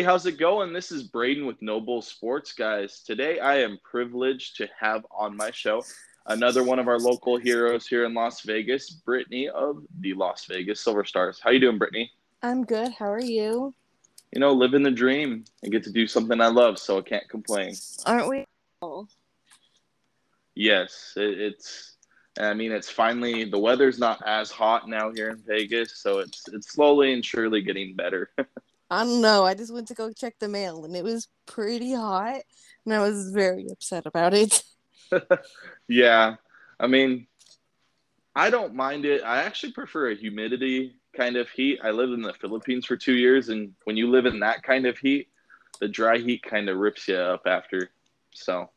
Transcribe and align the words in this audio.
Hey, 0.00 0.06
how's 0.06 0.24
it 0.24 0.38
going? 0.38 0.72
This 0.72 0.92
is 0.92 1.02
Braden 1.02 1.44
with 1.44 1.60
No 1.60 1.78
Bull 1.78 2.00
Sports, 2.00 2.54
guys. 2.54 3.02
Today 3.02 3.38
I 3.38 3.56
am 3.56 3.78
privileged 3.84 4.56
to 4.56 4.66
have 4.80 5.04
on 5.10 5.36
my 5.36 5.50
show 5.50 5.84
another 6.24 6.64
one 6.64 6.78
of 6.78 6.88
our 6.88 6.98
local 6.98 7.36
heroes 7.36 7.86
here 7.86 8.06
in 8.06 8.14
Las 8.14 8.40
Vegas, 8.40 8.98
Brittaney 9.06 9.48
of 9.48 9.84
the 9.98 10.14
Las 10.14 10.46
Vegas 10.46 10.80
Silver 10.80 11.04
Stars. 11.04 11.38
How 11.38 11.50
you 11.50 11.60
doing, 11.60 11.78
Brittaney? 11.78 12.08
I'm 12.42 12.64
good. 12.64 12.92
How 12.92 13.12
are 13.12 13.20
you? 13.20 13.74
You 14.32 14.40
know, 14.40 14.54
living 14.54 14.82
the 14.82 14.90
dream 14.90 15.44
and 15.62 15.70
get 15.70 15.84
to 15.84 15.92
do 15.92 16.06
something 16.06 16.40
I 16.40 16.46
love, 16.46 16.78
so 16.78 16.96
I 16.96 17.02
can't 17.02 17.28
complain. 17.28 17.74
Aren't 18.06 18.30
we? 18.30 18.46
Yes, 20.54 21.12
it, 21.16 21.38
it's. 21.38 21.96
I 22.38 22.54
mean, 22.54 22.72
it's 22.72 22.88
finally 22.88 23.44
the 23.44 23.58
weather's 23.58 23.98
not 23.98 24.22
as 24.26 24.50
hot 24.50 24.88
now 24.88 25.12
here 25.12 25.28
in 25.28 25.42
Vegas, 25.46 25.98
so 25.98 26.20
it's 26.20 26.48
it's 26.54 26.72
slowly 26.72 27.12
and 27.12 27.22
surely 27.22 27.60
getting 27.60 27.94
better. 27.94 28.30
I 28.90 29.04
don't 29.04 29.20
know. 29.20 29.44
I 29.44 29.54
just 29.54 29.72
went 29.72 29.88
to 29.88 29.94
go 29.94 30.12
check 30.12 30.34
the 30.38 30.48
mail 30.48 30.84
and 30.84 30.96
it 30.96 31.04
was 31.04 31.28
pretty 31.46 31.94
hot, 31.94 32.40
and 32.84 32.94
I 32.94 33.00
was 33.00 33.30
very 33.30 33.68
upset 33.70 34.06
about 34.06 34.34
it. 34.34 34.62
yeah, 35.88 36.36
I 36.78 36.86
mean, 36.86 37.26
I 38.34 38.50
don't 38.50 38.74
mind 38.74 39.04
it. 39.04 39.22
I 39.22 39.42
actually 39.42 39.72
prefer 39.72 40.10
a 40.10 40.14
humidity 40.14 40.96
kind 41.16 41.36
of 41.36 41.48
heat. 41.50 41.80
I 41.82 41.90
lived 41.90 42.12
in 42.12 42.22
the 42.22 42.32
Philippines 42.34 42.86
for 42.86 42.96
two 42.96 43.14
years, 43.14 43.48
and 43.48 43.74
when 43.84 43.96
you 43.96 44.10
live 44.10 44.26
in 44.26 44.40
that 44.40 44.62
kind 44.62 44.86
of 44.86 44.98
heat, 44.98 45.28
the 45.80 45.88
dry 45.88 46.18
heat 46.18 46.42
kind 46.42 46.68
of 46.68 46.78
rips 46.78 47.08
you 47.08 47.16
up 47.16 47.42
after. 47.46 47.90
So 48.32 48.70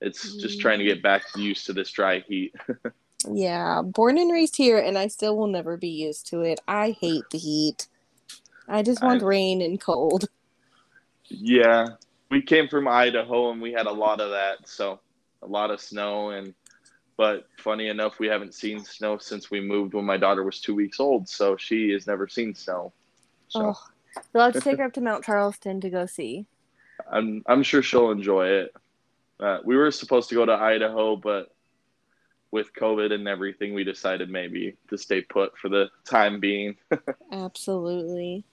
it's 0.00 0.36
just 0.36 0.60
trying 0.60 0.78
to 0.78 0.84
get 0.84 1.02
back 1.02 1.22
used 1.36 1.66
to 1.66 1.72
this 1.72 1.90
dry 1.90 2.20
heat. 2.20 2.54
yeah, 3.32 3.82
born 3.82 4.18
and 4.18 4.32
raised 4.32 4.56
here, 4.56 4.78
and 4.78 4.98
I 4.98 5.08
still 5.08 5.36
will 5.36 5.46
never 5.46 5.76
be 5.76 5.88
used 5.88 6.26
to 6.28 6.42
it. 6.42 6.60
I 6.66 6.96
hate 7.00 7.24
the 7.30 7.38
heat. 7.38 7.86
I 8.68 8.82
just 8.82 9.02
want 9.02 9.22
I, 9.22 9.26
rain 9.26 9.62
and 9.62 9.80
cold. 9.80 10.28
Yeah, 11.24 11.86
we 12.30 12.42
came 12.42 12.68
from 12.68 12.86
Idaho 12.86 13.50
and 13.50 13.60
we 13.60 13.72
had 13.72 13.86
a 13.86 13.92
lot 13.92 14.20
of 14.20 14.30
that, 14.30 14.68
so 14.68 15.00
a 15.42 15.46
lot 15.46 15.70
of 15.70 15.80
snow 15.80 16.30
and 16.30 16.54
but 17.18 17.48
funny 17.58 17.88
enough, 17.88 18.20
we 18.20 18.28
haven't 18.28 18.54
seen 18.54 18.84
snow 18.84 19.18
since 19.18 19.50
we 19.50 19.60
moved 19.60 19.92
when 19.92 20.04
my 20.04 20.16
daughter 20.16 20.44
was 20.44 20.60
two 20.60 20.74
weeks 20.76 21.00
old, 21.00 21.28
so 21.28 21.56
she 21.56 21.90
has 21.90 22.06
never 22.06 22.28
seen 22.28 22.54
snow. 22.54 22.92
So. 23.48 23.74
Oh, 23.74 24.22
we'll 24.32 24.44
have 24.44 24.52
to 24.52 24.60
take 24.60 24.78
her 24.78 24.84
up 24.84 24.92
to 24.92 25.00
Mount 25.00 25.24
Charleston 25.24 25.80
to 25.80 25.90
go 25.90 26.06
see. 26.06 26.46
I'm 27.10 27.42
I'm 27.46 27.64
sure 27.64 27.82
she'll 27.82 28.12
enjoy 28.12 28.46
it. 28.46 28.74
Uh, 29.40 29.58
we 29.64 29.76
were 29.76 29.90
supposed 29.90 30.28
to 30.28 30.36
go 30.36 30.46
to 30.46 30.52
Idaho, 30.52 31.16
but 31.16 31.52
with 32.52 32.72
COVID 32.72 33.12
and 33.12 33.26
everything, 33.26 33.74
we 33.74 33.82
decided 33.82 34.30
maybe 34.30 34.76
to 34.88 34.96
stay 34.96 35.20
put 35.20 35.58
for 35.58 35.68
the 35.68 35.90
time 36.04 36.38
being. 36.38 36.76
Absolutely. 37.32 38.44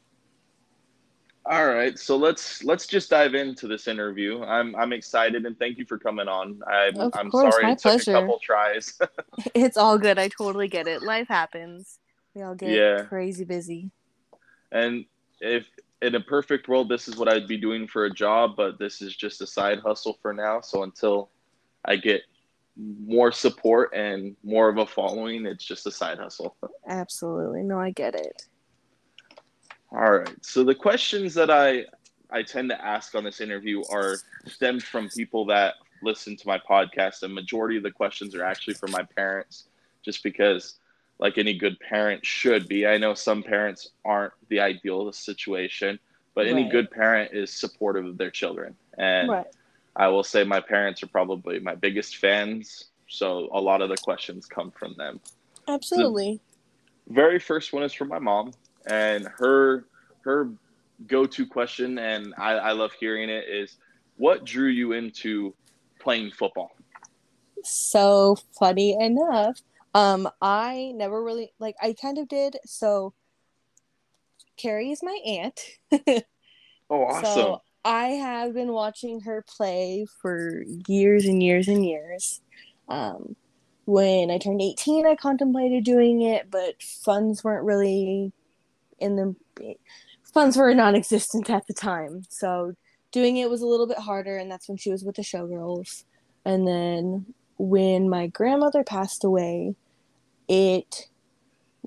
All 1.47 1.67
right, 1.67 1.97
so 1.99 2.17
let's 2.17 2.63
let's 2.63 2.87
just 2.87 3.11
dive 3.11 3.35
into 3.35 3.67
this 3.67 3.87
interview. 3.87 4.41
I'm 4.43 4.75
I'm 4.75 4.91
excited 4.93 5.45
and 5.45 5.57
thank 5.59 5.77
you 5.77 5.85
for 5.85 5.99
coming 5.99 6.27
on. 6.27 6.59
I'm 6.67 6.99
of 6.99 7.13
I'm 7.15 7.29
course, 7.29 7.53
sorry 7.53 7.63
my 7.65 7.71
it 7.73 7.77
took 7.79 7.91
pleasure. 7.93 8.11
a 8.11 8.13
couple 8.21 8.39
tries. 8.39 8.97
it's 9.53 9.77
all 9.77 9.99
good. 9.99 10.17
I 10.17 10.27
totally 10.29 10.67
get 10.67 10.87
it. 10.87 11.03
Life 11.03 11.27
happens. 11.27 11.99
We 12.33 12.41
all 12.41 12.55
get 12.55 12.71
Yeah. 12.71 13.03
crazy 13.05 13.43
busy. 13.45 13.91
and 14.71 15.05
if 15.39 15.67
in 16.01 16.15
a 16.15 16.19
perfect 16.19 16.67
world, 16.67 16.89
this 16.89 17.07
is 17.07 17.15
what 17.15 17.27
I'd 17.29 17.47
be 17.47 17.57
doing 17.57 17.87
for 17.87 18.05
a 18.05 18.11
job, 18.13 18.55
but 18.57 18.79
this 18.79 19.01
is 19.01 19.15
just 19.15 19.41
a 19.41 19.47
side 19.47 19.79
hustle 19.79 20.17
for 20.21 20.33
now. 20.33 20.61
So 20.61 20.81
until 20.83 21.29
I 21.85 21.95
get 21.97 22.21
more 22.77 23.31
support 23.31 23.91
and 23.93 24.35
more 24.43 24.67
of 24.67 24.77
a 24.77 24.85
following, 24.85 25.45
it's 25.45 25.63
just 25.63 25.85
a 25.85 25.91
side 25.91 26.17
hustle. 26.17 26.55
Absolutely. 26.87 27.61
No, 27.63 27.79
I 27.79 27.91
get 27.91 28.15
it. 28.15 28.47
All 29.95 30.11
right. 30.19 30.29
So 30.45 30.63
the 30.63 30.75
questions 30.75 31.33
that 31.35 31.49
I 31.49 31.85
I 32.29 32.43
tend 32.43 32.69
to 32.69 32.85
ask 32.85 33.15
on 33.15 33.23
this 33.23 33.39
interview 33.39 33.83
are 33.89 34.17
stemmed 34.45 34.83
from 34.83 35.09
people 35.09 35.45
that 35.45 35.75
listen 36.01 36.35
to 36.35 36.47
my 36.47 36.59
podcast. 36.59 37.23
and 37.23 37.33
majority 37.33 37.77
of 37.77 37.83
the 37.83 37.91
questions 37.91 38.35
are 38.35 38.43
actually 38.43 38.73
from 38.73 38.91
my 38.91 39.03
parents, 39.03 39.65
just 40.03 40.21
because, 40.23 40.75
like 41.19 41.37
any 41.37 41.57
good 41.57 41.79
parent 41.79 42.25
should 42.25 42.67
be. 42.67 42.85
I 42.85 42.97
know 42.97 43.13
some 43.13 43.41
parents 43.41 43.89
aren't 44.03 44.33
the 44.49 44.59
ideal 44.59 45.11
situation, 45.13 45.97
but 46.33 46.45
any 46.47 46.63
Right. 46.63 46.71
good 46.71 46.91
parent 46.91 47.33
is 47.33 47.53
supportive 47.53 48.05
of 48.05 48.17
their 48.17 48.31
children. 48.31 48.75
And 48.97 49.29
Right. 49.29 49.47
I 49.95 50.09
will 50.09 50.23
say 50.23 50.43
my 50.43 50.59
parents 50.59 51.01
are 51.03 51.07
probably 51.07 51.59
my 51.59 51.75
biggest 51.75 52.17
fans. 52.17 52.85
So 53.07 53.47
a 53.53 53.61
lot 53.61 53.81
of 53.81 53.87
the 53.89 53.97
questions 53.97 54.45
come 54.45 54.71
from 54.71 54.95
them 54.95 55.21
Absolutely. 55.67 56.41
very 57.07 57.39
first 57.39 57.71
one 57.71 57.83
is 57.83 57.93
from 57.93 58.09
my 58.09 58.19
mom 58.19 58.51
and 58.87 59.27
her 59.37 59.85
her 60.21 60.49
go-to 61.07 61.45
question 61.45 61.99
and 61.99 62.33
I, 62.37 62.51
I 62.53 62.71
love 62.71 62.91
hearing 62.99 63.29
it 63.29 63.45
is 63.49 63.77
what 64.17 64.45
drew 64.45 64.69
you 64.69 64.93
into 64.93 65.53
playing 65.99 66.31
football 66.31 66.71
So 67.63 68.37
funny 68.57 68.95
enough, 68.99 69.59
um, 69.93 70.29
I 70.41 70.93
never 70.95 71.23
really 71.23 71.51
like 71.59 71.75
I 71.81 71.95
kind 71.99 72.17
of 72.17 72.27
did. 72.27 72.57
So 72.65 73.13
Carrie 74.57 74.91
is 74.91 75.01
my 75.03 75.17
aunt. 75.25 75.59
oh 76.89 77.03
awesome 77.03 77.25
So 77.25 77.61
I 77.83 78.07
have 78.07 78.53
been 78.53 78.71
watching 78.71 79.21
her 79.21 79.45
play 79.47 80.07
for 80.21 80.63
years 80.87 81.25
and 81.25 81.41
years 81.41 81.67
and 81.67 81.85
years. 81.85 82.41
Um, 82.89 83.35
when 83.85 84.31
I 84.31 84.39
turned 84.39 84.61
18, 84.61 85.05
I 85.05 85.15
contemplated 85.15 85.83
doing 85.83 86.23
it, 86.23 86.49
but 86.49 86.81
funds 86.81 87.43
weren't 87.43 87.63
really 87.63 88.33
in 88.99 89.15
the 89.15 89.75
funds 90.33 90.57
were 90.57 90.73
non-existent 90.73 91.49
at 91.49 91.67
the 91.67 91.73
time. 91.73 92.23
So 92.29 92.73
doing 93.11 93.37
it 93.37 93.49
was 93.49 93.61
a 93.61 93.67
little 93.67 93.87
bit 93.87 93.99
harder, 93.99 94.37
and 94.37 94.51
that's 94.51 94.67
when 94.67 94.77
she 94.77 94.91
was 94.91 95.03
with 95.03 95.15
the 95.15 95.21
Showgirls. 95.21 96.03
And 96.45 96.67
then 96.67 97.33
when 97.57 98.09
my 98.09 98.27
grandmother 98.27 98.83
passed 98.83 99.23
away, 99.23 99.75
it 100.47 101.07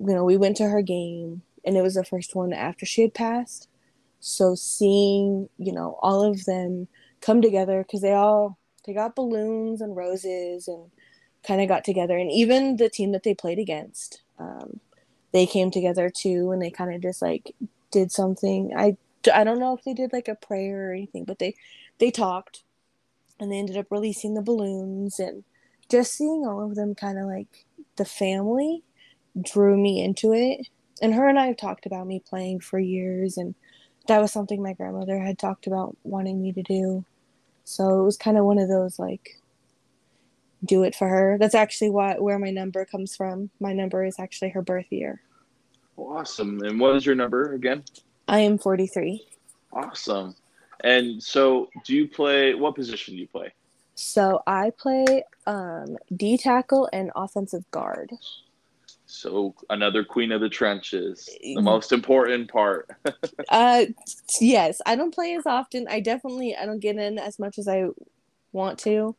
you 0.00 0.14
know 0.14 0.24
we 0.24 0.36
went 0.36 0.56
to 0.58 0.68
her 0.68 0.82
game, 0.82 1.42
and 1.64 1.76
it 1.76 1.82
was 1.82 1.94
the 1.94 2.04
first 2.04 2.34
one 2.34 2.52
after 2.52 2.86
she 2.86 3.02
had 3.02 3.14
passed 3.14 3.68
so 4.20 4.54
seeing 4.54 5.48
you 5.58 5.72
know 5.72 5.98
all 6.02 6.22
of 6.22 6.44
them 6.44 6.88
come 7.20 7.40
together 7.40 7.82
because 7.82 8.00
they 8.00 8.12
all 8.12 8.58
they 8.86 8.92
got 8.92 9.14
balloons 9.14 9.80
and 9.80 9.96
roses 9.96 10.68
and 10.68 10.90
kind 11.46 11.60
of 11.60 11.68
got 11.68 11.84
together 11.84 12.18
and 12.18 12.30
even 12.30 12.76
the 12.76 12.88
team 12.88 13.12
that 13.12 13.22
they 13.22 13.34
played 13.34 13.58
against 13.58 14.22
um, 14.38 14.80
they 15.32 15.46
came 15.46 15.70
together 15.70 16.10
too 16.10 16.50
and 16.52 16.60
they 16.62 16.70
kind 16.70 16.94
of 16.94 17.00
just 17.00 17.22
like 17.22 17.54
did 17.90 18.12
something 18.12 18.72
i 18.76 18.96
i 19.34 19.44
don't 19.44 19.58
know 19.58 19.74
if 19.74 19.84
they 19.84 19.94
did 19.94 20.12
like 20.12 20.28
a 20.28 20.34
prayer 20.34 20.90
or 20.90 20.92
anything 20.92 21.24
but 21.24 21.38
they 21.38 21.54
they 21.98 22.10
talked 22.10 22.62
and 23.40 23.52
they 23.52 23.58
ended 23.58 23.76
up 23.76 23.86
releasing 23.90 24.34
the 24.34 24.42
balloons 24.42 25.18
and 25.18 25.44
just 25.90 26.14
seeing 26.14 26.46
all 26.46 26.62
of 26.64 26.74
them 26.74 26.94
kind 26.94 27.18
of 27.18 27.26
like 27.26 27.66
the 27.96 28.04
family 28.04 28.82
drew 29.40 29.76
me 29.76 30.02
into 30.02 30.32
it 30.32 30.66
and 31.00 31.14
her 31.14 31.28
and 31.28 31.38
i 31.38 31.46
have 31.46 31.56
talked 31.56 31.86
about 31.86 32.06
me 32.06 32.20
playing 32.28 32.60
for 32.60 32.78
years 32.78 33.36
and 33.36 33.54
that 34.08 34.20
was 34.20 34.32
something 34.32 34.62
my 34.62 34.72
grandmother 34.72 35.18
had 35.18 35.38
talked 35.38 35.66
about 35.66 35.96
wanting 36.02 36.42
me 36.42 36.52
to 36.52 36.62
do. 36.62 37.04
So 37.64 38.00
it 38.00 38.04
was 38.04 38.16
kind 38.16 38.38
of 38.38 38.44
one 38.44 38.58
of 38.58 38.68
those 38.68 38.98
like 38.98 39.37
do 40.64 40.82
it 40.82 40.94
for 40.94 41.08
her. 41.08 41.36
That's 41.38 41.54
actually 41.54 41.90
why 41.90 42.14
where 42.18 42.38
my 42.38 42.50
number 42.50 42.84
comes 42.84 43.14
from. 43.16 43.50
My 43.60 43.72
number 43.72 44.04
is 44.04 44.18
actually 44.18 44.50
her 44.50 44.62
birth 44.62 44.90
year. 44.90 45.20
awesome 45.96 46.60
and 46.62 46.78
what 46.80 46.94
is 46.96 47.04
your 47.06 47.14
number 47.16 47.52
again 47.54 47.82
I 48.28 48.40
am 48.40 48.56
43. 48.58 49.20
awesome 49.72 50.34
and 50.84 51.20
so 51.22 51.68
do 51.84 51.94
you 51.94 52.06
play 52.08 52.54
what 52.54 52.74
position 52.76 53.14
do 53.14 53.20
you 53.20 53.26
play 53.28 53.52
So 53.94 54.42
I 54.46 54.70
play 54.70 55.24
um, 55.46 55.96
D 56.14 56.36
tackle 56.38 56.88
and 56.92 57.10
offensive 57.16 57.68
guard. 57.72 58.10
so 59.06 59.54
another 59.70 60.04
queen 60.04 60.30
of 60.32 60.40
the 60.40 60.48
trenches 60.48 61.28
the 61.42 61.60
most 61.60 61.90
important 61.92 62.50
part 62.50 62.88
Uh, 63.50 63.86
yes, 64.40 64.80
I 64.86 64.94
don't 64.96 65.14
play 65.14 65.34
as 65.34 65.46
often. 65.46 65.88
I 65.88 66.00
definitely 66.00 66.54
I 66.54 66.66
don't 66.66 66.80
get 66.80 66.96
in 66.96 67.18
as 67.18 67.38
much 67.38 67.58
as 67.58 67.66
I 67.66 67.86
want 68.52 68.78
to. 68.80 69.16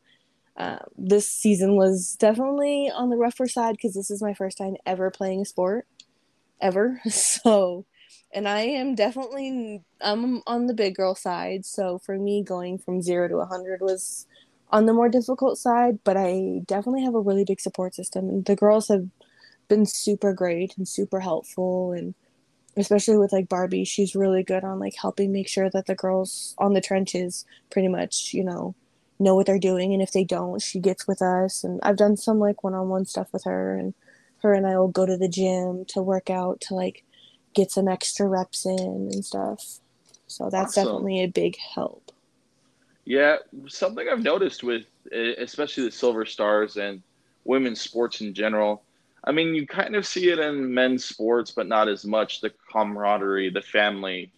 Uh, 0.59 0.79
this 0.97 1.29
season 1.29 1.75
was 1.77 2.17
definitely 2.19 2.91
on 2.93 3.09
the 3.09 3.17
rougher 3.17 3.47
side 3.47 3.73
because 3.77 3.93
this 3.95 4.11
is 4.11 4.21
my 4.21 4.33
first 4.33 4.57
time 4.57 4.75
ever 4.85 5.09
playing 5.09 5.41
a 5.41 5.45
sport, 5.45 5.87
ever. 6.61 7.01
So, 7.09 7.85
and 8.33 8.47
I 8.47 8.61
am 8.61 8.95
definitely 8.95 9.83
I'm 10.01 10.41
on 10.47 10.67
the 10.67 10.73
big 10.73 10.95
girl 10.95 11.15
side. 11.15 11.65
So 11.65 11.99
for 11.99 12.17
me, 12.17 12.43
going 12.43 12.77
from 12.79 13.01
zero 13.01 13.27
to 13.29 13.45
hundred 13.45 13.81
was 13.81 14.27
on 14.71 14.85
the 14.85 14.93
more 14.93 15.09
difficult 15.09 15.57
side. 15.57 15.99
But 16.03 16.17
I 16.17 16.61
definitely 16.67 17.03
have 17.05 17.15
a 17.15 17.21
really 17.21 17.45
big 17.45 17.61
support 17.61 17.95
system, 17.95 18.29
and 18.29 18.45
the 18.45 18.55
girls 18.55 18.87
have 18.89 19.07
been 19.69 19.85
super 19.85 20.33
great 20.33 20.77
and 20.77 20.87
super 20.87 21.19
helpful 21.21 21.93
and 21.93 22.15
especially 22.77 23.17
with 23.17 23.33
like 23.33 23.49
Barbie, 23.49 23.83
she's 23.85 24.15
really 24.15 24.43
good 24.43 24.63
on 24.63 24.79
like 24.79 24.95
helping 24.95 25.31
make 25.31 25.47
sure 25.47 25.69
that 25.69 25.85
the 25.87 25.95
girls 25.95 26.55
on 26.57 26.73
the 26.73 26.81
trenches 26.81 27.45
pretty 27.69 27.87
much, 27.87 28.33
you 28.33 28.43
know, 28.43 28.75
know 29.19 29.35
what 29.35 29.45
they're 29.45 29.59
doing 29.59 29.93
and 29.93 30.01
if 30.01 30.11
they 30.11 30.23
don't, 30.23 30.61
she 30.61 30.79
gets 30.79 31.07
with 31.07 31.21
us 31.21 31.63
and 31.63 31.79
I've 31.83 31.97
done 31.97 32.17
some 32.17 32.39
like 32.39 32.63
one-on-one 32.63 33.05
stuff 33.05 33.27
with 33.33 33.43
her 33.45 33.75
and 33.75 33.93
her 34.43 34.53
and 34.53 34.65
I 34.67 34.77
will 34.77 34.87
go 34.89 35.05
to 35.05 35.17
the 35.17 35.27
gym 35.29 35.85
to 35.89 36.01
work 36.01 36.29
out 36.29 36.61
to 36.61 36.75
like 36.75 37.03
get 37.53 37.71
some 37.71 37.87
extra 37.87 38.27
reps 38.27 38.65
in 38.65 39.09
and 39.11 39.25
stuff. 39.25 39.79
So 40.27 40.49
that's 40.49 40.77
Awesome. 40.77 40.85
definitely 40.85 41.21
a 41.23 41.27
big 41.27 41.57
help. 41.75 42.11
Yeah, 43.05 43.37
something 43.67 44.07
I've 44.07 44.21
noticed 44.21 44.63
with 44.63 44.83
especially 45.11 45.85
the 45.85 45.91
Silver 45.91 46.25
Stars 46.25 46.77
and 46.77 47.01
women's 47.43 47.81
sports 47.81 48.21
in 48.21 48.33
general. 48.33 48.83
I 49.23 49.31
mean, 49.31 49.55
you 49.55 49.65
kind 49.67 49.95
of 49.95 50.05
see 50.05 50.29
it 50.29 50.39
in 50.39 50.73
men's 50.73 51.05
sports, 51.05 51.51
but 51.51 51.67
not 51.67 51.89
as 51.89 52.05
much 52.05 52.41
the 52.41 52.51
camaraderie, 52.71 53.49
the 53.49 53.61
family. 53.61 54.31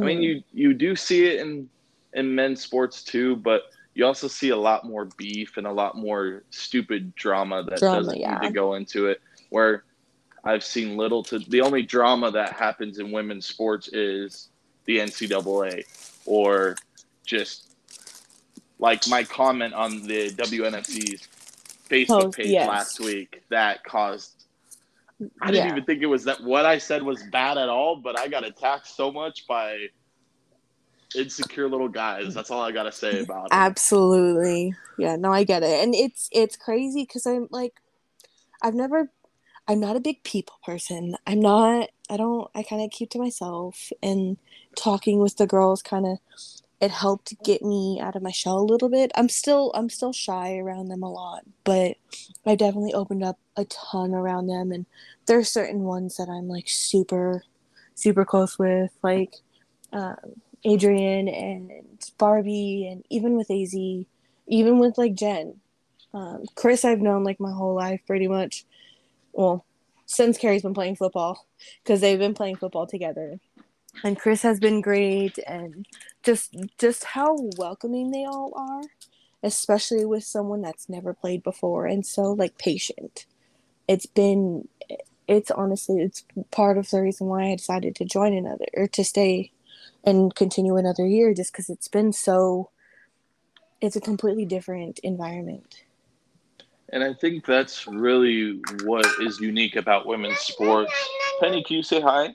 I 0.00 0.04
mean, 0.04 0.20
Mhm. 0.20 0.22
you 0.22 0.42
you 0.52 0.74
do 0.74 0.96
see 0.96 1.26
it 1.26 1.40
in 1.40 1.68
in 2.12 2.34
men's 2.34 2.60
sports 2.62 3.02
too, 3.02 3.36
but 3.36 3.62
you 3.94 4.04
also 4.04 4.28
see 4.28 4.48
a 4.50 4.56
lot 4.56 4.84
more 4.84 5.06
beef 5.16 5.56
and 5.56 5.66
a 5.66 5.72
lot 5.72 5.96
more 5.96 6.42
stupid 6.50 7.14
drama 7.14 7.62
that 7.62 7.78
Drama, 7.78 7.98
doesn't 7.98 8.18
yeah. 8.18 8.38
need 8.38 8.48
to 8.48 8.52
go 8.52 8.74
into 8.74 9.06
it. 9.06 9.20
Where 9.50 9.84
I've 10.42 10.64
seen 10.64 10.96
little 10.96 11.22
to 11.24 11.38
the 11.38 11.60
only 11.60 11.82
drama 11.82 12.30
that 12.32 12.52
happens 12.52 12.98
in 12.98 13.12
women's 13.12 13.46
sports 13.46 13.88
is 13.88 14.48
the 14.84 14.98
NCAA 14.98 15.84
or 16.26 16.76
just 17.24 17.74
like 18.78 19.06
my 19.08 19.22
comment 19.22 19.72
on 19.74 20.02
the 20.02 20.30
WNFC's 20.30 21.28
Facebook 21.88 22.22
Post, 22.22 22.36
page 22.38 22.46
yes. 22.48 22.68
last 22.68 23.00
week 23.00 23.42
that 23.48 23.84
caused. 23.84 24.44
I 25.40 25.52
didn't 25.52 25.66
Yeah. 25.66 25.72
even 25.72 25.84
think 25.84 26.02
it 26.02 26.06
was 26.06 26.24
that 26.24 26.42
what 26.42 26.66
I 26.66 26.78
said 26.78 27.02
was 27.02 27.22
bad 27.30 27.56
at 27.56 27.68
all, 27.68 27.96
but 27.96 28.18
I 28.18 28.26
got 28.26 28.44
attacked 28.44 28.88
so 28.88 29.12
much 29.12 29.46
by 29.46 29.88
insecure 31.16 31.68
little 31.68 31.88
guys. 31.88 32.34
That's 32.34 32.50
all 32.50 32.62
I 32.62 32.72
gotta 32.72 32.92
say 32.92 33.20
about 33.22 33.46
it. 33.46 33.52
Absolutely. 33.52 34.74
Yeah, 34.98 35.16
no, 35.16 35.32
I 35.32 35.44
get 35.44 35.62
it. 35.62 35.82
And 35.82 35.94
it's 35.94 36.28
it's 36.32 36.56
crazy 36.56 37.02
because 37.02 37.26
I'm 37.26 37.48
like 37.50 37.80
I've 38.62 38.74
never 38.74 39.10
I'm 39.66 39.80
not 39.80 39.96
a 39.96 40.00
big 40.00 40.22
people 40.24 40.56
person. 40.64 41.16
I'm 41.26 41.40
not 41.40 41.90
I 42.10 42.16
don't 42.16 42.50
I 42.54 42.62
kind 42.62 42.82
of 42.82 42.90
keep 42.90 43.10
to 43.10 43.18
myself 43.18 43.90
and 44.02 44.36
talking 44.76 45.20
with 45.20 45.36
the 45.36 45.46
girls 45.46 45.82
kind 45.82 46.06
of 46.06 46.18
it 46.80 46.90
helped 46.90 47.32
get 47.44 47.62
me 47.62 47.98
out 48.00 48.16
of 48.16 48.22
my 48.22 48.30
shell 48.30 48.58
a 48.58 48.60
little 48.60 48.88
bit. 48.90 49.10
I'm 49.14 49.28
still 49.28 49.72
I'm 49.74 49.88
still 49.88 50.12
shy 50.12 50.58
around 50.58 50.88
them 50.88 51.02
a 51.02 51.10
lot, 51.10 51.44
but 51.64 51.96
I 52.44 52.56
definitely 52.56 52.92
opened 52.92 53.24
up 53.24 53.38
a 53.56 53.64
ton 53.66 54.14
around 54.14 54.48
them 54.48 54.72
and 54.72 54.86
there's 55.26 55.48
certain 55.48 55.84
ones 55.84 56.16
that 56.16 56.28
I'm 56.28 56.48
like 56.48 56.68
super 56.68 57.44
super 57.94 58.24
close 58.24 58.58
with 58.58 58.90
like 59.02 59.34
um 59.92 60.16
Adrian 60.64 61.28
and 61.28 61.70
Barbie, 62.18 62.88
and 62.90 63.04
even 63.10 63.36
with 63.36 63.50
AZ, 63.50 63.74
even 63.74 64.78
with 64.78 64.98
like 64.98 65.14
Jen. 65.14 65.60
Um, 66.12 66.44
Chris, 66.54 66.84
I've 66.84 67.00
known 67.00 67.24
like 67.24 67.40
my 67.40 67.52
whole 67.52 67.74
life 67.74 68.00
pretty 68.06 68.28
much. 68.28 68.64
Well, 69.32 69.64
since 70.06 70.38
Carrie's 70.38 70.62
been 70.62 70.74
playing 70.74 70.96
football, 70.96 71.46
because 71.82 72.00
they've 72.00 72.18
been 72.18 72.34
playing 72.34 72.56
football 72.56 72.86
together. 72.86 73.40
And 74.02 74.18
Chris 74.18 74.42
has 74.42 74.58
been 74.58 74.80
great, 74.80 75.38
and 75.46 75.86
just 76.22 76.54
just 76.78 77.04
how 77.04 77.36
welcoming 77.56 78.10
they 78.10 78.24
all 78.24 78.52
are, 78.56 78.82
especially 79.42 80.04
with 80.04 80.24
someone 80.24 80.62
that's 80.62 80.88
never 80.88 81.14
played 81.14 81.42
before 81.42 81.86
and 81.86 82.04
so 82.04 82.32
like 82.32 82.58
patient. 82.58 83.26
It's 83.86 84.06
been, 84.06 84.68
it's 85.28 85.50
honestly, 85.50 86.00
it's 86.00 86.24
part 86.50 86.78
of 86.78 86.90
the 86.90 87.02
reason 87.02 87.26
why 87.28 87.50
I 87.50 87.56
decided 87.56 87.94
to 87.96 88.04
join 88.04 88.32
another 88.32 88.66
or 88.74 88.88
to 88.88 89.04
stay 89.04 89.52
and 90.04 90.34
continue 90.34 90.76
another 90.76 91.06
year 91.06 91.34
just 91.34 91.52
because 91.52 91.68
it's 91.70 91.88
been 91.88 92.12
so 92.12 92.70
it's 93.80 93.96
a 93.96 94.00
completely 94.00 94.44
different 94.44 94.98
environment 95.00 95.84
And 96.90 97.02
I 97.02 97.14
think 97.14 97.44
that's 97.46 97.86
really 97.86 98.60
what 98.84 99.06
is 99.20 99.40
unique 99.40 99.76
about 99.76 100.06
women's 100.06 100.38
sports. 100.38 100.92
Penny, 101.40 101.62
can 101.64 101.76
you 101.76 101.82
say 101.82 102.00
hi? 102.00 102.34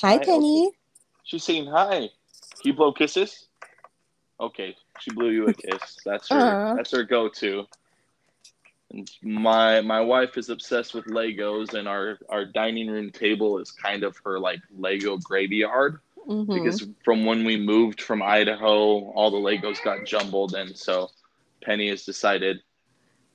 hi 0.00 0.16
Hi, 0.16 0.18
penny 0.18 0.70
She's 1.24 1.44
saying 1.44 1.66
hi. 1.66 1.98
Can 1.98 2.64
you 2.64 2.74
blow 2.74 2.92
kisses? 2.92 3.46
Okay, 4.40 4.76
she 5.00 5.10
blew 5.12 5.30
you 5.30 5.46
a 5.48 5.54
kiss. 5.54 5.98
That's 6.04 6.28
her. 6.30 6.36
Aw. 6.36 6.74
That's 6.76 6.92
her 6.92 7.04
go-to. 7.04 7.66
And 8.92 9.10
my 9.22 9.80
my 9.80 10.00
wife 10.00 10.38
is 10.38 10.48
obsessed 10.50 10.94
with 10.94 11.06
Legos, 11.06 11.74
and 11.74 11.88
our 11.88 12.18
our 12.28 12.44
dining 12.44 12.88
room 12.88 13.10
table 13.10 13.58
is 13.58 13.72
kind 13.72 14.04
of 14.04 14.16
her 14.24 14.38
like 14.38 14.60
Lego 14.76 15.16
graveyard 15.18 16.00
Mhm. 16.26 16.46
because 16.46 16.86
from 17.04 17.24
when 17.24 17.44
we 17.44 17.56
moved 17.56 18.00
from 18.00 18.22
Idaho, 18.22 19.10
all 19.12 19.30
the 19.30 19.36
Legos 19.36 19.82
got 19.82 20.04
jumbled, 20.04 20.54
and 20.54 20.76
so 20.76 21.10
Penny 21.62 21.88
has 21.88 22.04
decided, 22.04 22.60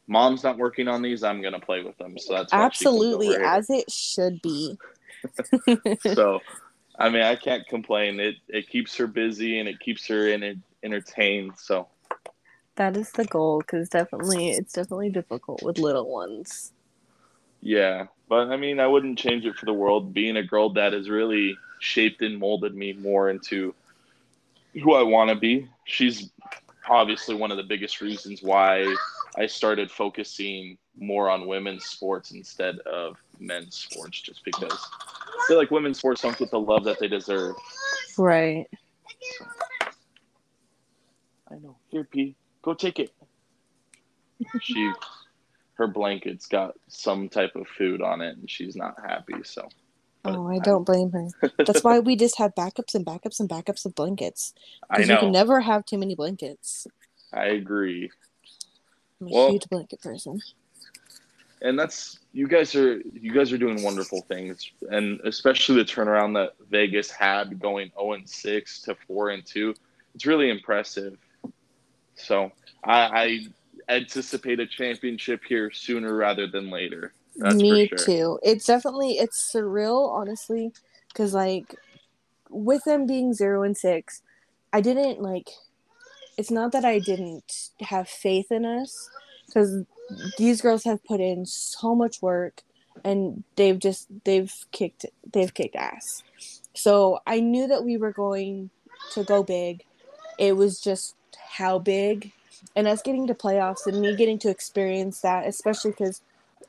Mom's 0.08 0.44
not 0.44 0.58
working 0.58 0.88
on 0.88 1.02
these. 1.02 1.24
I'm 1.24 1.42
gonna 1.42 1.60
play 1.60 1.84
with 1.84 1.98
them. 1.98 2.18
So 2.18 2.34
that's 2.34 2.52
why 2.52 2.70
she 2.70 2.86
comes 2.86 2.96
absolutely 2.96 3.36
as 3.36 3.70
it 3.70 3.90
should 3.90 4.42
be 4.42 4.78
so 6.14 6.40
I 7.00 7.10
mean 7.10 7.22
I 7.22 7.36
can't 7.36 7.66
complain. 7.68 8.20
It 8.20 8.36
it 8.50 8.68
keeps 8.68 8.96
her 8.98 9.08
busy 9.08 9.60
and 9.60 9.70
it 9.70 9.80
keeps 9.80 10.08
her 10.08 10.28
in 10.28 10.64
entertained. 10.84 11.54
So 11.58 11.88
that 12.76 12.98
is 12.98 13.12
the 13.12 13.26
goal 13.26 13.60
because 13.60 13.88
definitely 13.90 14.50
it's 14.50 14.74
definitely 14.74 15.12
difficult 15.12 15.64
with 15.64 15.78
little 15.78 16.10
ones 16.10 16.74
yeah. 17.62 18.08
But 18.32 18.48
I 18.48 18.56
mean 18.56 18.80
I 18.80 18.88
wouldn't 18.88 19.20
change 19.20 19.46
it 19.46 19.58
for 19.58 19.66
the 19.66 19.74
world. 19.74 20.14
Being 20.14 20.38
a 20.38 20.44
girl 20.44 20.70
dad 20.70 20.94
has 20.94 21.10
really 21.10 21.58
shaped 21.80 22.22
and 22.22 22.40
molded 22.40 22.74
me 22.74 22.94
more 22.94 23.30
into 23.30 23.76
who 24.82 24.94
I 24.94 25.04
wanna 25.04 25.36
be. 25.36 25.68
She's 25.84 26.32
obviously 26.90 27.36
one 27.36 27.52
of 27.52 27.58
the 27.58 27.64
biggest 27.64 28.00
reasons 28.00 28.42
why 28.42 28.96
I 29.38 29.48
started 29.48 29.92
focusing 29.92 30.78
more 30.98 31.30
on 31.30 31.46
women's 31.46 31.84
sports 31.84 32.32
instead 32.32 32.80
of 32.80 33.22
men's 33.42 33.76
sports 33.76 34.22
just 34.22 34.46
because 34.46 34.80
I 34.80 35.46
feel 35.50 35.58
like 35.58 35.70
women's 35.70 35.98
sports 35.98 36.22
don't 36.22 36.38
get 36.38 36.52
the 36.52 36.60
love 36.60 36.86
that 36.86 37.00
they 37.00 37.10
deserve. 37.10 37.58
right 38.18 38.66
I 41.50 41.56
know. 41.56 41.76
Here, 41.90 42.06
P, 42.06 42.38
go 42.62 42.74
take 42.74 42.98
it. 42.98 43.12
she, 44.62 44.90
her 45.82 45.88
blanket's 45.88 46.46
got 46.46 46.76
some 46.88 47.28
type 47.28 47.56
of 47.56 47.68
food 47.68 48.02
on 48.02 48.22
it, 48.22 48.38
and 48.38 48.50
she's 48.50 48.76
not 48.76 48.96
happy. 49.06 49.36
So. 49.44 49.68
But 50.24 50.36
oh 50.36 50.48
i 50.48 50.60
don't 50.60 50.84
blame 50.84 51.10
her 51.14 51.30
that's 51.66 51.84
why 51.84 51.98
we 51.98 52.16
just 52.16 52.38
have 52.38 52.54
backups 52.54 52.94
and 52.94 53.04
backups 53.04 53.40
and 53.40 53.50
backups 53.50 53.88
of 53.88 53.96
blankets 53.96 54.54
I 54.88 54.98
because 54.98 55.10
you 55.10 55.18
can 55.18 55.32
never 55.32 55.60
have 55.62 55.84
too 55.84 55.98
many 55.98 56.14
blankets 56.14 56.86
I 57.34 57.46
agree, 57.46 58.12
i'm 59.20 59.30
a 59.30 59.32
Well- 59.32 59.50
huge 59.50 59.68
blanket 59.68 60.00
person 60.00 60.40
and 61.62 61.78
that's 61.78 62.20
you 62.34 62.48
guys 62.48 62.76
are 62.76 63.02
you 63.14 63.32
guys 63.32 63.52
are 63.52 63.58
doing 63.58 63.84
wonderful 63.84 64.22
things, 64.22 64.72
and 64.90 65.20
especially 65.24 65.76
the 65.76 65.86
turnaround 65.86 66.34
that 66.34 66.54
Vegas 66.70 67.12
had 67.12 67.60
going 67.60 67.92
zero 67.98 68.14
and 68.14 68.28
six 68.28 68.82
to 68.84 68.96
four 69.08 69.30
and 69.30 69.46
two. 69.46 69.76
It's 70.16 70.26
really 70.26 70.50
impressive. 70.50 71.18
So 72.16 72.52
I, 72.84 73.02
I 73.02 73.40
anticipate 73.92 74.60
a 74.60 74.66
championship 74.66 75.42
here 75.48 75.72
sooner 75.72 76.16
rather 76.16 76.48
than 76.48 76.70
later. 76.70 77.14
That's 77.36 77.56
Me 77.56 77.88
sure. 77.88 77.98
too. 77.98 78.40
It's 78.44 78.66
definitely 78.66 79.14
it's 79.14 79.54
surreal, 79.54 80.10
honestly, 80.10 80.72
because 81.10 81.34
like 81.34 81.76
with 82.50 82.84
them 82.84 83.06
being 83.06 83.34
zero 83.34 83.64
and 83.64 83.78
six, 83.78 84.22
I 84.74 84.82
didn't 84.82 85.22
like. 85.22 85.50
It's 86.38 86.52
not 86.52 86.72
that 86.72 86.86
I 86.86 87.00
didn't 87.00 87.70
have 87.82 88.08
faith 88.08 88.52
in 88.52 88.66
us, 88.66 89.10
because 89.46 89.84
these 90.38 90.62
girls 90.62 90.84
have 90.86 91.04
put 91.04 91.20
in 91.20 91.46
so 91.46 91.94
much 91.94 92.22
work, 92.22 92.64
and 93.04 93.44
they've 93.56 93.78
just 93.78 94.08
they've 94.24 94.54
kicked 94.72 95.06
they've 95.32 95.54
kicked 95.54 95.76
ass. 95.76 96.24
So 96.74 97.20
I 97.28 97.42
knew 97.42 97.68
that 97.68 97.84
we 97.84 97.98
were 97.98 98.14
going 98.14 98.70
to 99.14 99.24
go 99.24 99.44
big. 99.44 99.84
It 100.38 100.56
was 100.56 100.80
just 100.80 101.16
how 101.38 101.80
big, 101.80 102.32
and 102.76 102.88
us 102.88 103.02
getting 103.02 103.28
to 103.28 103.34
playoffs 103.34 103.88
and 103.88 104.02
me 104.02 104.16
getting 104.16 104.40
to 104.40 104.50
experience 104.50 105.22
that, 105.22 105.48
especially 105.48 105.92
because 105.92 106.22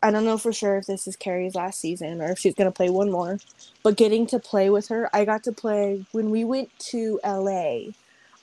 I 0.02 0.10
don't 0.10 0.24
know 0.24 0.38
for 0.38 0.52
sure 0.52 0.78
if 0.78 0.86
this 0.86 1.06
is 1.06 1.16
Carrie's 1.16 1.54
last 1.54 1.80
season 1.80 2.20
or 2.20 2.32
if 2.32 2.38
she's 2.38 2.54
gonna 2.54 2.72
play 2.72 2.90
one 2.90 3.10
more. 3.10 3.38
But 3.82 3.96
getting 3.96 4.26
to 4.28 4.38
play 4.38 4.70
with 4.70 4.88
her, 4.88 5.08
I 5.14 5.24
got 5.24 5.44
to 5.44 5.52
play 5.52 6.06
when 6.12 6.30
we 6.30 6.44
went 6.44 6.70
to 6.90 7.20
LA. 7.24 7.92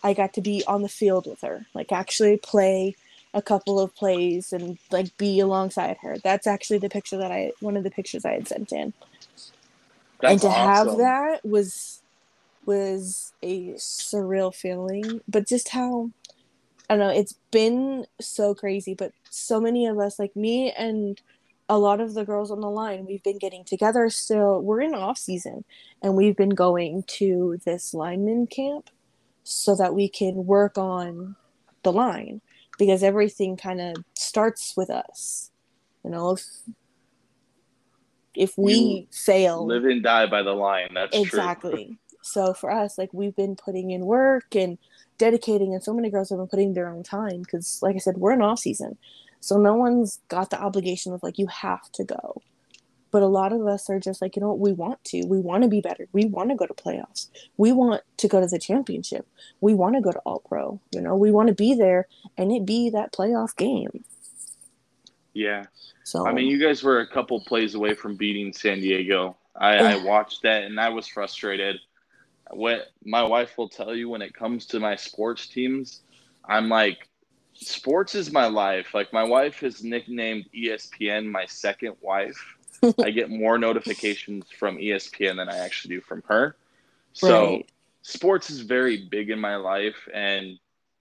I 0.04 0.14
got 0.14 0.34
to 0.34 0.42
be 0.42 0.64
on 0.68 0.82
the 0.82 0.90
field 0.90 1.28
with 1.28 1.42
her, 1.42 1.66
like 1.74 1.92
actually 1.92 2.38
play 2.38 2.96
a 3.34 3.42
couple 3.42 3.80
of 3.80 3.96
plays 3.96 4.54
and 4.54 4.78
like 4.92 5.16
be 5.18 5.40
alongside 5.40 5.98
her. 6.02 6.18
That's 6.24 6.48
actually 6.48 6.80
the 6.80 6.90
picture 6.90 7.18
that 7.18 7.32
I 7.32 7.54
one 7.60 7.78
of 7.78 7.84
the 7.84 7.92
pictures 7.92 8.26
I 8.26 8.34
had 8.34 8.48
sent 8.48 8.72
in. 8.72 8.94
That's 10.22 10.34
and 10.34 10.42
to 10.42 10.50
have 10.52 10.98
that 10.98 11.46
was 11.46 12.02
was 12.66 13.34
a 13.44 13.74
surreal 13.74 14.54
feeling. 14.54 15.22
But 15.28 15.48
just 15.48 15.70
how 15.70 16.12
I 16.90 16.98
don't 16.98 17.08
know, 17.08 17.14
it's 17.14 17.36
been 17.52 18.08
so 18.20 18.56
crazy, 18.56 18.96
but 18.96 19.12
so 19.30 19.62
many 19.62 19.86
of 19.86 20.00
us, 20.00 20.18
like 20.18 20.36
me 20.36 20.72
and 20.72 21.22
a 21.70 21.78
lot 21.78 22.02
of 22.02 22.16
the 22.16 22.26
girls 22.26 22.50
on 22.50 22.62
the 22.62 22.70
line, 22.70 23.06
we've 23.06 23.22
been 23.22 23.38
getting 23.38 23.64
together 23.64 24.10
still. 24.10 24.60
We're 24.62 24.82
in 24.82 24.96
off 24.96 25.20
season 25.20 25.64
and 26.02 26.16
we've 26.16 26.36
been 26.36 26.50
going 26.50 27.04
to 27.08 27.60
this 27.64 27.94
lineman 27.94 28.48
camp 28.48 28.90
so 29.44 29.76
that 29.76 29.94
we 29.94 30.10
can 30.10 30.48
work 30.48 30.78
on 30.80 31.36
the 31.84 31.92
line 31.92 32.42
because 32.80 33.04
everything 33.04 33.56
kind 33.56 33.80
of 33.80 33.98
starts 34.16 34.76
with 34.76 34.90
us. 34.90 35.52
You 36.04 36.10
know, 36.10 36.32
if 36.32 36.44
if 38.36 38.58
we 38.58 38.74
You 38.74 39.08
fail 39.12 39.66
Live 39.68 39.86
and 39.86 40.02
die 40.02 40.26
by 40.26 40.42
the 40.44 40.54
line. 40.54 40.90
That's 40.94 41.16
true. 41.16 41.22
exactly 41.22 42.00
So 42.22 42.54
for 42.54 42.72
us, 42.72 42.98
like 42.98 43.14
we've 43.14 43.36
been 43.36 43.56
putting 43.56 43.92
in 43.92 44.06
work 44.06 44.56
and 44.56 44.78
dedicating, 45.20 45.76
and 45.76 45.84
so 45.84 45.94
many 45.94 46.10
girls 46.10 46.32
have 46.32 46.40
been 46.40 46.48
putting 46.48 46.74
their 46.74 46.90
own 46.90 47.04
time 47.04 47.44
because, 47.44 47.80
like 47.84 47.96
I 47.96 48.00
said, 48.00 48.18
we're 48.18 48.34
in 48.34 48.42
off 48.42 48.60
season, 48.60 48.98
so 49.40 49.58
no 49.58 49.76
one's 49.76 50.20
got 50.28 50.50
the 50.50 50.60
obligation 50.60 51.14
of 51.14 51.22
like 51.22 51.38
you 51.38 51.46
have 51.46 51.92
to 51.92 52.04
go. 52.04 52.42
But 53.12 53.24
a 53.24 53.28
lot 53.28 53.54
of 53.54 53.66
us 53.66 53.90
are 53.90 54.00
just 54.00 54.22
like, 54.22 54.36
you 54.36 54.42
know 54.42 54.50
what, 54.50 54.60
we 54.60 54.72
want 54.72 55.04
to. 55.06 55.26
We 55.26 55.40
want 55.40 55.64
to 55.64 55.70
be 55.70 55.82
better. 55.82 56.08
We 56.12 56.26
want 56.26 56.50
to 56.50 56.56
go 56.56 56.68
to 56.68 56.74
playoffs. 56.74 57.28
We 57.58 57.72
want 57.72 58.04
to 58.18 58.28
go 58.28 58.40
to 58.40 58.46
the 58.48 58.60
championship. 58.60 59.28
We 59.62 59.74
want 59.74 59.96
to 59.96 60.02
go 60.02 60.12
to 60.12 60.20
all 60.20 60.40
pro. 60.40 60.80
You 60.92 61.02
know, 61.02 61.16
we 61.16 61.32
want 61.32 61.48
to 61.48 61.56
be 61.56 61.74
there 61.74 62.08
and 62.38 62.52
it 62.52 62.66
be 62.66 62.92
that 62.92 63.12
playoff 63.12 63.56
game. 63.56 64.04
Yeah. 65.34 65.66
So 66.04 66.28
I 66.28 66.34
mean, 66.34 66.48
you 66.48 66.60
guys 66.60 66.84
were 66.84 67.00
a 67.00 67.08
couple 67.08 67.40
plays 67.42 67.74
away 67.74 67.96
from 67.96 68.16
beating 68.16 68.54
San 68.54 68.80
Diego. 68.80 69.38
I, 69.56 69.78
I 69.78 70.04
watched 70.04 70.44
that 70.44 70.64
and 70.64 70.80
I 70.80 70.90
was 70.90 71.08
frustrated. 71.08 71.80
What 72.50 72.88
my 73.04 73.24
wife 73.24 73.58
will 73.58 73.70
tell 73.70 73.96
you 73.96 74.10
when 74.10 74.22
it 74.22 74.34
comes 74.34 74.66
to 74.68 74.80
my 74.80 74.96
sports 74.96 75.48
teams, 75.48 76.02
I'm 76.46 76.70
like, 76.70 77.08
sports 77.54 78.16
is 78.16 78.32
my 78.32 78.48
life. 78.48 78.94
Like 78.94 79.14
my 79.14 79.24
wife 79.24 79.60
has 79.60 79.84
nicknamed 79.84 80.46
ESPN 80.56 81.30
my 81.30 81.46
second 81.46 81.96
wife. 82.02 82.40
I 83.04 83.12
get 83.12 83.30
more 83.30 83.58
notifications 83.58 84.46
from 84.58 84.78
ESPN 84.78 85.38
than 85.38 85.50
I 85.50 85.58
actually 85.58 85.96
do 85.96 86.02
from 86.02 86.24
her. 86.28 86.56
So 87.14 87.50
right. 87.50 87.70
sports 88.02 88.50
is 88.50 88.62
very 88.62 89.06
big 89.10 89.30
in 89.30 89.40
my 89.40 89.58
life 89.58 90.08
and 90.14 90.58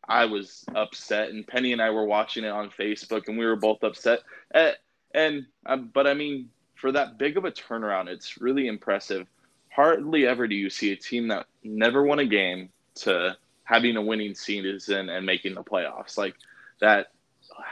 I 0.08 0.24
was 0.24 0.64
upset 0.74 1.30
and 1.30 1.46
Penny 1.46 1.72
and 1.72 1.82
I 1.82 1.90
were 1.90 2.04
watching 2.04 2.44
it 2.44 2.48
on 2.48 2.70
Facebook 2.70 3.28
and 3.28 3.38
we 3.38 3.46
were 3.46 3.56
both 3.56 3.84
upset. 3.84 4.20
And, 4.50 4.76
and 5.14 5.46
um, 5.66 5.90
but 5.92 6.06
I 6.06 6.14
mean 6.14 6.50
for 6.74 6.92
that 6.92 7.18
big 7.18 7.36
of 7.36 7.44
a 7.44 7.52
turnaround, 7.52 8.08
it's 8.08 8.40
really 8.40 8.66
impressive. 8.66 9.26
Hardly 9.70 10.26
ever 10.26 10.48
do 10.48 10.54
you 10.54 10.70
see 10.70 10.92
a 10.92 10.96
team 10.96 11.28
that 11.28 11.46
never 11.62 12.02
won 12.02 12.18
a 12.18 12.26
game 12.26 12.70
to 12.96 13.36
having 13.64 13.96
a 13.96 14.02
winning 14.02 14.34
season 14.34 15.08
and 15.08 15.26
making 15.26 15.54
the 15.54 15.62
playoffs. 15.62 16.16
Like 16.16 16.34
that 16.80 17.12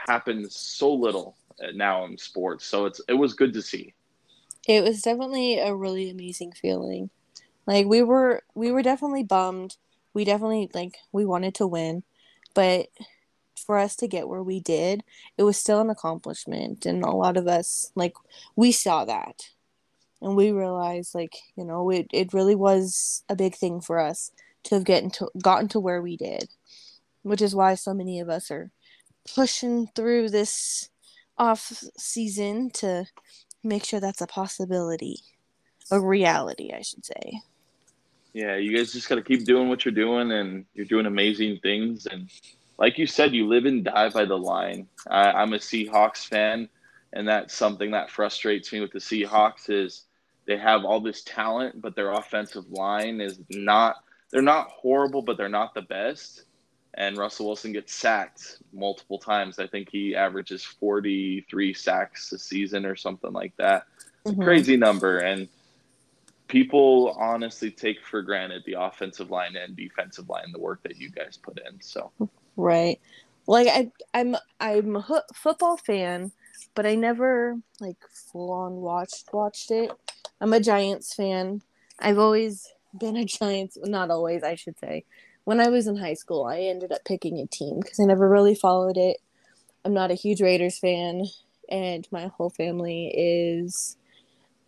happens 0.07 0.55
so 0.55 0.93
little 0.93 1.35
now 1.73 2.05
in 2.05 2.17
sports. 2.17 2.65
So 2.65 2.85
it's 2.85 3.01
it 3.07 3.13
was 3.13 3.33
good 3.33 3.53
to 3.53 3.61
see. 3.61 3.93
It 4.67 4.83
was 4.83 5.01
definitely 5.01 5.59
a 5.59 5.73
really 5.73 6.09
amazing 6.09 6.51
feeling. 6.51 7.09
Like 7.65 7.87
we 7.87 8.03
were 8.03 8.43
we 8.53 8.71
were 8.71 8.83
definitely 8.83 9.23
bummed. 9.23 9.77
We 10.13 10.23
definitely 10.23 10.69
like 10.73 10.97
we 11.11 11.25
wanted 11.25 11.55
to 11.55 11.67
win, 11.67 12.03
but 12.53 12.89
for 13.67 13.77
us 13.77 13.95
to 13.97 14.07
get 14.07 14.29
where 14.29 14.43
we 14.43 14.59
did, 14.59 15.03
it 15.37 15.43
was 15.43 15.57
still 15.57 15.81
an 15.81 15.89
accomplishment. 15.89 16.85
And 16.85 17.03
a 17.03 17.09
lot 17.09 17.37
of 17.37 17.47
us, 17.47 17.91
like, 17.95 18.13
we 18.55 18.71
saw 18.71 19.03
that. 19.05 19.49
And 20.21 20.35
we 20.35 20.51
realized, 20.51 21.13
like, 21.13 21.35
you 21.55 21.63
know, 21.63 21.89
it, 21.89 22.07
it 22.11 22.33
really 22.33 22.55
was 22.55 23.23
a 23.29 23.35
big 23.35 23.55
thing 23.55 23.81
for 23.81 23.99
us 23.99 24.31
to 24.63 24.75
have 24.75 24.83
gotten 24.83 25.11
to, 25.11 25.29
gotten 25.41 25.67
to 25.69 25.79
where 25.79 26.01
we 26.01 26.17
did, 26.17 26.49
which 27.23 27.41
is 27.41 27.55
why 27.55 27.75
so 27.75 27.93
many 27.93 28.19
of 28.19 28.29
us 28.29 28.49
are 28.49 28.71
pushing 29.35 29.87
through 29.95 30.29
this 30.29 30.89
off 31.37 31.83
season 31.97 32.69
to 32.71 33.05
make 33.63 33.83
sure 33.83 33.99
that's 33.99 34.21
a 34.21 34.27
possibility, 34.27 35.19
a 35.91 35.99
reality, 35.99 36.71
I 36.73 36.81
should 36.81 37.05
say. 37.05 37.41
Yeah, 38.33 38.55
you 38.55 38.75
guys 38.75 38.93
just 38.93 39.09
got 39.09 39.15
to 39.15 39.23
keep 39.23 39.45
doing 39.45 39.69
what 39.69 39.85
you're 39.85 39.93
doing, 39.93 40.31
and 40.31 40.65
you're 40.73 40.85
doing 40.85 41.05
amazing 41.05 41.59
things. 41.61 42.05
And 42.05 42.29
like 42.77 42.97
you 42.97 43.07
said, 43.07 43.33
you 43.33 43.47
live 43.47 43.65
and 43.65 43.83
die 43.83 44.09
by 44.09 44.25
the 44.25 44.37
line. 44.37 44.87
I, 45.09 45.41
am 45.41 45.53
a 45.53 45.57
Seahawks 45.57 46.27
fan, 46.27 46.69
and 47.13 47.27
that's 47.27 47.53
something 47.53 47.91
that 47.91 48.11
frustrates 48.11 48.71
me 48.71 48.79
with 48.79 48.91
the 48.91 48.99
Seahawks 48.99 49.69
is 49.69 50.03
they 50.47 50.57
have 50.57 50.85
all 50.85 50.99
this 50.99 51.21
talent, 51.23 51.81
but 51.81 51.95
their 51.95 52.11
offensive 52.11 52.69
line 52.71 53.21
is 53.21 53.39
not. 53.49 53.97
They're 54.29 54.41
not 54.41 54.69
horrible, 54.69 55.21
but 55.21 55.37
they're 55.37 55.47
not 55.47 55.73
the 55.73 55.83
best. 55.83 56.43
And 56.95 57.15
Russell 57.17 57.45
Wilson 57.45 57.73
gets 57.73 57.93
sacked 57.93 58.57
multiple 58.73 59.19
times. 59.19 59.59
I 59.59 59.67
think 59.67 59.89
he 59.89 60.15
averages 60.15 60.63
43 60.63 61.73
sacks 61.73 62.31
a 62.33 62.39
season 62.39 62.85
or 62.85 62.95
something 62.95 63.31
like 63.31 63.55
that. 63.57 63.85
Mm-hmm. 64.25 64.43
crazy 64.43 64.75
number, 64.75 65.19
and 65.19 65.47
people 66.47 67.15
honestly 67.19 67.71
take 67.71 68.03
for 68.03 68.21
granted 68.21 68.63
the 68.65 68.75
offensive 68.79 69.31
line 69.31 69.55
and 69.55 69.75
defensive 69.75 70.27
line, 70.29 70.51
the 70.51 70.59
work 70.59 70.81
that 70.83 70.97
you 70.97 71.09
guys 71.09 71.37
put 71.37 71.59
in. 71.59 71.79
So 71.81 72.11
Right. 72.57 72.99
Like 73.45 73.67
I 73.67 73.91
I'm 74.13 74.35
I'm 74.59 74.97
a 74.97 75.23
football 75.33 75.77
fan, 75.77 76.31
but 76.75 76.85
I 76.85 76.95
never 76.95 77.57
like 77.79 77.97
full 78.31 78.51
on 78.51 78.75
watched 78.75 79.31
watched 79.31 79.71
it. 79.71 79.91
I'm 80.39 80.53
a 80.53 80.59
Giants 80.59 81.13
fan. 81.13 81.61
I've 81.99 82.19
always 82.19 82.71
been 82.97 83.17
a 83.17 83.25
Giants, 83.25 83.77
not 83.83 84.11
always, 84.11 84.43
I 84.43 84.55
should 84.55 84.77
say. 84.79 85.05
When 85.45 85.59
I 85.59 85.69
was 85.69 85.87
in 85.87 85.97
high 85.97 86.13
school, 86.13 86.45
I 86.45 86.59
ended 86.59 86.91
up 86.91 87.05
picking 87.05 87.39
a 87.39 87.47
team 87.47 87.79
because 87.79 87.99
I 87.99 88.05
never 88.05 88.29
really 88.29 88.53
followed 88.53 88.97
it. 88.97 89.17
I'm 89.83 89.93
not 89.93 90.11
a 90.11 90.15
huge 90.15 90.41
Raiders 90.41 90.77
fan, 90.77 91.25
and 91.69 92.07
my 92.11 92.27
whole 92.27 92.49
family 92.49 93.07
is 93.15 93.97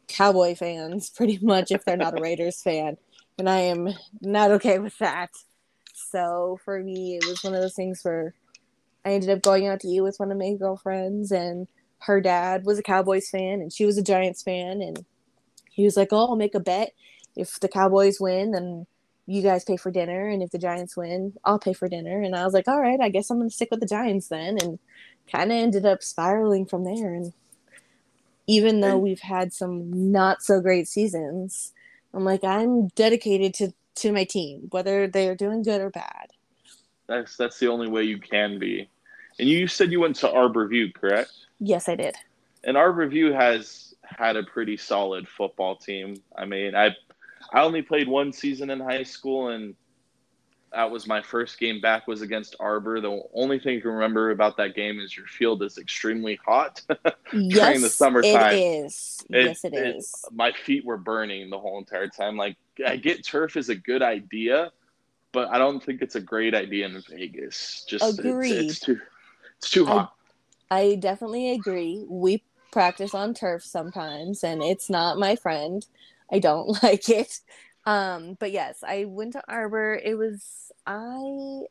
Cowboy 0.07 0.55
fans, 0.55 1.09
pretty 1.15 1.39
much, 1.41 1.71
if 1.71 1.85
they're 1.85 1.97
not 1.97 2.17
a 2.17 2.21
Raiders 2.21 2.61
fan. 2.63 2.97
And 3.37 3.49
I 3.49 3.59
am 3.59 3.89
not 4.21 4.51
okay 4.51 4.79
with 4.79 4.97
that. 4.97 5.31
So 5.93 6.59
for 6.65 6.81
me, 6.81 7.17
it 7.17 7.25
was 7.25 7.43
one 7.43 7.53
of 7.53 7.61
those 7.61 7.75
things 7.75 8.01
where 8.03 8.33
I 9.05 9.11
ended 9.11 9.29
up 9.29 9.41
going 9.41 9.67
out 9.67 9.81
to 9.81 9.87
eat 9.87 10.01
with 10.01 10.19
one 10.19 10.31
of 10.31 10.37
my 10.37 10.53
girlfriends, 10.53 11.31
and 11.31 11.67
her 11.99 12.21
dad 12.21 12.65
was 12.65 12.79
a 12.79 12.83
Cowboys 12.83 13.29
fan, 13.29 13.61
and 13.61 13.71
she 13.71 13.85
was 13.85 13.97
a 13.97 14.03
Giants 14.03 14.41
fan, 14.41 14.81
and 14.81 15.05
he 15.69 15.85
was 15.85 15.97
like, 15.97 16.09
"Oh, 16.11 16.27
I'll 16.29 16.35
make 16.35 16.55
a 16.55 16.59
bet. 16.59 16.93
If 17.35 17.59
the 17.59 17.67
Cowboys 17.67 18.19
win, 18.19 18.51
then 18.51 18.87
you 19.25 19.41
guys 19.41 19.63
pay 19.63 19.77
for 19.77 19.91
dinner, 19.91 20.27
and 20.27 20.41
if 20.41 20.51
the 20.51 20.57
Giants 20.57 20.97
win, 20.97 21.33
I'll 21.43 21.59
pay 21.59 21.73
for 21.73 21.87
dinner." 21.87 22.21
And 22.21 22.35
I 22.35 22.45
was 22.45 22.53
like, 22.53 22.67
"All 22.67 22.81
right, 22.81 22.99
I 22.99 23.09
guess 23.09 23.29
I'm 23.29 23.39
gonna 23.39 23.49
stick 23.49 23.69
with 23.71 23.79
the 23.79 23.85
Giants 23.85 24.27
then," 24.27 24.57
and 24.61 24.79
kind 25.31 25.51
of 25.51 25.57
ended 25.57 25.85
up 25.85 26.03
spiraling 26.03 26.65
from 26.65 26.83
there. 26.83 27.13
And 27.13 27.33
even 28.47 28.81
though 28.81 28.97
we've 28.97 29.19
had 29.19 29.53
some 29.53 30.11
not 30.11 30.41
so 30.41 30.59
great 30.59 30.87
seasons, 30.87 31.71
I'm 32.13 32.25
like, 32.25 32.43
I'm 32.43 32.87
dedicated 32.89 33.53
to 33.55 33.73
to 33.95 34.11
my 34.11 34.23
team, 34.23 34.67
whether 34.71 35.07
they 35.07 35.27
are 35.27 35.35
doing 35.35 35.61
good 35.61 35.81
or 35.81 35.89
bad. 35.89 36.31
That's 37.07 37.37
that's 37.37 37.59
the 37.59 37.67
only 37.67 37.87
way 37.87 38.03
you 38.03 38.17
can 38.17 38.57
be. 38.57 38.89
And 39.37 39.47
you 39.47 39.67
said 39.67 39.91
you 39.91 39.99
went 39.99 40.15
to 40.17 40.31
Arbor 40.31 40.67
View, 40.67 40.91
correct? 40.91 41.31
Yes, 41.59 41.87
I 41.87 41.95
did. 41.95 42.15
And 42.63 42.75
Arbor 42.75 43.07
View 43.07 43.33
has 43.33 43.88
had 44.17 44.35
a 44.35 44.43
pretty 44.43 44.77
solid 44.77 45.27
football 45.27 45.75
team. 45.75 46.21
I 46.35 46.45
mean, 46.45 46.75
I 46.75 46.95
I 47.53 47.61
only 47.61 47.81
played 47.81 48.07
one 48.07 48.31
season 48.33 48.69
in 48.69 48.79
high 48.79 49.03
school 49.03 49.49
and 49.49 49.75
that 50.71 50.89
was 50.91 51.07
my 51.07 51.21
first 51.21 51.59
game 51.59 51.81
back 51.81 52.07
was 52.07 52.21
against 52.21 52.55
Arbor. 52.59 53.01
The 53.01 53.21
only 53.33 53.59
thing 53.59 53.75
you 53.75 53.81
can 53.81 53.91
remember 53.91 54.31
about 54.31 54.57
that 54.57 54.75
game 54.75 54.99
is 54.99 55.15
your 55.15 55.25
field 55.25 55.63
is 55.63 55.77
extremely 55.77 56.39
hot 56.45 56.81
yes, 56.89 57.13
during 57.33 57.81
the 57.81 57.89
summertime. 57.89 58.55
It 58.55 58.85
is. 58.85 59.25
It, 59.29 59.45
yes, 59.45 59.65
it, 59.65 59.73
it 59.73 59.95
is. 59.97 60.25
My 60.31 60.51
feet 60.51 60.85
were 60.85 60.97
burning 60.97 61.49
the 61.49 61.59
whole 61.59 61.79
entire 61.79 62.07
time. 62.07 62.37
Like 62.37 62.55
I 62.85 62.97
get 62.97 63.25
turf 63.25 63.57
is 63.57 63.69
a 63.69 63.75
good 63.75 64.01
idea, 64.01 64.71
but 65.31 65.49
I 65.49 65.57
don't 65.57 65.83
think 65.83 66.01
it's 66.01 66.15
a 66.15 66.21
great 66.21 66.53
idea 66.53 66.85
in 66.85 67.03
Vegas. 67.09 67.85
Just 67.87 68.19
Agreed. 68.19 68.51
It's, 68.51 68.71
it's 68.71 68.79
too 68.79 68.99
it's 69.57 69.69
too 69.69 69.85
hot. 69.85 70.13
I, 70.69 70.79
I 70.79 70.95
definitely 70.95 71.51
agree. 71.51 72.05
We 72.07 72.43
practice 72.71 73.13
on 73.13 73.33
turf 73.33 73.63
sometimes 73.63 74.43
and 74.43 74.61
it's 74.61 74.89
not 74.89 75.17
my 75.17 75.35
friend. 75.35 75.85
I 76.31 76.39
don't 76.39 76.67
like 76.83 77.09
it. 77.09 77.39
Um, 77.85 78.37
but 78.39 78.51
yes, 78.51 78.83
I 78.87 79.05
went 79.05 79.33
to 79.33 79.43
Arbor. 79.47 79.99
It 80.03 80.15
was 80.15 80.71
I 80.85 81.61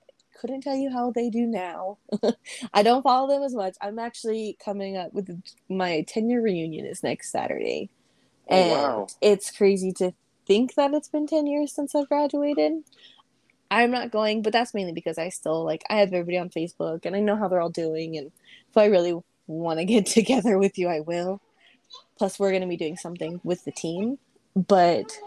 couldn't 0.41 0.63
tell 0.63 0.77
you 0.77 0.91
how 0.91 1.11
they 1.11 1.31
do 1.31 1.47
now. 1.47 1.99
I 2.75 2.83
don't 2.83 3.03
follow 3.03 3.29
them 3.29 3.43
as 3.43 3.55
much. 3.55 3.77
I'm 3.81 3.99
actually 3.99 4.57
coming 4.65 4.97
up 4.97 5.13
with 5.13 5.43
my 5.69 6.05
10 6.07 6.31
year 6.31 6.41
reunion 6.41 6.87
is 6.87 7.03
next 7.03 7.31
Saturday. 7.31 7.91
Oh, 8.49 8.57
and 8.57 8.71
wow. 8.71 9.07
it's 9.21 9.51
crazy 9.51 9.93
to 9.93 10.13
think 10.47 10.75
that 10.75 10.95
it's 10.95 11.09
been 11.09 11.27
10 11.27 11.47
years 11.47 11.73
since 11.73 11.95
I've 11.95 12.09
graduated. 12.09 12.85
I'm 13.71 13.91
not 13.91 14.11
going, 14.11 14.43
but 14.43 14.53
that's 14.53 14.73
mainly 14.73 14.93
because 14.93 15.19
I 15.19 15.29
still 15.29 15.65
like 15.65 15.83
I 15.91 15.97
have 15.97 16.09
everybody 16.13 16.39
on 16.39 16.49
Facebook 16.49 17.05
and 17.05 17.15
I 17.15 17.21
know 17.21 17.37
how 17.37 17.49
they're 17.49 17.61
all 17.61 17.69
doing 17.69 18.17
and 18.17 18.33
if 18.71 18.77
I 18.77 18.87
really 18.87 19.15
want 19.49 19.81
to 19.81 19.85
get 19.85 20.07
together 20.19 20.59
with 20.59 20.79
you, 20.79 20.89
I 20.89 21.01
will. 21.01 21.41
Plus 22.17 22.39
we're 22.39 22.51
going 22.51 22.63
to 22.63 22.69
be 22.69 22.77
doing 22.77 22.97
something 22.97 23.41
with 23.43 23.65
the 23.65 23.73
team, 23.73 24.19
but 24.55 25.19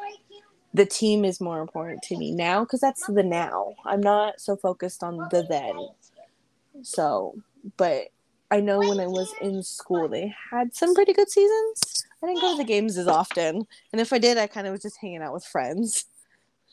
the 0.74 0.86
team 0.86 1.26
is 1.26 1.42
more 1.42 1.60
important 1.60 2.02
to 2.04 2.18
me 2.18 2.32
now 2.32 2.64
cuz 2.64 2.80
that's 2.80 3.06
the 3.08 3.24
now. 3.24 3.74
I'm 3.86 4.02
not 4.02 4.40
so 4.40 4.56
focused 4.56 5.04
on 5.04 5.18
the 5.32 5.44
then. 5.50 6.84
So, 6.84 7.36
but 7.78 8.08
I 8.50 8.60
know 8.60 8.80
when 8.80 9.00
I 9.00 9.08
was 9.08 9.34
in 9.42 9.64
school, 9.64 10.08
they 10.08 10.34
had 10.52 10.76
some 10.76 10.94
pretty 10.94 11.14
good 11.14 11.30
seasons. 11.30 12.06
I 12.22 12.28
didn't 12.28 12.42
go 12.42 12.52
to 12.52 12.58
the 12.58 12.68
games 12.68 12.98
as 12.98 13.08
often, 13.08 13.66
and 13.92 14.02
if 14.02 14.14
I 14.14 14.20
did, 14.20 14.38
I 14.38 14.48
kind 14.48 14.68
of 14.68 14.74
was 14.74 14.82
just 14.82 14.98
hanging 15.02 15.22
out 15.22 15.34
with 15.34 15.46
friends. 15.46 16.06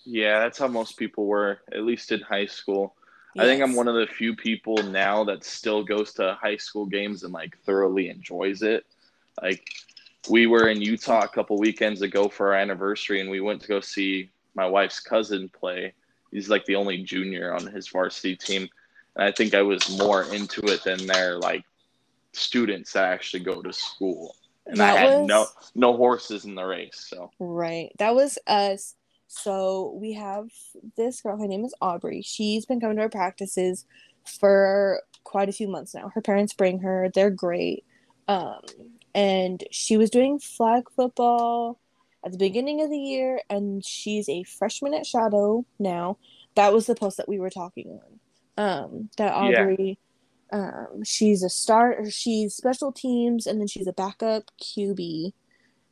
Yeah, 0.04 0.40
that's 0.40 0.58
how 0.58 0.68
most 0.68 0.96
people 0.96 1.26
were, 1.26 1.60
at 1.72 1.84
least 1.84 2.12
in 2.12 2.20
high 2.20 2.46
school. 2.46 2.94
Yes. 3.34 3.44
I 3.44 3.46
think 3.46 3.62
I'm 3.62 3.74
one 3.74 3.88
of 3.88 3.94
the 3.94 4.06
few 4.06 4.34
people 4.34 4.76
now 4.82 5.22
that 5.24 5.44
still 5.44 5.82
goes 5.84 6.12
to 6.14 6.36
high 6.40 6.56
school 6.56 6.86
games 6.86 7.22
and 7.24 7.32
like 7.32 7.56
thoroughly 7.64 8.08
enjoys 8.08 8.62
it. 8.62 8.84
Like 9.40 9.68
we 10.28 10.46
were 10.46 10.68
in 10.68 10.80
Utah 10.82 11.22
a 11.24 11.28
couple 11.28 11.58
weekends 11.58 12.02
ago 12.02 12.28
for 12.28 12.48
our 12.48 12.54
anniversary, 12.60 13.20
and 13.20 13.30
we 13.30 13.40
went 13.40 13.60
to 13.62 13.68
go 13.68 13.80
see 13.80 14.30
my 14.54 14.66
wife's 14.66 15.00
cousin 15.00 15.48
play. 15.50 15.92
He's 16.32 16.48
like 16.50 16.64
the 16.66 16.74
only 16.74 17.02
junior 17.04 17.54
on 17.54 17.66
his 17.66 17.88
varsity 17.88 18.34
team, 18.36 18.68
and 19.16 19.24
I 19.24 19.30
think 19.32 19.54
I 19.54 19.62
was 19.62 19.96
more 19.98 20.24
into 20.34 20.62
it 20.66 20.82
than 20.84 21.06
their 21.06 21.38
like 21.38 21.64
students 22.32 22.92
that 22.92 23.04
actually 23.04 23.40
go 23.44 23.62
to 23.62 23.72
school. 23.72 24.34
And 24.66 24.76
That 24.78 24.96
I 24.96 25.00
had 25.00 25.18
was- 25.20 25.28
no 25.28 25.46
no 25.74 25.96
horses 25.96 26.44
in 26.44 26.54
the 26.54 26.64
race, 26.64 27.06
so 27.08 27.30
Right. 27.38 27.92
That 27.98 28.14
was 28.14 28.38
us. 28.46 28.94
So 29.28 29.96
we 30.00 30.14
have 30.14 30.48
this 30.96 31.20
girl, 31.20 31.38
her 31.38 31.46
name 31.46 31.64
is 31.64 31.74
Aubrey. 31.80 32.22
She's 32.22 32.66
been 32.66 32.80
coming 32.80 32.96
to 32.96 33.02
our 33.02 33.08
practices 33.10 33.84
for 34.24 35.02
quite 35.22 35.48
a 35.48 35.52
few 35.52 35.68
months 35.68 35.94
now. 35.94 36.10
Her 36.14 36.22
parents 36.22 36.54
bring 36.54 36.80
her, 36.80 37.10
they're 37.14 37.30
great. 37.30 37.84
Um, 38.26 38.60
and 39.14 39.62
she 39.70 39.96
was 39.96 40.10
doing 40.10 40.38
flag 40.38 40.84
football 40.96 41.78
at 42.24 42.32
the 42.32 42.38
beginning 42.38 42.82
of 42.82 42.90
the 42.90 42.98
year, 42.98 43.40
and 43.48 43.84
she's 43.84 44.28
a 44.28 44.42
freshman 44.44 44.94
at 44.94 45.06
Shadow 45.06 45.64
now. 45.78 46.18
That 46.56 46.72
was 46.72 46.86
the 46.86 46.94
post 46.94 47.18
that 47.18 47.28
we 47.28 47.38
were 47.38 47.50
talking 47.50 48.00
on. 48.00 48.64
Um, 48.64 49.10
that 49.18 49.32
Yeah. 49.32 49.62
Aubrey, 49.62 49.98
um, 50.52 51.04
she's 51.04 51.42
a 51.42 51.50
start, 51.50 51.98
or 52.00 52.10
she's 52.10 52.54
special 52.54 52.92
teams, 52.92 53.46
and 53.46 53.60
then 53.60 53.68
she's 53.68 53.86
a 53.86 53.92
backup 53.92 54.50
QB, 54.60 55.32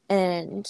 and 0.09 0.67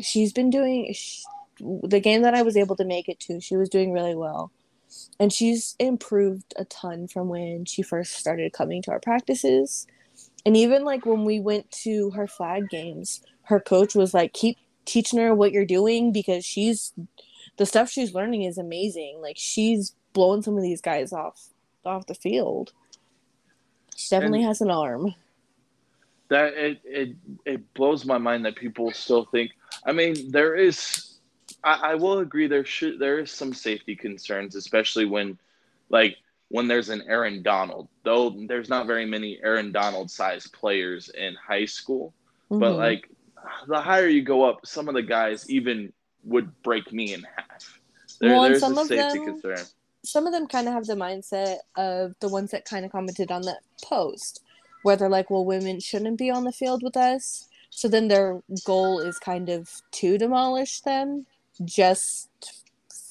she's 0.00 0.32
been 0.32 0.50
doing 0.50 0.92
sh 0.94 1.22
the 1.60 2.00
game 2.00 2.22
that 2.22 2.34
I 2.34 2.42
was 2.42 2.56
able 2.56 2.76
to 2.76 2.84
make 2.84 3.08
it 3.08 3.20
to. 3.20 3.40
She 3.40 3.56
was 3.56 3.68
doing 3.68 3.92
really 3.92 4.14
well, 4.14 4.50
and 5.20 5.32
she's 5.32 5.74
improved 5.78 6.54
a 6.56 6.64
ton 6.64 7.08
from 7.08 7.28
when 7.28 7.64
she 7.64 7.82
first 7.82 8.12
started 8.14 8.52
coming 8.52 8.82
to 8.82 8.90
our 8.90 9.00
practices. 9.00 9.86
And 10.46 10.56
even 10.56 10.84
like 10.84 11.04
when 11.04 11.24
we 11.24 11.40
went 11.40 11.70
to 11.82 12.10
her 12.10 12.26
flag 12.26 12.68
games, 12.70 13.20
her 13.44 13.60
coach 13.60 13.94
was 13.94 14.14
like, 14.14 14.32
"Keep 14.32 14.56
teaching 14.84 15.18
her 15.18 15.34
what 15.34 15.52
you're 15.52 15.66
doing 15.66 16.12
because 16.12 16.44
she's 16.44 16.92
the 17.58 17.66
stuff 17.66 17.90
she's 17.90 18.14
learning 18.14 18.42
is 18.44 18.56
amazing. 18.58 19.18
Like 19.20 19.36
she's 19.38 19.94
blowing 20.12 20.42
some 20.42 20.56
of 20.56 20.62
these 20.62 20.80
guys 20.80 21.12
off 21.12 21.48
off 21.84 22.06
the 22.06 22.14
field. 22.14 22.72
She 23.96 24.08
definitely 24.10 24.40
And- 24.40 24.48
has 24.48 24.60
an 24.60 24.70
arm. 24.70 25.14
that 26.30 26.52
it, 26.54 26.78
it 26.84 27.16
it 27.46 27.74
blows 27.74 28.04
my 28.04 28.18
mind 28.18 28.44
that 28.44 28.54
people 28.54 28.92
still 28.92 29.24
think 29.32 29.50
i 29.86 29.92
mean 29.92 30.30
there 30.30 30.54
is 30.54 31.07
I, 31.64 31.92
I 31.92 31.94
will 31.94 32.18
agree 32.20 32.46
there 32.46 32.64
should 32.64 32.98
there 32.98 33.18
is 33.18 33.30
some 33.30 33.52
safety 33.52 33.96
concerns 33.96 34.54
especially 34.54 35.04
when 35.04 35.38
like 35.88 36.16
when 36.48 36.68
there's 36.68 36.88
an 36.88 37.02
aaron 37.08 37.42
donald 37.42 37.88
though 38.04 38.30
there's 38.30 38.68
not 38.68 38.86
very 38.86 39.04
many 39.06 39.38
aaron 39.42 39.72
donald 39.72 40.10
sized 40.10 40.52
players 40.52 41.08
in 41.10 41.34
high 41.34 41.64
school. 41.66 42.14
But 42.50 42.72
Mhm. 42.72 42.76
like 42.78 43.08
the 43.66 43.80
higher 43.80 44.08
you 44.08 44.22
go 44.22 44.44
up 44.44 44.66
some 44.66 44.88
of 44.88 44.94
the 44.94 45.02
guys 45.02 45.48
even 45.50 45.92
would 46.24 46.50
break 46.62 46.92
me 46.92 47.14
in 47.14 47.22
half. 47.36 47.80
There, 48.20 48.30
Well, 48.30 48.42
there's 48.42 48.60
some 48.60 48.76
a 48.76 48.80
of 48.82 48.86
safety 48.88 49.18
them- 49.18 49.40
concern. 49.40 49.64
some 50.04 50.26
of 50.26 50.32
them 50.32 50.46
kind 50.46 50.66
of 50.68 50.74
have 50.74 50.86
the 50.86 50.94
mindset 50.94 51.58
of 51.76 52.14
the 52.20 52.28
ones 52.28 52.50
that 52.52 52.64
kind 52.64 52.84
of 52.84 52.92
commented 52.92 53.30
on 53.30 53.42
that 53.42 53.60
post 53.82 54.42
where 54.82 54.96
they're 54.96 55.08
like 55.08 55.28
well 55.30 55.44
women 55.44 55.80
shouldn't 55.80 56.18
be 56.18 56.30
on 56.30 56.44
the 56.44 56.52
field 56.52 56.82
with 56.82 56.96
us. 56.96 57.48
So 57.70 57.86
then 57.88 58.08
their 58.08 58.42
goal 58.64 58.98
is 59.00 59.18
kind 59.18 59.48
of 59.48 59.70
to 59.92 60.16
demolish 60.18 60.80
them 60.80 61.26
just 61.64 62.28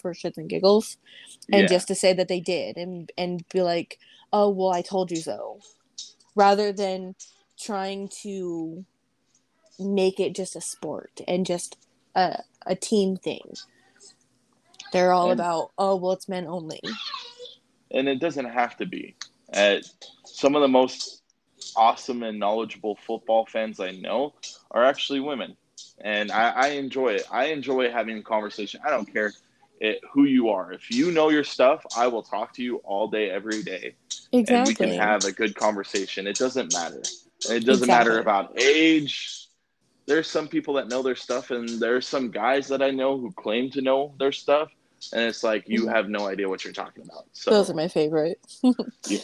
for 0.02 0.14
shits 0.14 0.38
and 0.38 0.50
giggles 0.50 0.98
and 1.52 1.64
Yeah. 1.64 1.68
just 1.68 1.88
to 1.90 1.96
say 1.96 2.14
that 2.14 2.28
they 2.28 2.40
did 2.40 2.78
and 2.78 3.12
and 3.18 3.48
be 3.50 3.62
like 3.62 4.00
oh 4.34 4.50
well 4.50 4.72
i 4.72 4.82
told 4.82 5.12
you 5.12 5.18
so 5.18 5.60
rather 6.36 6.72
than 6.72 7.16
trying 7.60 8.10
to 8.24 8.86
make 9.80 10.20
it 10.20 10.36
just 10.36 10.56
a 10.56 10.62
sport 10.62 11.22
and 11.28 11.46
just 11.46 11.78
a, 12.16 12.42
a 12.66 12.76
team 12.76 13.18
thing 13.18 13.54
they're 14.94 15.12
all 15.14 15.32
And- 15.32 15.40
about 15.40 15.72
oh 15.78 15.96
well 15.96 16.12
it's 16.14 16.30
men 16.30 16.48
only 16.48 16.80
and 17.92 18.08
it 18.10 18.20
doesn't 18.20 18.50
have 18.50 18.76
to 18.78 18.86
be. 18.86 19.16
Uh, 19.54 19.78
some 20.26 20.56
of 20.56 20.62
the 20.62 20.68
most 20.68 21.22
awesome 21.78 22.22
and 22.22 22.38
knowledgeable 22.38 22.98
football 23.08 23.46
fans 23.46 23.80
I 23.80 23.92
know 23.92 24.34
are 24.72 24.84
actually 24.84 25.22
women, 25.22 25.56
and 26.02 26.32
I, 26.32 26.50
I 26.50 26.68
enjoy 26.70 27.10
it. 27.16 27.26
I 27.32 27.46
enjoy 27.46 27.92
having 27.92 28.18
a 28.18 28.24
conversation. 28.24 28.82
I 28.86 28.90
don't 28.90 29.12
care 29.12 29.34
it, 29.80 30.00
who 30.14 30.26
you 30.26 30.50
are. 30.50 30.72
If 30.74 30.90
you 30.92 31.12
know 31.12 31.30
your 31.30 31.44
stuff, 31.44 31.86
I 31.96 32.08
will 32.08 32.24
talk 32.24 32.54
to 32.56 32.64
you 32.64 32.78
all 32.78 33.08
day, 33.08 33.30
every 33.30 33.64
day, 33.64 33.96
and 34.34 34.66
we 34.66 34.74
can 34.76 34.90
have 35.00 35.26
a 35.26 35.32
good 35.32 35.56
conversation. 35.56 36.28
It 36.28 36.38
doesn't 36.38 36.72
matter. 36.72 37.02
It 37.50 37.66
doesn't 37.66 37.88
matter 37.88 38.20
about 38.20 38.60
age. 38.60 39.48
There's 40.08 40.28
some 40.30 40.48
people 40.48 40.76
that 40.76 40.88
know 40.88 41.04
their 41.04 41.16
stuff, 41.16 41.52
and 41.52 41.80
there's 41.80 42.08
some 42.08 42.32
guys 42.32 42.68
that 42.70 42.82
I 42.82 42.92
know 42.92 43.18
who 43.18 43.32
claim 43.34 43.70
to 43.72 43.82
know 43.82 44.16
their 44.20 44.32
stuff, 44.32 44.70
and 45.14 45.22
it's 45.22 45.44
like 45.44 45.68
you 45.68 45.86
Mhm. 45.86 45.92
have 45.92 46.10
no 46.10 46.28
idea 46.28 46.48
what 46.50 46.64
you're 46.64 46.74
talking 46.74 47.04
about. 47.04 47.26
So 47.34 47.52
Those 47.52 47.70
are 47.70 47.76
my 47.76 47.88
favorite. 47.88 48.40
Yeah. 49.08 49.20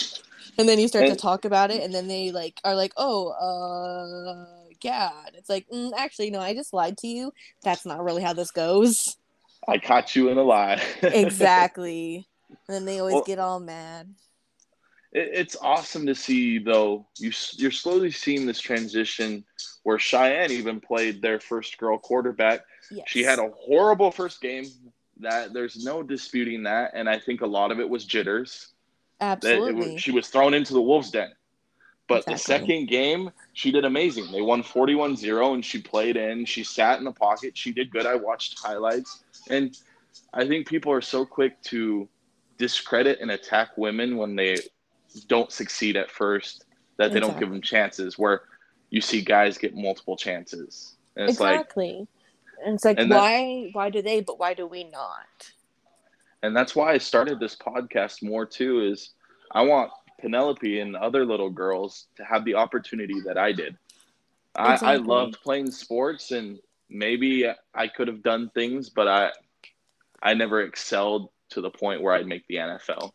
And 0.57 0.69
then 0.69 0.79
you 0.79 0.87
start 0.87 1.07
to 1.07 1.15
talk 1.15 1.45
about 1.45 1.71
it, 1.71 1.81
and 1.83 1.93
then 1.93 2.07
they 2.07 2.31
like 2.31 2.59
are 2.63 2.75
like, 2.75 2.93
"Oh, 2.95 3.29
uh, 3.29 4.62
yeah." 4.83 5.11
And 5.25 5.35
it's 5.35 5.49
like, 5.49 5.67
mm, 5.69 5.91
actually, 5.97 6.31
no, 6.31 6.39
I 6.39 6.53
just 6.53 6.73
lied 6.73 6.97
to 6.99 7.07
you. 7.07 7.33
That's 7.63 7.85
not 7.85 8.03
really 8.03 8.21
how 8.23 8.33
this 8.33 8.51
goes. 8.51 9.17
I 9.67 9.77
caught 9.77 10.15
you 10.15 10.29
in 10.29 10.37
a 10.37 10.43
lie. 10.43 10.81
exactly. 11.01 12.27
And 12.49 12.75
then 12.75 12.85
they 12.85 12.99
always 12.99 13.13
Well- 13.15 13.23
get 13.23 13.39
all 13.39 13.59
mad. 13.59 14.13
it, 15.11 15.29
it's 15.33 15.55
awesome 15.61 16.05
to 16.07 16.15
see, 16.15 16.59
though. 16.59 17.05
You, 17.17 17.31
you're 17.53 17.71
slowly 17.71 18.11
seeing 18.11 18.45
this 18.45 18.59
transition 18.59 19.43
where 19.83 19.99
Cheyenne 19.99 20.51
even 20.51 20.79
played 20.79 21.21
their 21.21 21.39
first 21.39 21.77
girl 21.77 21.97
quarterback. 21.97 22.61
Yes. 22.91 23.05
She 23.07 23.23
had 23.23 23.39
a 23.39 23.49
horrible 23.49 24.11
first 24.11 24.41
game. 24.41 24.65
That 25.19 25.53
there's 25.53 25.85
no 25.85 26.01
disputing 26.03 26.63
that, 26.63 26.91
and 26.95 27.07
I 27.07 27.19
think 27.19 27.41
a 27.41 27.47
lot 27.47 27.71
of 27.71 27.79
it 27.79 27.87
was 27.87 28.03
jitters. 28.03 28.69
That 29.19 29.43
it 29.43 29.47
absolutely. 29.59 29.93
was, 29.93 30.01
she 30.01 30.11
was 30.11 30.27
thrown 30.27 30.53
into 30.53 30.73
the 30.73 30.81
wolves' 30.81 31.11
den. 31.11 31.31
But 32.07 32.25
the 32.25 32.37
second 32.37 32.87
game, 32.87 33.31
she 33.53 33.71
did 33.71 33.85
amazing. 33.85 34.31
They 34.31 34.41
won 34.41 34.61
41-0 34.61 35.53
and 35.53 35.65
she 35.65 35.81
played 35.81 36.17
in. 36.17 36.45
She 36.45 36.63
sat 36.63 36.99
in 36.99 37.05
the 37.05 37.11
pocket. 37.11 37.57
She 37.57 37.71
did 37.71 37.91
good. 37.91 38.05
I 38.05 38.15
watched 38.15 38.59
highlights. 38.59 39.23
And 39.49 39.77
I 40.33 40.45
think 40.45 40.67
people 40.67 40.91
are 40.91 41.01
so 41.01 41.25
quick 41.25 41.61
to 41.63 42.07
discredit 42.57 43.19
and 43.21 43.31
attack 43.31 43.77
women 43.77 44.17
when 44.17 44.35
they 44.35 44.57
don't 45.27 45.51
succeed 45.51 45.95
at 45.95 46.11
first 46.11 46.65
that 46.97 47.13
they 47.13 47.19
don't 47.19 47.39
give 47.39 47.49
them 47.49 47.61
chances 47.61 48.19
where 48.19 48.43
you 48.89 49.01
see 49.01 49.21
guys 49.21 49.57
get 49.57 49.75
multiple 49.75 50.17
chances. 50.17 50.95
And 51.15 51.29
it's 51.29 51.39
like 51.39 51.75
and 51.75 52.07
it's 52.75 52.85
like, 52.85 52.99
and 52.99 53.09
why? 53.09 53.69
Why 53.73 53.89
do 53.89 54.01
they? 54.01 54.21
But 54.21 54.39
why 54.39 54.53
do 54.53 54.67
we 54.67 54.83
not? 54.83 55.51
and 56.43 56.55
that's 56.55 56.75
why 56.75 56.91
I 56.91 56.97
started 56.99 57.39
this 57.39 57.55
podcast 57.55 58.21
more 58.21 58.45
too 58.45 58.81
is 58.81 59.11
I 59.51 59.61
want 59.61 59.91
Penelope 60.23 60.79
and 60.79 60.95
other 60.95 61.25
little 61.25 61.49
girls 61.49 62.07
to 62.15 62.23
have 62.23 62.45
the 62.45 62.55
opportunity 62.55 63.19
that 63.25 63.37
I 63.37 63.51
did. 63.51 63.75
I, 64.55 64.79
I 64.81 64.95
loved 64.95 65.37
playing 65.43 65.69
sports 65.69 66.31
and 66.31 66.59
maybe 66.89 67.45
I 67.75 67.87
could 67.89 68.07
have 68.07 68.23
done 68.23 68.49
things, 68.53 68.89
but 68.89 69.09
I 69.09 69.31
I 70.21 70.33
never 70.33 70.61
excelled 70.61 71.29
to 71.49 71.59
the 71.59 71.69
point 71.69 72.01
where 72.01 72.13
I'd 72.13 72.25
make 72.25 72.47
the 72.47 72.55
NFL. 72.55 73.11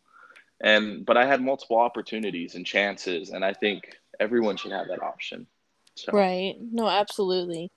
And 0.61 1.03
but 1.03 1.17
I 1.17 1.25
had 1.25 1.41
multiple 1.41 1.79
opportunities 1.79 2.53
and 2.53 2.63
chances 2.63 3.31
and 3.31 3.43
I 3.43 3.53
think 3.53 3.95
everyone 4.19 4.55
should 4.55 4.71
have 4.71 4.87
that 4.89 5.01
option. 5.01 5.47
So 5.95 6.11
Right. 6.13 6.57
No, 6.61 6.87
absolutely. 6.87 7.71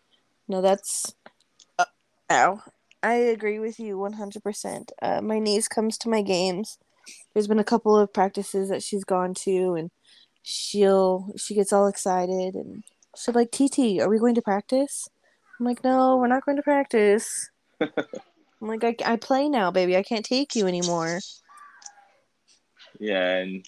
No, 0.46 0.60
that's. 0.60 1.14
Uh, 1.78 1.86
ow. 2.30 2.60
I 3.02 3.14
agree 3.14 3.58
with 3.58 3.80
you 3.80 3.96
100%. 3.96 4.90
Uh, 5.00 5.22
my 5.22 5.38
niece 5.38 5.68
comes 5.68 5.96
to 5.98 6.10
my 6.10 6.20
games. 6.20 6.78
There's 7.32 7.48
been 7.48 7.58
a 7.58 7.64
couple 7.64 7.96
of 7.96 8.12
practices 8.12 8.68
that 8.68 8.82
she's 8.82 9.04
gone 9.04 9.34
to, 9.34 9.74
and 9.74 9.90
she'll 10.42 11.32
she 11.36 11.54
gets 11.54 11.72
all 11.72 11.86
excited 11.86 12.54
and 12.54 12.82
she'll 13.16 13.34
be 13.34 13.40
like, 13.40 13.52
"TT, 13.52 14.00
are 14.00 14.08
we 14.08 14.18
going 14.18 14.34
to 14.34 14.42
practice?" 14.42 15.08
I'm 15.58 15.66
like, 15.66 15.84
"No, 15.84 16.16
we're 16.16 16.26
not 16.26 16.44
going 16.44 16.56
to 16.56 16.62
practice." 16.62 17.50
I'm 17.80 18.68
like, 18.68 18.84
I, 18.84 18.94
"I 19.04 19.16
play 19.16 19.48
now, 19.48 19.70
baby. 19.70 19.96
I 19.96 20.02
can't 20.02 20.24
take 20.24 20.54
you 20.54 20.66
anymore." 20.66 21.20
Yeah, 22.98 23.36
and 23.38 23.66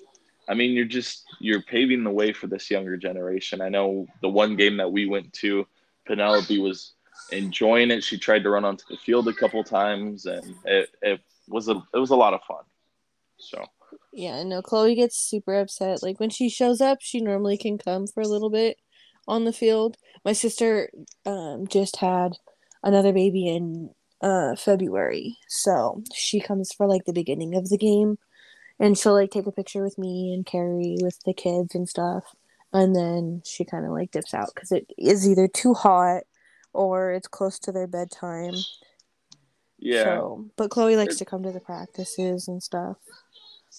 I 0.48 0.54
mean 0.54 0.72
you're 0.72 0.84
just 0.84 1.24
you're 1.40 1.62
paving 1.62 2.04
the 2.04 2.10
way 2.10 2.32
for 2.32 2.46
this 2.46 2.70
younger 2.70 2.96
generation. 2.96 3.60
I 3.60 3.68
know 3.68 4.06
the 4.20 4.28
one 4.28 4.56
game 4.56 4.76
that 4.76 4.92
we 4.92 5.06
went 5.06 5.32
to, 5.34 5.66
Penelope 6.06 6.58
was 6.58 6.92
enjoying 7.32 7.90
it. 7.90 8.04
She 8.04 8.18
tried 8.18 8.42
to 8.42 8.50
run 8.50 8.64
onto 8.64 8.84
the 8.88 8.96
field 8.96 9.28
a 9.28 9.32
couple 9.32 9.62
times, 9.64 10.26
and 10.26 10.54
it, 10.64 10.90
it 11.02 11.20
was 11.48 11.68
a 11.68 11.82
it 11.92 11.98
was 11.98 12.10
a 12.10 12.16
lot 12.16 12.34
of 12.34 12.42
fun. 12.42 12.64
So 13.44 13.64
Yeah, 14.12 14.36
I 14.36 14.42
know. 14.42 14.62
Chloe 14.62 14.94
gets 14.94 15.16
super 15.16 15.54
upset. 15.58 16.02
Like 16.02 16.20
when 16.20 16.30
she 16.30 16.48
shows 16.48 16.80
up, 16.80 16.98
she 17.00 17.20
normally 17.20 17.56
can 17.56 17.78
come 17.78 18.06
for 18.06 18.22
a 18.22 18.28
little 18.28 18.50
bit 18.50 18.78
on 19.26 19.44
the 19.44 19.52
field. 19.52 19.96
My 20.24 20.32
sister 20.32 20.90
um 21.26 21.66
just 21.66 21.96
had 21.96 22.32
another 22.82 23.12
baby 23.12 23.48
in 23.48 23.90
uh 24.20 24.56
February. 24.56 25.36
So 25.48 26.02
she 26.14 26.40
comes 26.40 26.72
for 26.72 26.86
like 26.86 27.04
the 27.04 27.12
beginning 27.12 27.54
of 27.54 27.68
the 27.68 27.78
game 27.78 28.18
and 28.80 28.98
she'll 28.98 29.14
like 29.14 29.30
take 29.30 29.46
a 29.46 29.52
picture 29.52 29.82
with 29.82 29.98
me 29.98 30.32
and 30.34 30.44
Carrie 30.46 30.96
with 31.00 31.18
the 31.24 31.34
kids 31.34 31.74
and 31.74 31.88
stuff. 31.88 32.24
And 32.72 32.94
then 32.94 33.42
she 33.44 33.64
kind 33.64 33.84
of 33.84 33.92
like 33.92 34.10
dips 34.10 34.34
out 34.34 34.54
cuz 34.54 34.72
it 34.72 34.90
is 34.98 35.28
either 35.28 35.46
too 35.48 35.74
hot 35.74 36.24
or 36.72 37.12
it's 37.12 37.28
close 37.28 37.58
to 37.60 37.72
their 37.72 37.86
bedtime. 37.86 38.54
Yeah. 39.78 40.04
So, 40.04 40.46
but 40.56 40.70
Chloe 40.70 40.96
likes 40.96 41.16
to 41.18 41.24
come 41.24 41.42
to 41.42 41.52
the 41.52 41.60
practices 41.60 42.48
and 42.48 42.62
stuff. 42.62 42.96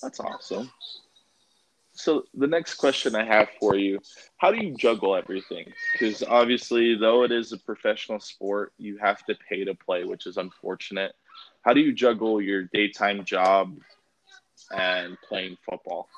That's 0.01 0.19
awesome. 0.19 0.69
So 1.93 2.25
the 2.33 2.47
next 2.47 2.75
question 2.75 3.15
I 3.15 3.23
have 3.23 3.47
for 3.59 3.77
you, 3.77 3.99
how 4.37 4.51
do 4.51 4.63
you 4.63 4.75
juggle 4.75 5.15
everything? 5.15 5.65
Because 5.93 6.23
obviously, 6.23 6.95
though 6.95 7.23
it 7.23 7.31
is 7.31 7.53
a 7.53 7.57
professional 7.57 8.19
sport, 8.19 8.73
you 8.77 8.97
have 8.97 9.25
to 9.25 9.35
pay 9.49 9.63
to 9.63 9.73
play, 9.73 10.03
which 10.03 10.27
is 10.27 10.37
unfortunate. 10.37 11.13
How 11.61 11.73
do 11.73 11.79
you 11.79 11.93
juggle 11.93 12.41
your 12.41 12.63
daytime 12.73 13.23
job 13.23 13.77
and 14.75 15.17
playing 15.27 15.57
football? 15.67 16.09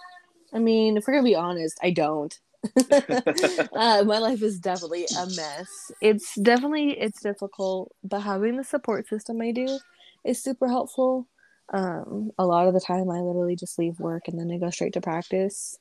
I 0.52 0.60
mean, 0.60 0.98
if 0.98 1.06
we're 1.08 1.14
gonna 1.14 1.24
be 1.24 1.36
honest, 1.36 1.78
I 1.84 1.92
don't. 1.92 2.38
uh, 2.92 4.04
my 4.04 4.18
life 4.18 4.42
is 4.42 4.60
definitely 4.60 5.06
a 5.06 5.26
mess. 5.28 5.92
It's 6.02 6.36
definitely 6.36 7.00
it's 7.00 7.22
difficult, 7.22 7.92
but 8.04 8.22
having 8.22 8.58
the 8.58 8.64
support 8.64 9.08
system 9.08 9.42
I 9.42 9.52
do 9.52 9.80
is 10.26 10.42
super 10.42 10.68
helpful. 10.68 11.28
Um, 11.70 12.32
a 12.38 12.46
lot 12.46 12.68
of 12.68 12.74
the 12.74 12.80
time, 12.80 13.10
I 13.10 13.20
literally 13.20 13.56
just 13.56 13.78
leave 13.78 14.00
work 14.00 14.28
and 14.28 14.40
then 14.40 14.52
I 14.52 14.58
go 14.58 14.70
straight 14.70 14.94
to 14.94 15.02
practice. 15.02 15.78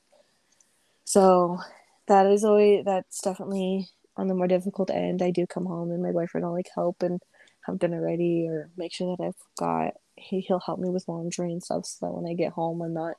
So 1.05 1.59
that 2.07 2.25
is 2.25 2.43
always 2.43 2.83
that's 2.85 3.21
definitely 3.21 3.87
on 4.17 4.27
the 4.27 4.35
more 4.35 4.47
difficult 4.47 4.89
end. 4.89 5.21
I 5.21 5.31
do 5.31 5.47
come 5.47 5.65
home 5.65 5.91
and 5.91 6.03
my 6.03 6.11
boyfriend 6.11 6.45
will 6.45 6.53
like 6.53 6.69
help 6.73 7.01
and 7.03 7.21
have 7.65 7.79
dinner 7.79 8.01
ready 8.01 8.45
or 8.47 8.69
make 8.77 8.93
sure 8.93 9.15
that 9.15 9.23
I've 9.23 9.35
got 9.57 9.93
he 10.15 10.41
he'll 10.41 10.59
help 10.59 10.79
me 10.79 10.89
with 10.89 11.07
laundry 11.07 11.51
and 11.51 11.63
stuff 11.63 11.85
so 11.85 12.05
that 12.07 12.11
when 12.13 12.29
I 12.29 12.33
get 12.33 12.53
home 12.53 12.81
I'm 12.81 12.93
not 12.93 13.15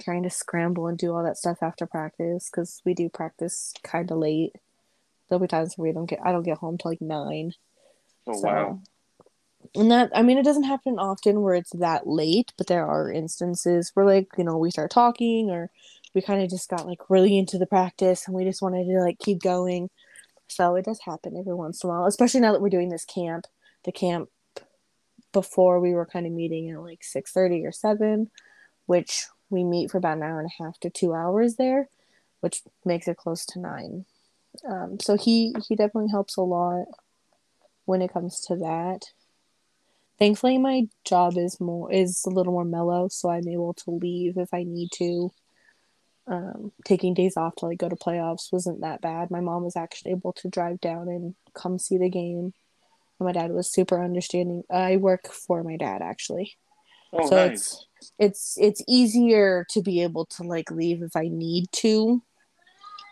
trying 0.00 0.22
to 0.24 0.30
scramble 0.30 0.86
and 0.88 0.98
do 0.98 1.14
all 1.14 1.22
that 1.24 1.38
stuff 1.38 1.58
after 1.62 1.86
practice 1.86 2.50
because 2.50 2.80
we 2.84 2.94
do 2.94 3.08
practice 3.08 3.72
kind 3.82 4.10
of 4.10 4.18
late. 4.18 4.52
There'll 5.28 5.40
be 5.40 5.46
times 5.48 5.74
where 5.76 5.88
we 5.88 5.94
don't 5.94 6.06
get 6.08 6.20
I 6.24 6.30
don't 6.32 6.42
get 6.42 6.58
home 6.58 6.78
till 6.78 6.90
like 6.92 7.00
nine. 7.00 7.52
Oh 8.26 8.34
So- 8.34 8.48
wow. 8.48 8.80
And 9.74 9.90
that 9.90 10.10
I 10.14 10.22
mean 10.22 10.38
it 10.38 10.44
doesn't 10.44 10.64
happen 10.64 10.98
often 10.98 11.42
where 11.42 11.54
it's 11.54 11.70
that 11.72 12.06
late, 12.06 12.52
but 12.58 12.66
there 12.66 12.86
are 12.86 13.10
instances 13.10 13.90
where 13.94 14.06
like, 14.06 14.28
you 14.36 14.44
know, 14.44 14.56
we 14.58 14.70
start 14.70 14.90
talking 14.90 15.50
or 15.50 15.70
we 16.14 16.20
kind 16.20 16.42
of 16.42 16.50
just 16.50 16.68
got 16.68 16.86
like 16.86 17.08
really 17.08 17.38
into 17.38 17.58
the 17.58 17.66
practice 17.66 18.26
and 18.26 18.36
we 18.36 18.44
just 18.44 18.62
wanted 18.62 18.84
to 18.84 19.00
like 19.00 19.18
keep 19.18 19.40
going. 19.40 19.88
So 20.48 20.74
it 20.76 20.84
does 20.84 21.00
happen 21.06 21.36
every 21.38 21.54
once 21.54 21.82
in 21.82 21.88
a 21.88 21.92
while, 21.92 22.06
especially 22.06 22.40
now 22.40 22.52
that 22.52 22.60
we're 22.60 22.68
doing 22.68 22.90
this 22.90 23.04
camp. 23.06 23.46
The 23.84 23.92
camp 23.92 24.28
before 25.32 25.80
we 25.80 25.94
were 25.94 26.06
kind 26.06 26.26
of 26.26 26.32
meeting 26.32 26.70
at 26.70 26.80
like 26.80 27.00
6:30 27.02 27.66
or 27.66 27.72
7, 27.72 28.30
which 28.86 29.26
we 29.48 29.64
meet 29.64 29.90
for 29.90 29.98
about 29.98 30.18
an 30.18 30.22
hour 30.22 30.40
and 30.40 30.50
a 30.50 30.62
half 30.62 30.78
to 30.80 30.90
2 30.90 31.14
hours 31.14 31.56
there, 31.56 31.88
which 32.40 32.62
makes 32.84 33.08
it 33.08 33.16
close 33.16 33.46
to 33.46 33.58
9. 33.58 34.04
Um, 34.68 35.00
so 35.00 35.16
he 35.16 35.54
he 35.66 35.74
definitely 35.74 36.10
helps 36.10 36.36
a 36.36 36.42
lot 36.42 36.86
when 37.86 38.02
it 38.02 38.12
comes 38.12 38.40
to 38.40 38.56
that 38.56 39.12
thankfully 40.22 40.56
my 40.56 40.86
job 41.04 41.36
is 41.36 41.60
more 41.60 41.92
is 41.92 42.22
a 42.26 42.30
little 42.30 42.52
more 42.52 42.64
mellow 42.64 43.08
so 43.08 43.28
i'm 43.28 43.48
able 43.48 43.74
to 43.74 43.90
leave 43.90 44.36
if 44.36 44.54
i 44.54 44.62
need 44.62 44.88
to. 44.92 45.30
Um, 46.28 46.70
taking 46.84 47.14
days 47.14 47.36
off 47.36 47.56
to 47.56 47.66
like 47.66 47.78
go 47.78 47.88
to 47.88 47.96
playoffs 47.96 48.52
wasn't 48.52 48.82
that 48.82 49.00
bad. 49.00 49.28
My 49.32 49.40
mom 49.40 49.64
was 49.64 49.74
actually 49.74 50.12
able 50.12 50.32
to 50.34 50.48
drive 50.48 50.80
down 50.80 51.08
and 51.08 51.34
come 51.52 51.80
see 51.80 51.98
the 51.98 52.08
game. 52.08 52.54
And 53.18 53.26
my 53.26 53.32
dad 53.32 53.50
was 53.50 53.72
super 53.72 54.02
understanding. 54.02 54.62
I 54.70 54.98
work 54.98 55.32
for 55.32 55.64
my 55.64 55.76
dad 55.76 56.00
actually. 56.00 56.56
Oh 57.12 57.28
so 57.28 57.48
nice. 57.48 57.86
it's 58.20 58.56
it's 58.56 58.82
easier 58.86 59.66
to 59.70 59.82
be 59.82 60.02
able 60.02 60.26
to 60.26 60.44
like 60.44 60.70
leave 60.70 61.02
if 61.02 61.16
i 61.16 61.28
need 61.28 61.66
to. 61.72 62.22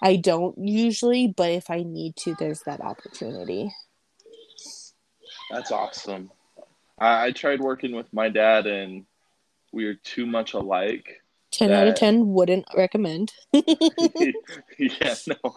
I 0.03 0.15
don't 0.17 0.57
usually 0.57 1.35
but 1.37 1.51
if 1.51 1.69
i 1.69 1.83
need 1.83 2.15
to 2.19 2.37
there's 2.39 2.63
that 2.63 2.81
opportunity. 2.81 3.75
That's 5.51 5.73
awesome. 5.73 6.31
I, 7.01 7.27
I 7.27 7.31
tried 7.33 7.61
working 7.61 7.95
with 7.95 8.13
my 8.13 8.29
dad 8.29 8.67
and 8.67 9.05
we 9.73 9.87
are 9.87 9.95
too 9.95 10.27
much 10.27 10.53
alike. 10.55 11.23
10 11.53 11.73
out 11.73 11.89
of 11.89 11.97
10 11.97 12.33
wouldn't 12.33 12.65
recommend 12.77 13.33
yeah, 13.53 15.15
no. 15.27 15.55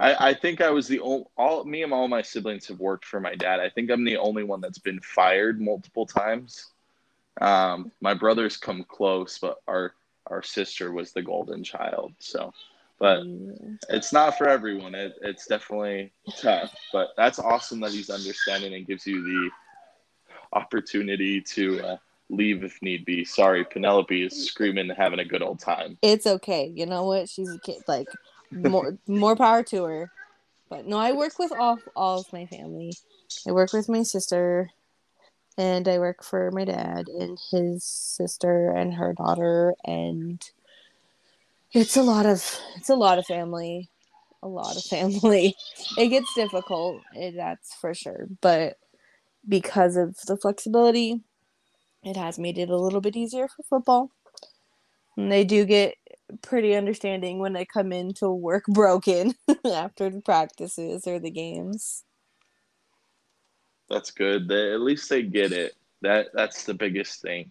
I, 0.00 0.30
I 0.30 0.34
think 0.34 0.60
I 0.60 0.70
was 0.70 0.88
the 0.88 0.98
only 1.00 1.26
all 1.36 1.62
me 1.64 1.82
and 1.82 1.92
all 1.92 2.08
my 2.08 2.22
siblings 2.22 2.66
have 2.68 2.80
worked 2.80 3.04
for 3.04 3.20
my 3.20 3.34
dad. 3.34 3.60
I 3.60 3.68
think 3.68 3.90
I'm 3.90 4.04
the 4.04 4.16
only 4.16 4.42
one 4.42 4.60
that's 4.60 4.78
been 4.78 4.98
fired 5.00 5.60
multiple 5.60 6.06
times. 6.06 6.70
Um, 7.40 7.92
my 8.00 8.14
brothers 8.14 8.56
come 8.56 8.82
close, 8.82 9.38
but 9.38 9.58
our 9.68 9.92
our 10.26 10.42
sister 10.42 10.92
was 10.92 11.12
the 11.12 11.22
golden 11.22 11.62
child. 11.62 12.14
So, 12.18 12.52
but 12.98 13.20
it's 13.90 14.12
not 14.12 14.38
for 14.38 14.48
everyone. 14.48 14.94
It, 14.94 15.14
it's 15.20 15.46
definitely 15.46 16.12
tough, 16.38 16.74
but 16.92 17.10
that's 17.18 17.38
awesome 17.38 17.80
that 17.80 17.92
he's 17.92 18.10
understanding 18.10 18.74
and 18.74 18.86
gives 18.86 19.06
you 19.06 19.22
the 19.22 19.50
opportunity 20.52 21.40
to 21.40 21.80
uh, 21.80 21.96
leave 22.28 22.64
if 22.64 22.80
need 22.82 23.04
be. 23.04 23.24
Sorry, 23.24 23.64
Penelope 23.64 24.22
is 24.22 24.46
screaming, 24.46 24.88
having 24.90 25.18
a 25.18 25.24
good 25.24 25.42
old 25.42 25.60
time. 25.60 25.98
it's 26.02 26.26
okay. 26.26 26.72
You 26.74 26.86
know 26.86 27.04
what? 27.04 27.28
She's 27.28 27.54
a 27.54 27.58
kid. 27.58 27.82
Like 27.86 28.08
more 28.50 28.96
more 29.06 29.36
power 29.36 29.62
to 29.64 29.84
her. 29.84 30.10
But 30.68 30.86
no, 30.86 30.98
I 30.98 31.12
work 31.12 31.38
with 31.38 31.52
all 31.52 31.78
all 31.96 32.20
of 32.20 32.32
my 32.32 32.46
family. 32.46 32.92
I 33.46 33.52
work 33.52 33.72
with 33.72 33.88
my 33.88 34.02
sister, 34.02 34.70
and 35.58 35.86
I 35.88 35.98
work 35.98 36.22
for 36.22 36.50
my 36.52 36.64
dad 36.64 37.08
and 37.08 37.38
his 37.50 37.84
sister 37.84 38.70
and 38.70 38.94
her 38.94 39.12
daughter, 39.12 39.74
and 39.84 40.42
it's 41.72 41.96
a 41.96 42.02
lot 42.02 42.26
of 42.26 42.58
it's 42.76 42.88
a 42.88 42.94
lot 42.94 43.18
of 43.18 43.26
family, 43.26 43.88
a 44.42 44.48
lot 44.48 44.76
of 44.76 44.84
family. 44.84 45.56
It 45.98 46.08
gets 46.08 46.32
difficult, 46.34 47.02
that's 47.36 47.74
for 47.74 47.94
sure. 47.94 48.28
But 48.40 48.78
because 49.48 49.96
of 49.96 50.16
the 50.26 50.36
flexibility, 50.36 51.20
it 52.02 52.16
has 52.16 52.38
made 52.38 52.58
it 52.58 52.70
a 52.70 52.76
little 52.76 53.00
bit 53.00 53.16
easier 53.16 53.48
for 53.48 53.62
football. 53.62 54.10
And 55.16 55.30
they 55.30 55.44
do 55.44 55.64
get 55.64 55.96
pretty 56.42 56.74
understanding 56.74 57.38
when 57.38 57.56
I 57.56 57.64
come 57.64 57.92
in 57.92 58.14
to 58.14 58.30
work 58.30 58.64
broken 58.68 59.34
after 59.64 60.10
the 60.10 60.20
practices 60.20 61.06
or 61.06 61.18
the 61.18 61.30
games. 61.30 62.04
That's 63.88 64.12
good. 64.12 64.48
They, 64.48 64.72
at 64.72 64.80
least 64.80 65.08
they 65.10 65.22
get 65.22 65.52
it. 65.52 65.74
That 66.02 66.28
that's 66.32 66.64
the 66.64 66.74
biggest 66.74 67.20
thing. 67.20 67.50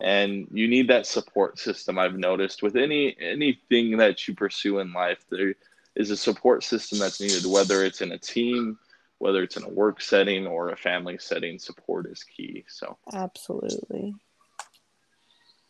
And 0.00 0.48
you 0.52 0.68
need 0.68 0.88
that 0.88 1.06
support 1.06 1.58
system. 1.58 1.98
I've 1.98 2.18
noticed 2.18 2.62
with 2.62 2.76
any 2.76 3.16
anything 3.20 3.96
that 3.98 4.26
you 4.26 4.34
pursue 4.34 4.80
in 4.80 4.92
life, 4.92 5.24
there 5.30 5.54
is 5.94 6.10
a 6.10 6.16
support 6.16 6.64
system 6.64 6.98
that's 6.98 7.20
needed. 7.20 7.46
Whether 7.46 7.84
it's 7.84 8.02
in 8.02 8.12
a 8.12 8.18
team, 8.18 8.76
whether 9.18 9.42
it's 9.42 9.56
in 9.56 9.64
a 9.64 9.68
work 9.68 10.00
setting 10.00 10.46
or 10.46 10.70
a 10.70 10.76
family 10.76 11.18
setting, 11.18 11.58
support 11.58 12.06
is 12.06 12.22
key. 12.22 12.64
So, 12.68 12.96
Absolutely. 13.12 14.14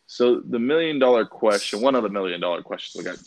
so 0.07 0.41
the 0.41 0.59
million 0.59 0.99
dollar 0.99 1.25
question, 1.25 1.81
one 1.81 1.95
of 1.95 2.03
the 2.03 2.09
million 2.09 2.41
dollar 2.41 2.61
questions, 2.61 3.03
we 3.03 3.09
got 3.09 3.19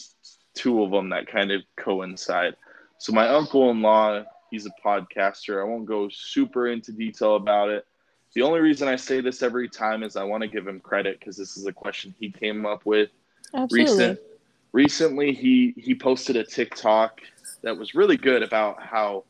two 0.54 0.82
of 0.82 0.90
them 0.90 1.10
that 1.10 1.26
kind 1.26 1.52
of 1.52 1.62
coincide. 1.76 2.56
So 2.98 3.12
my 3.12 3.28
uncle-in-law, 3.28 4.24
he's 4.50 4.66
a 4.66 4.72
podcaster. 4.84 5.60
I 5.60 5.64
won't 5.64 5.86
go 5.86 6.08
super 6.08 6.68
into 6.68 6.92
detail 6.92 7.36
about 7.36 7.68
it. 7.68 7.86
The 8.34 8.42
only 8.42 8.60
reason 8.60 8.88
I 8.88 8.96
say 8.96 9.20
this 9.20 9.42
every 9.42 9.68
time 9.68 10.02
is 10.02 10.16
I 10.16 10.24
want 10.24 10.42
to 10.42 10.48
give 10.48 10.66
him 10.66 10.80
credit 10.80 11.18
because 11.18 11.36
this 11.36 11.56
is 11.56 11.66
a 11.66 11.72
question 11.72 12.14
he 12.18 12.30
came 12.30 12.66
up 12.66 12.84
with. 12.84 13.10
Absolutely. 13.54 13.84
Recent, 13.84 14.20
recently, 14.72 15.32
he 15.32 15.74
he 15.76 15.94
posted 15.94 16.36
a 16.36 16.44
TikTok 16.44 17.20
that 17.62 17.76
was 17.76 17.94
really 17.94 18.16
good 18.16 18.42
about 18.42 18.82
how. 18.82 19.24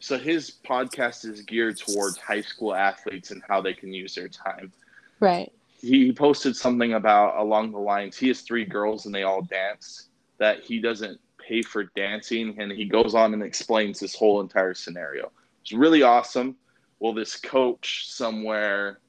So 0.00 0.18
his 0.18 0.50
podcast 0.66 1.26
is 1.26 1.42
geared 1.42 1.78
towards 1.78 2.16
high 2.16 2.40
school 2.40 2.74
athletes 2.74 3.30
and 3.30 3.42
how 3.46 3.60
they 3.60 3.74
can 3.74 3.92
use 3.92 4.14
their 4.14 4.28
time. 4.28 4.72
Right. 5.20 5.52
he 5.82 6.12
posted 6.12 6.56
something 6.56 6.94
about 6.94 7.36
along 7.36 7.72
the 7.72 7.78
lines 7.78 8.16
he 8.16 8.28
has 8.28 8.40
three 8.40 8.64
girls 8.64 9.04
and 9.04 9.14
they 9.14 9.22
all 9.22 9.42
dance 9.42 10.08
that 10.38 10.60
he 10.62 10.80
doesn't 10.80 11.20
pay 11.38 11.60
for 11.60 11.84
dancing 11.94 12.58
and 12.58 12.72
he 12.72 12.86
goes 12.86 13.14
on 13.14 13.34
and 13.34 13.42
explains 13.42 14.00
this 14.00 14.14
whole 14.14 14.40
entire 14.40 14.72
scenario. 14.72 15.30
It's 15.60 15.72
really 15.72 16.02
awesome. 16.02 16.56
Well 17.00 17.12
this 17.12 17.36
coach 17.36 18.06
somewhere 18.08 19.00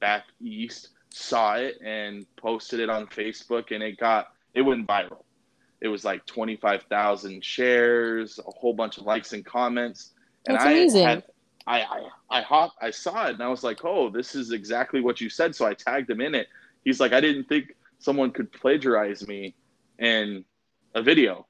back 0.00 0.24
east 0.40 0.88
saw 1.10 1.56
it 1.56 1.78
and 1.84 2.24
posted 2.36 2.80
it 2.80 2.88
on 2.88 3.06
facebook 3.06 3.74
and 3.74 3.82
it 3.82 3.98
got 3.98 4.28
it 4.54 4.62
went 4.62 4.86
viral 4.86 5.24
it 5.80 5.88
was 5.88 6.04
like 6.04 6.26
25,000 6.26 7.44
shares 7.44 8.38
a 8.38 8.50
whole 8.50 8.74
bunch 8.74 8.98
of 8.98 9.04
likes 9.04 9.32
and 9.32 9.44
comments 9.44 10.12
and 10.46 10.56
That's 10.56 10.64
I 10.64 10.70
amazing. 10.72 11.06
had 11.06 11.24
I 11.66 11.80
I 11.82 12.38
I 12.38 12.40
hop 12.42 12.72
I 12.80 12.90
saw 12.90 13.26
it 13.26 13.34
and 13.34 13.42
I 13.42 13.48
was 13.48 13.62
like, 13.62 13.84
"Oh, 13.84 14.08
this 14.08 14.34
is 14.34 14.52
exactly 14.52 15.00
what 15.00 15.20
you 15.20 15.28
said." 15.28 15.54
So 15.54 15.66
I 15.66 15.74
tagged 15.74 16.10
him 16.10 16.20
in 16.20 16.34
it. 16.34 16.48
He's 16.84 16.98
like, 16.98 17.12
"I 17.12 17.20
didn't 17.20 17.44
think 17.44 17.76
someone 17.98 18.30
could 18.30 18.50
plagiarize 18.50 19.26
me 19.28 19.54
in 19.98 20.44
a 20.94 21.02
video." 21.02 21.46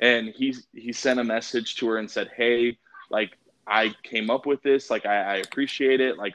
And 0.00 0.28
he 0.28 0.56
he 0.74 0.92
sent 0.92 1.20
a 1.20 1.24
message 1.24 1.76
to 1.76 1.88
her 1.88 1.98
and 1.98 2.10
said, 2.10 2.30
"Hey, 2.36 2.78
like 3.10 3.38
I 3.66 3.94
came 4.02 4.28
up 4.30 4.46
with 4.46 4.62
this. 4.62 4.90
Like 4.90 5.06
I, 5.06 5.34
I 5.34 5.36
appreciate 5.36 6.00
it. 6.00 6.18
Like 6.18 6.34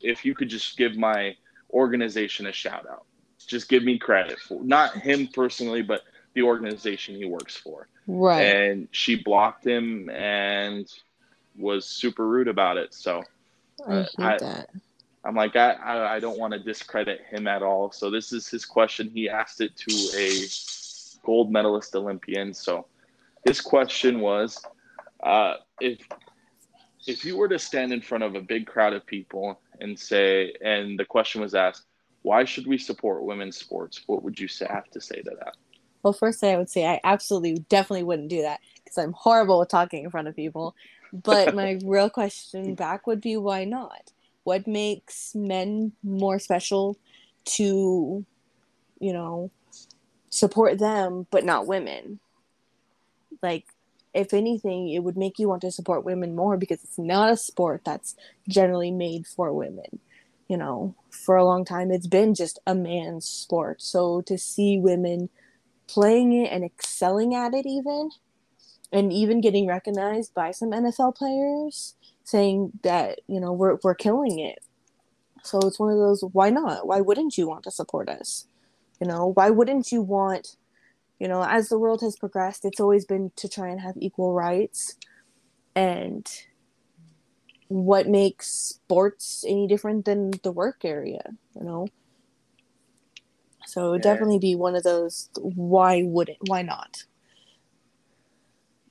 if 0.00 0.24
you 0.24 0.34
could 0.34 0.48
just 0.48 0.76
give 0.76 0.96
my 0.96 1.36
organization 1.70 2.46
a 2.46 2.52
shout 2.52 2.86
out, 2.88 3.06
just 3.46 3.68
give 3.68 3.82
me 3.82 3.98
credit 3.98 4.38
for 4.38 4.62
not 4.62 4.94
him 4.94 5.28
personally, 5.34 5.82
but 5.82 6.02
the 6.38 6.46
organization 6.46 7.16
he 7.16 7.24
works 7.24 7.56
for." 7.56 7.88
Right. 8.10 8.40
and 8.40 8.88
she 8.90 9.16
blocked 9.16 9.66
him 9.66 10.08
and 10.08 10.90
was 11.58 11.84
super 11.84 12.26
rude 12.26 12.48
about 12.48 12.78
it. 12.78 12.94
So 12.94 13.22
I 13.86 14.00
hate 14.00 14.08
I, 14.18 14.38
that. 14.38 14.70
I'm 15.24 15.34
like, 15.34 15.56
I, 15.56 15.72
I, 15.72 16.14
I 16.14 16.20
don't 16.20 16.38
want 16.38 16.54
to 16.54 16.58
discredit 16.58 17.20
him 17.28 17.46
at 17.46 17.62
all. 17.62 17.92
So 17.92 18.10
this 18.10 18.32
is 18.32 18.48
his 18.48 18.64
question. 18.64 19.10
He 19.10 19.28
asked 19.28 19.60
it 19.60 19.76
to 19.76 19.92
a 20.16 21.26
gold 21.26 21.52
medalist 21.52 21.94
Olympian. 21.94 22.54
So 22.54 22.86
his 23.44 23.60
question 23.60 24.20
was, 24.20 24.64
uh, 25.22 25.54
if 25.80 25.98
if 27.06 27.24
you 27.24 27.36
were 27.36 27.48
to 27.48 27.58
stand 27.58 27.92
in 27.92 28.00
front 28.00 28.24
of 28.24 28.34
a 28.34 28.40
big 28.40 28.66
crowd 28.66 28.94
of 28.94 29.04
people 29.06 29.60
and 29.80 29.98
say, 29.98 30.54
and 30.62 30.98
the 30.98 31.04
question 31.04 31.40
was 31.40 31.54
asked, 31.54 31.84
why 32.22 32.44
should 32.44 32.66
we 32.66 32.78
support 32.78 33.22
women's 33.22 33.56
sports? 33.56 34.02
What 34.06 34.22
would 34.22 34.38
you 34.38 34.48
have 34.68 34.90
to 34.90 35.00
say 35.00 35.22
to 35.22 35.30
that? 35.40 35.56
Well, 36.02 36.12
first 36.12 36.40
thing 36.40 36.54
I 36.54 36.58
would 36.58 36.70
say, 36.70 36.86
I 36.86 37.00
absolutely, 37.04 37.64
definitely 37.68 38.04
wouldn't 38.04 38.28
do 38.28 38.42
that 38.42 38.60
because 38.76 38.98
I'm 38.98 39.12
horrible 39.12 39.58
with 39.58 39.68
talking 39.68 40.04
in 40.04 40.10
front 40.10 40.28
of 40.28 40.36
people. 40.36 40.74
But 41.12 41.54
my 41.54 41.78
real 41.84 42.10
question 42.10 42.74
back 42.74 43.06
would 43.06 43.20
be, 43.20 43.36
why 43.36 43.64
not? 43.64 44.12
What 44.44 44.66
makes 44.66 45.34
men 45.34 45.92
more 46.02 46.38
special 46.38 46.96
to, 47.44 48.24
you 49.00 49.12
know, 49.12 49.50
support 50.30 50.78
them, 50.78 51.26
but 51.30 51.44
not 51.44 51.66
women? 51.66 52.20
Like, 53.42 53.66
if 54.14 54.32
anything, 54.32 54.88
it 54.88 55.00
would 55.00 55.16
make 55.16 55.38
you 55.38 55.48
want 55.48 55.62
to 55.62 55.70
support 55.70 56.04
women 56.04 56.34
more 56.34 56.56
because 56.56 56.82
it's 56.82 56.98
not 56.98 57.30
a 57.30 57.36
sport 57.36 57.82
that's 57.84 58.16
generally 58.48 58.90
made 58.90 59.26
for 59.26 59.52
women. 59.52 60.00
You 60.48 60.56
know, 60.56 60.94
for 61.10 61.36
a 61.36 61.44
long 61.44 61.66
time, 61.66 61.90
it's 61.90 62.06
been 62.06 62.34
just 62.34 62.58
a 62.66 62.74
man's 62.74 63.26
sport. 63.26 63.82
So 63.82 64.22
to 64.22 64.38
see 64.38 64.78
women 64.78 65.28
playing 65.88 66.32
it 66.32 66.52
and 66.52 66.64
excelling 66.64 67.34
at 67.34 67.54
it, 67.54 67.66
even, 67.66 68.10
and 68.92 69.12
even 69.12 69.40
getting 69.40 69.66
recognized 69.66 70.34
by 70.34 70.50
some 70.50 70.70
NFL 70.70 71.16
players 71.16 71.94
saying 72.24 72.72
that, 72.82 73.20
you 73.26 73.40
know, 73.40 73.52
we're, 73.52 73.78
we're 73.82 73.94
killing 73.94 74.38
it. 74.38 74.58
So 75.42 75.58
it's 75.60 75.78
one 75.78 75.92
of 75.92 75.98
those, 75.98 76.22
why 76.32 76.50
not? 76.50 76.86
Why 76.86 77.00
wouldn't 77.00 77.38
you 77.38 77.48
want 77.48 77.64
to 77.64 77.70
support 77.70 78.08
us? 78.08 78.46
You 79.00 79.06
know, 79.06 79.32
why 79.34 79.50
wouldn't 79.50 79.92
you 79.92 80.02
want 80.02 80.56
you 81.18 81.28
know 81.28 81.44
as 81.44 81.68
the 81.68 81.78
world 81.78 82.00
has 82.00 82.16
progressed 82.16 82.64
it's 82.64 82.80
always 82.80 83.04
been 83.04 83.30
to 83.36 83.48
try 83.48 83.68
and 83.68 83.80
have 83.80 83.94
equal 83.98 84.32
rights 84.32 84.96
and 85.74 86.26
what 87.68 88.08
makes 88.08 88.48
sports 88.48 89.44
any 89.46 89.66
different 89.66 90.04
than 90.04 90.30
the 90.42 90.52
work 90.52 90.84
area 90.84 91.22
you 91.54 91.64
know 91.64 91.86
so 93.68 93.92
it 93.92 93.98
yeah. 93.98 94.12
definitely 94.12 94.38
be 94.38 94.54
one 94.54 94.74
of 94.74 94.82
those 94.82 95.28
why 95.40 96.02
would 96.04 96.28
it 96.28 96.38
why 96.46 96.62
not 96.62 97.04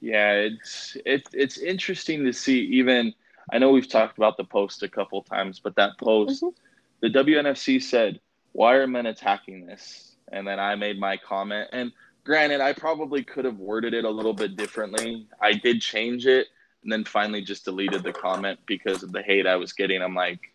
yeah 0.02 0.34
it's 0.34 0.96
it's 1.06 1.30
it's 1.34 1.58
interesting 1.58 2.24
to 2.24 2.32
see 2.32 2.60
even 2.60 3.14
i 3.52 3.58
know 3.58 3.72
we've 3.72 3.90
talked 3.90 4.18
about 4.18 4.38
the 4.38 4.44
post 4.44 4.84
a 4.84 4.88
couple 4.88 5.22
times 5.24 5.60
but 5.60 5.76
that 5.76 5.98
post 5.98 6.44
mm-hmm. 6.44 6.56
the 7.02 7.10
wnfc 7.10 7.82
said 7.82 8.20
why 8.52 8.76
are 8.76 8.88
men 8.88 9.06
attacking 9.06 9.66
this 9.66 10.16
and 10.32 10.48
then 10.48 10.60
i 10.60 10.76
made 10.76 11.00
my 11.00 11.18
comment 11.18 11.68
and 11.74 11.92
granted, 12.28 12.60
I 12.60 12.74
probably 12.74 13.24
could 13.24 13.46
have 13.46 13.58
worded 13.58 13.94
it 13.94 14.04
a 14.04 14.10
little 14.10 14.34
bit 14.34 14.58
differently. 14.58 15.26
I 15.42 15.54
did 15.54 15.82
change 15.82 16.28
it 16.28 16.48
and 16.84 16.92
then 16.92 17.06
finally 17.06 17.42
just 17.42 17.66
deleted 17.66 18.04
the 18.04 18.12
comment 18.12 18.60
because 18.68 19.02
of 19.02 19.14
the 19.14 19.22
hate 19.22 19.48
I 19.48 19.56
was 19.56 19.74
getting. 19.74 20.04
I'm 20.04 20.14
like, 20.14 20.54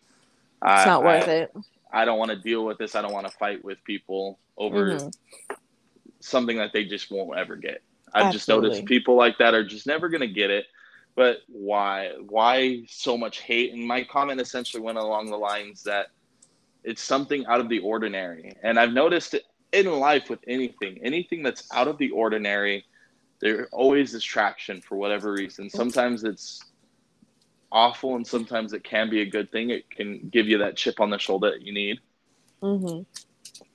it's 0.65 0.85
not 0.85 1.03
worth 1.03 1.27
I, 1.27 1.31
it. 1.31 1.55
I 1.93 2.05
don't 2.05 2.17
want 2.17 2.31
to 2.31 2.37
deal 2.37 2.65
with 2.65 2.77
this. 2.79 2.95
I 2.95 3.01
don't 3.01 3.13
want 3.13 3.27
to 3.27 3.37
fight 3.37 3.63
with 3.63 3.83
people 3.83 4.39
over 4.57 4.95
mm-hmm. 4.95 5.55
something 6.19 6.57
that 6.57 6.73
they 6.73 6.85
just 6.85 7.11
won't 7.11 7.37
ever 7.37 7.55
get. 7.55 7.81
I've 8.13 8.25
Absolutely. 8.25 8.37
just 8.37 8.49
noticed 8.49 8.85
people 8.85 9.15
like 9.15 9.37
that 9.37 9.53
are 9.53 9.63
just 9.63 9.87
never 9.87 10.09
going 10.09 10.21
to 10.21 10.27
get 10.27 10.49
it. 10.49 10.65
But 11.15 11.37
why? 11.47 12.13
Why 12.27 12.83
so 12.87 13.17
much 13.17 13.41
hate? 13.41 13.73
And 13.73 13.87
my 13.87 14.03
comment 14.03 14.41
essentially 14.41 14.81
went 14.81 14.97
along 14.97 15.29
the 15.29 15.37
lines 15.37 15.83
that 15.83 16.07
it's 16.83 17.01
something 17.01 17.45
out 17.45 17.59
of 17.59 17.69
the 17.69 17.79
ordinary. 17.79 18.53
And 18.63 18.79
I've 18.79 18.93
noticed 18.93 19.35
it 19.35 19.43
in 19.71 19.91
life 19.91 20.29
with 20.29 20.39
anything, 20.47 20.99
anything 21.03 21.43
that's 21.43 21.67
out 21.73 21.87
of 21.87 21.97
the 21.97 22.09
ordinary, 22.11 22.85
there 23.39 23.67
always 23.71 24.13
is 24.13 24.23
traction 24.23 24.81
for 24.81 24.97
whatever 24.97 25.33
reason. 25.33 25.69
Sometimes 25.69 26.23
it's 26.23 26.63
awful, 27.73 28.15
and 28.15 28.25
sometimes 28.25 28.71
it 28.71 28.83
can 28.83 29.09
be 29.09 29.21
a 29.21 29.25
good 29.25 29.51
thing. 29.51 29.69
It 29.69 29.89
can 29.89 30.29
give 30.29 30.47
you 30.47 30.59
that 30.59 30.77
chip 30.77 31.01
on 31.01 31.09
the 31.09 31.17
shoulder 31.17 31.51
that 31.51 31.61
you 31.61 31.73
need. 31.73 31.99
Mm-hmm. 32.61 33.01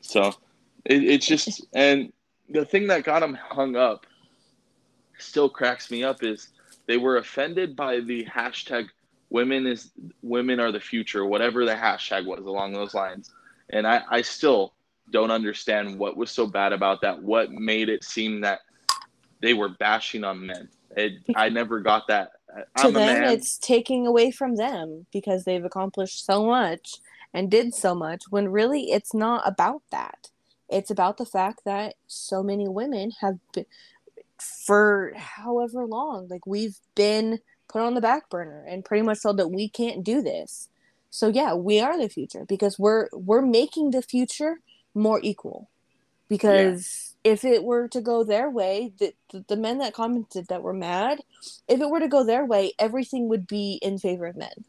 So 0.00 0.28
it, 0.84 1.04
it's 1.04 1.26
just, 1.26 1.66
and 1.74 2.12
the 2.48 2.64
thing 2.64 2.86
that 2.86 3.04
got 3.04 3.20
them 3.20 3.34
hung 3.34 3.76
up 3.76 4.06
still 5.18 5.50
cracks 5.50 5.90
me 5.90 6.04
up 6.04 6.22
is 6.22 6.48
they 6.86 6.96
were 6.96 7.18
offended 7.18 7.76
by 7.76 8.00
the 8.00 8.24
hashtag 8.24 8.88
women 9.30 9.66
is 9.66 9.90
women 10.22 10.58
are 10.58 10.72
the 10.72 10.80
future 10.80 11.26
whatever 11.26 11.66
the 11.66 11.74
hashtag 11.74 12.24
was 12.24 12.38
along 12.46 12.72
those 12.72 12.94
lines 12.94 13.30
and 13.68 13.86
i 13.86 14.00
i 14.10 14.22
still 14.22 14.72
don't 15.10 15.30
understand 15.30 15.98
what 15.98 16.16
was 16.16 16.30
so 16.30 16.46
bad 16.46 16.72
about 16.72 17.00
that. 17.02 17.22
What 17.22 17.50
made 17.50 17.88
it 17.88 18.04
seem 18.04 18.40
that 18.42 18.60
they 19.40 19.54
were 19.54 19.68
bashing 19.68 20.24
on 20.24 20.46
men? 20.46 20.68
It, 20.96 21.22
I 21.36 21.48
never 21.48 21.80
got 21.80 22.08
that. 22.08 22.32
I'm 22.76 22.86
to 22.86 22.92
them, 22.92 23.24
it's 23.24 23.58
taking 23.58 24.06
away 24.06 24.30
from 24.30 24.56
them 24.56 25.06
because 25.12 25.44
they've 25.44 25.64
accomplished 25.64 26.24
so 26.24 26.46
much 26.46 26.94
and 27.34 27.50
did 27.50 27.74
so 27.74 27.94
much. 27.94 28.24
When 28.30 28.48
really, 28.48 28.90
it's 28.90 29.14
not 29.14 29.42
about 29.46 29.82
that. 29.90 30.30
It's 30.68 30.90
about 30.90 31.16
the 31.16 31.26
fact 31.26 31.62
that 31.64 31.94
so 32.06 32.42
many 32.42 32.68
women 32.68 33.12
have 33.20 33.38
been 33.52 33.66
for 34.38 35.12
however 35.16 35.84
long. 35.86 36.28
Like 36.28 36.46
we've 36.46 36.78
been 36.94 37.40
put 37.68 37.82
on 37.82 37.94
the 37.94 38.00
back 38.00 38.28
burner 38.30 38.64
and 38.68 38.84
pretty 38.84 39.02
much 39.02 39.22
told 39.22 39.38
that 39.38 39.48
we 39.48 39.68
can't 39.68 40.04
do 40.04 40.22
this. 40.22 40.68
So 41.10 41.28
yeah, 41.28 41.54
we 41.54 41.80
are 41.80 41.98
the 41.98 42.08
future 42.08 42.44
because 42.44 42.78
we're 42.78 43.08
we're 43.12 43.42
making 43.42 43.90
the 43.90 44.02
future 44.02 44.60
more 44.94 45.20
equal 45.22 45.68
because 46.28 47.07
yeah. 47.07 47.07
If 47.24 47.44
it 47.44 47.64
were 47.64 47.88
to 47.88 48.00
go 48.00 48.24
their 48.24 48.48
way 48.48 48.92
the, 48.98 49.12
the, 49.48 49.56
men 49.56 49.78
that 49.78 49.92
commented 49.92 50.46
that 50.48 50.62
were 50.62 50.72
mad 50.72 51.20
if 51.66 51.80
it 51.80 51.90
were 51.90 52.00
to 52.00 52.08
go 52.08 52.24
their 52.24 52.44
way 52.44 52.72
everything 52.78 53.28
would 53.28 53.46
be 53.46 53.78
in 53.82 53.98
favor 53.98 54.26
of 54.26 54.36
men. 54.36 54.64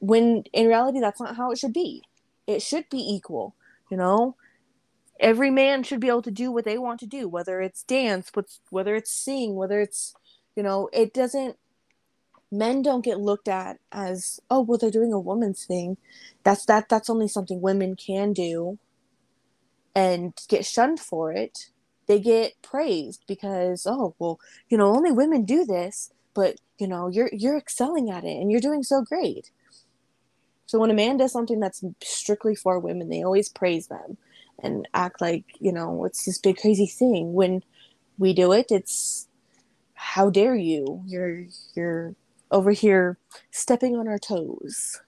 When 0.00 0.44
in 0.52 0.66
reality 0.66 1.00
that's 1.00 1.20
not 1.20 1.36
how 1.36 1.50
it 1.50 1.58
should 1.58 1.72
be. 1.72 2.02
It 2.46 2.62
should 2.62 2.88
be 2.90 2.98
equal 2.98 3.54
you 3.90 3.96
know? 3.96 4.36
Every 5.18 5.50
man 5.50 5.82
should 5.82 6.00
be 6.00 6.08
able 6.08 6.22
to 6.22 6.30
do 6.30 6.52
what 6.52 6.64
they 6.64 6.78
want 6.78 7.00
to 7.00 7.06
do 7.06 7.28
whether 7.28 7.60
it's 7.60 7.82
dance 7.82 8.30
whether 8.70 8.94
it's 8.94 9.10
sing 9.10 9.56
whether 9.56 9.80
it's 9.80 10.14
you 10.54 10.62
know 10.62 10.88
it 10.92 11.12
doesn't 11.12 11.56
men 12.50 12.82
don't 12.82 13.04
get 13.04 13.20
looked 13.20 13.48
at 13.48 13.78
as 13.92 14.40
oh 14.50 14.60
well 14.60 14.78
they're 14.78 14.90
doing 14.90 15.12
a 15.12 15.20
woman's 15.20 15.64
thing. 15.64 15.96
That's 16.44 16.64
that 16.66 16.88
that's 16.88 17.10
only 17.10 17.28
something 17.28 17.60
women 17.60 17.96
can 17.96 18.32
do 18.32 18.78
and 19.98 20.32
get 20.46 20.64
shunned 20.64 21.00
for 21.00 21.32
it, 21.32 21.70
they 22.06 22.20
get 22.20 22.52
praised 22.62 23.24
because 23.26 23.84
oh 23.84 24.14
well, 24.20 24.38
you 24.68 24.78
know, 24.78 24.94
only 24.94 25.10
women 25.10 25.44
do 25.44 25.64
this, 25.64 26.12
but 26.34 26.54
you 26.78 26.86
know, 26.86 27.08
you're 27.08 27.30
you're 27.32 27.58
excelling 27.58 28.08
at 28.08 28.22
it 28.22 28.40
and 28.40 28.48
you're 28.48 28.60
doing 28.60 28.84
so 28.84 29.02
great. 29.02 29.50
So 30.66 30.78
when 30.78 30.92
a 30.92 30.94
man 30.94 31.16
does 31.16 31.32
something 31.32 31.58
that's 31.58 31.82
strictly 32.00 32.54
for 32.54 32.78
women, 32.78 33.08
they 33.08 33.24
always 33.24 33.48
praise 33.48 33.88
them 33.88 34.18
and 34.62 34.86
act 34.94 35.20
like, 35.20 35.44
you 35.58 35.72
know, 35.72 36.04
it's 36.04 36.26
this 36.26 36.38
big 36.38 36.58
crazy 36.58 36.86
thing. 36.86 37.32
When 37.32 37.64
we 38.18 38.32
do 38.34 38.52
it, 38.52 38.66
it's 38.70 39.26
how 39.94 40.30
dare 40.30 40.54
you? 40.54 41.02
You're 41.06 41.46
you're 41.74 42.14
over 42.52 42.70
here 42.70 43.18
stepping 43.50 43.96
on 43.96 44.06
our 44.06 44.18
toes. 44.18 45.00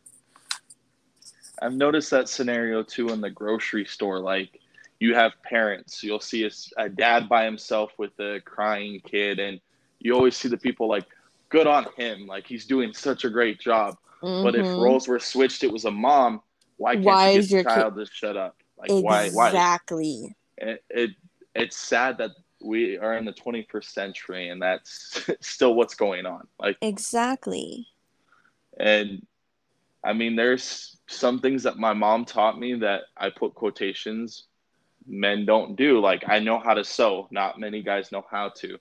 I've 1.63 1.75
noticed 1.75 2.11
that 2.11 2.29
scenario 2.29 2.83
too 2.83 3.11
in 3.11 3.21
the 3.21 3.31
grocery 3.31 3.85
store. 3.85 4.19
Like 4.19 4.59
you 5.01 5.15
have 5.15 5.33
parents. 5.43 6.05
You'll 6.05 6.21
see 6.21 6.45
a, 6.45 6.51
a 6.77 6.89
dad 6.89 7.29
by 7.29 7.45
himself 7.45 7.93
with 7.99 8.13
a 8.21 8.41
crying 8.45 9.01
kid, 9.05 9.41
and 9.41 9.61
you 9.99 10.15
always 10.15 10.37
see 10.37 10.49
the 10.49 10.59
people 10.59 10.89
like, 10.89 11.07
good 11.49 11.67
on 11.67 11.87
him. 11.97 12.27
Like 12.27 12.47
he's 12.47 12.67
doing 12.67 12.93
such 12.93 13.25
a 13.25 13.31
great 13.31 13.59
job. 13.59 13.97
Mm-hmm. 14.23 14.45
But 14.45 14.55
if 14.55 14.67
mm-hmm. 14.67 14.81
roles 14.81 15.09
were 15.09 15.19
switched, 15.19 15.65
it 15.65 15.73
was 15.73 15.87
a 15.87 15.91
mom. 15.91 16.43
Why 16.77 16.95
can't 16.95 17.07
why 17.07 17.31
you 17.31 17.41
get 17.41 17.51
your 17.51 17.65
child 17.65 17.97
kid- 17.97 18.07
to 18.07 18.13
shut 18.13 18.37
up? 18.37 18.57
Like 18.79 18.91
exactly. 18.91 19.31
why? 19.37 19.49
Exactly. 19.49 20.37
It, 20.59 20.85
it 20.91 21.11
it's 21.55 21.77
sad 21.77 22.19
that 22.19 22.31
we 22.63 22.99
are 22.99 23.17
in 23.17 23.25
the 23.25 23.33
21st 23.33 23.85
century 23.85 24.51
and 24.51 24.61
that's 24.61 25.29
still 25.41 25.75
what's 25.75 25.95
going 25.95 26.27
on. 26.27 26.47
Like 26.59 26.77
exactly. 26.83 27.87
And 28.79 29.27
I 30.05 30.13
mean, 30.13 30.37
there's 30.37 30.97
some 31.07 31.41
things 31.41 31.63
that 31.65 31.79
my 31.79 31.93
mom 31.93 32.25
taught 32.25 32.59
me 32.59 32.75
that 32.75 33.03
I 33.17 33.31
put 33.31 33.55
quotations 33.55 34.45
men 35.11 35.45
don't 35.45 35.77
do. 35.77 36.01
Like 36.01 36.25
I 36.29 36.39
know 36.39 36.59
how 36.59 36.75
to 36.75 36.85
sew, 36.85 37.29
not 37.31 37.59
many 37.59 37.83
guys 37.83 38.13
know 38.13 38.25
how 38.31 38.51
to. 38.57 38.79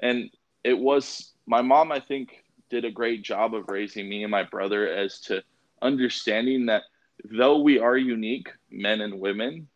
And 0.00 0.30
it 0.64 0.78
was 0.78 1.32
my 1.46 1.62
mom, 1.62 1.92
I 1.92 2.00
think, 2.00 2.44
did 2.68 2.84
a 2.84 2.90
great 2.90 3.22
job 3.22 3.54
of 3.54 3.68
raising 3.68 4.08
me 4.08 4.24
and 4.24 4.30
my 4.30 4.42
brother 4.42 4.88
as 4.88 5.20
to 5.20 5.42
understanding 5.80 6.66
that 6.66 6.82
though 7.24 7.60
we 7.60 7.78
are 7.78 7.96
unique, 7.96 8.48
men 8.70 9.00
and 9.00 9.18
women, 9.20 9.68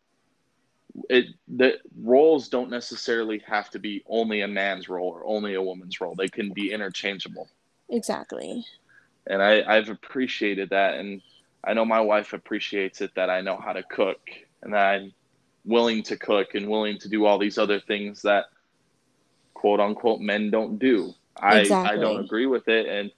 it 1.09 1.25
the 1.47 1.79
roles 1.99 2.49
don't 2.49 2.69
necessarily 2.69 3.41
have 3.47 3.69
to 3.71 3.79
be 3.79 4.03
only 4.05 4.41
a 4.41 4.47
man's 4.47 4.87
role 4.87 5.09
or 5.09 5.25
only 5.25 5.55
a 5.55 5.61
woman's 5.61 5.99
role. 5.99 6.13
They 6.15 6.27
can 6.27 6.53
be 6.53 6.71
interchangeable. 6.71 7.49
Exactly. 7.89 8.65
and 9.27 9.41
I, 9.41 9.63
I've 9.63 9.89
appreciated 9.89 10.69
that, 10.69 10.95
and 10.95 11.21
I 11.63 11.73
know 11.73 11.85
my 11.85 12.01
wife 12.01 12.33
appreciates 12.33 13.01
it 13.01 13.11
that 13.15 13.29
I 13.29 13.41
know 13.41 13.57
how 13.57 13.73
to 13.73 13.83
cook 13.83 14.19
and 14.61 14.73
that 14.73 14.85
I'm 14.85 15.13
willing 15.65 16.03
to 16.03 16.17
cook 16.17 16.55
and 16.55 16.69
willing 16.69 16.97
to 16.99 17.09
do 17.09 17.25
all 17.25 17.37
these 17.37 17.57
other 17.57 17.79
things 17.79 18.21
that 18.23 18.45
quote 19.53 19.79
unquote 19.79 20.19
men 20.19 20.51
don't 20.51 20.77
do. 20.77 21.13
I 21.37 21.59
exactly. 21.59 21.97
I 21.97 22.01
don't 22.01 22.23
agree 22.23 22.45
with 22.45 22.67
it, 22.67 22.87
and 22.87 23.09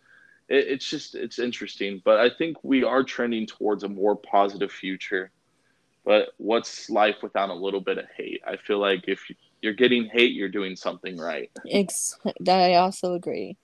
it, 0.47 0.67
it's 0.67 0.89
just 0.89 1.15
it's 1.15 1.39
interesting. 1.39 2.01
But 2.03 2.19
I 2.19 2.29
think 2.29 2.58
we 2.63 2.84
are 2.84 3.03
trending 3.03 3.47
towards 3.47 3.84
a 3.84 3.89
more 3.89 4.15
positive 4.15 4.71
future. 4.71 5.31
But 6.05 6.29
what's 6.38 6.89
life 6.89 7.17
without 7.23 7.49
a 7.49 7.53
little 7.53 7.81
bit 7.81 7.97
of 7.97 8.05
hate? 8.15 8.41
I 8.47 8.58
feel 8.58 8.77
like 8.77 9.05
if 9.08 9.23
you're 9.62 9.73
getting 9.73 10.05
hate, 10.05 10.34
you're 10.34 10.49
doing 10.49 10.75
something 10.75 11.17
right. 11.17 11.49
Ex- 11.69 12.15
I 12.47 12.75
also 12.75 13.15
agree. 13.15 13.58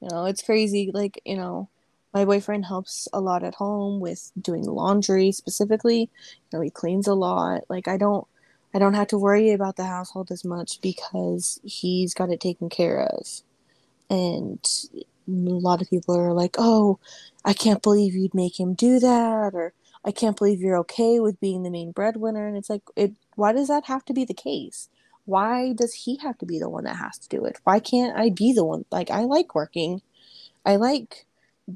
You 0.00 0.08
know, 0.10 0.26
it's 0.26 0.42
crazy. 0.42 0.90
Like 0.94 1.20
you 1.24 1.36
know, 1.36 1.68
my 2.14 2.24
boyfriend 2.24 2.64
helps 2.66 3.08
a 3.12 3.20
lot 3.20 3.42
at 3.44 3.54
home 3.56 4.00
with 4.00 4.32
doing 4.40 4.64
laundry 4.64 5.32
specifically. 5.32 6.10
You 6.50 6.58
know, 6.58 6.60
he 6.60 6.70
cleans 6.70 7.06
a 7.06 7.14
lot. 7.14 7.62
Like 7.68 7.88
I 7.88 7.96
don't 7.96 8.26
I 8.74 8.78
don't 8.78 8.94
have 8.94 9.08
to 9.08 9.18
worry 9.18 9.52
about 9.52 9.76
the 9.76 9.84
household 9.86 10.30
as 10.30 10.44
much 10.44 10.80
because 10.80 11.60
he's 11.64 12.14
got 12.14 12.30
it 12.30 12.40
taken 12.40 12.68
care 12.68 13.00
of. 13.00 13.26
And 14.10 14.60
a 15.28 15.30
lot 15.30 15.82
of 15.82 15.90
people 15.90 16.16
are 16.16 16.32
like, 16.32 16.56
"Oh, 16.58 16.98
I 17.44 17.52
can't 17.52 17.82
believe 17.82 18.14
you'd 18.14 18.34
make 18.34 18.58
him 18.60 18.74
do 18.74 18.98
that," 19.00 19.54
or 19.54 19.72
"I 20.04 20.12
can't 20.12 20.36
believe 20.36 20.60
you're 20.60 20.78
okay 20.78 21.20
with 21.20 21.40
being 21.40 21.62
the 21.62 21.70
main 21.70 21.92
breadwinner." 21.92 22.46
And 22.46 22.56
it's 22.56 22.70
like, 22.70 22.82
it. 22.96 23.12
Why 23.36 23.52
does 23.52 23.68
that 23.68 23.86
have 23.86 24.04
to 24.06 24.12
be 24.14 24.24
the 24.24 24.34
case? 24.34 24.88
Why 25.24 25.72
does 25.74 25.92
he 25.94 26.16
have 26.18 26.38
to 26.38 26.46
be 26.46 26.58
the 26.58 26.70
one 26.70 26.84
that 26.84 26.96
has 26.96 27.18
to 27.18 27.28
do 27.28 27.44
it? 27.44 27.58
Why 27.64 27.80
can't 27.80 28.16
I 28.18 28.30
be 28.30 28.52
the 28.52 28.64
one? 28.64 28.84
Like, 28.90 29.10
I 29.10 29.22
like 29.24 29.54
working. 29.54 30.02
I 30.64 30.76
like 30.76 31.26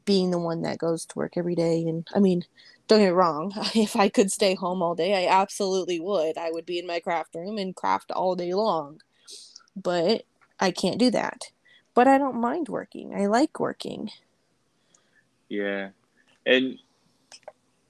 being 0.05 0.31
the 0.31 0.39
one 0.39 0.63
that 0.63 0.79
goes 0.79 1.05
to 1.07 1.19
work 1.19 1.37
every 1.37 1.55
day. 1.55 1.83
And 1.83 2.07
I 2.15 2.19
mean, 2.19 2.45
don't 2.89 3.01
get 3.01 3.07
me 3.07 3.11
wrong, 3.11 3.53
if 3.75 3.97
I 3.97 4.09
could 4.09 4.31
stay 4.31 4.55
home 4.55 4.83
all 4.83 4.95
day, 4.95 5.27
I 5.27 5.31
absolutely 5.41 6.01
would. 6.01 6.39
I 6.39 6.51
would 6.51 6.67
be 6.67 6.79
in 6.79 6.87
my 6.87 7.01
craft 7.01 7.35
room 7.35 7.59
and 7.59 7.77
craft 7.77 8.11
all 8.11 8.35
day 8.35 8.55
long. 8.55 9.01
But 9.77 10.25
I 10.61 10.71
can't 10.71 10.99
do 10.99 11.11
that. 11.11 11.51
But 11.95 12.09
I 12.09 12.19
don't 12.19 12.41
mind 12.41 12.69
working. 12.69 13.15
I 13.15 13.27
like 13.27 13.61
working. 13.61 14.11
Yeah. 15.49 15.91
And 16.47 16.79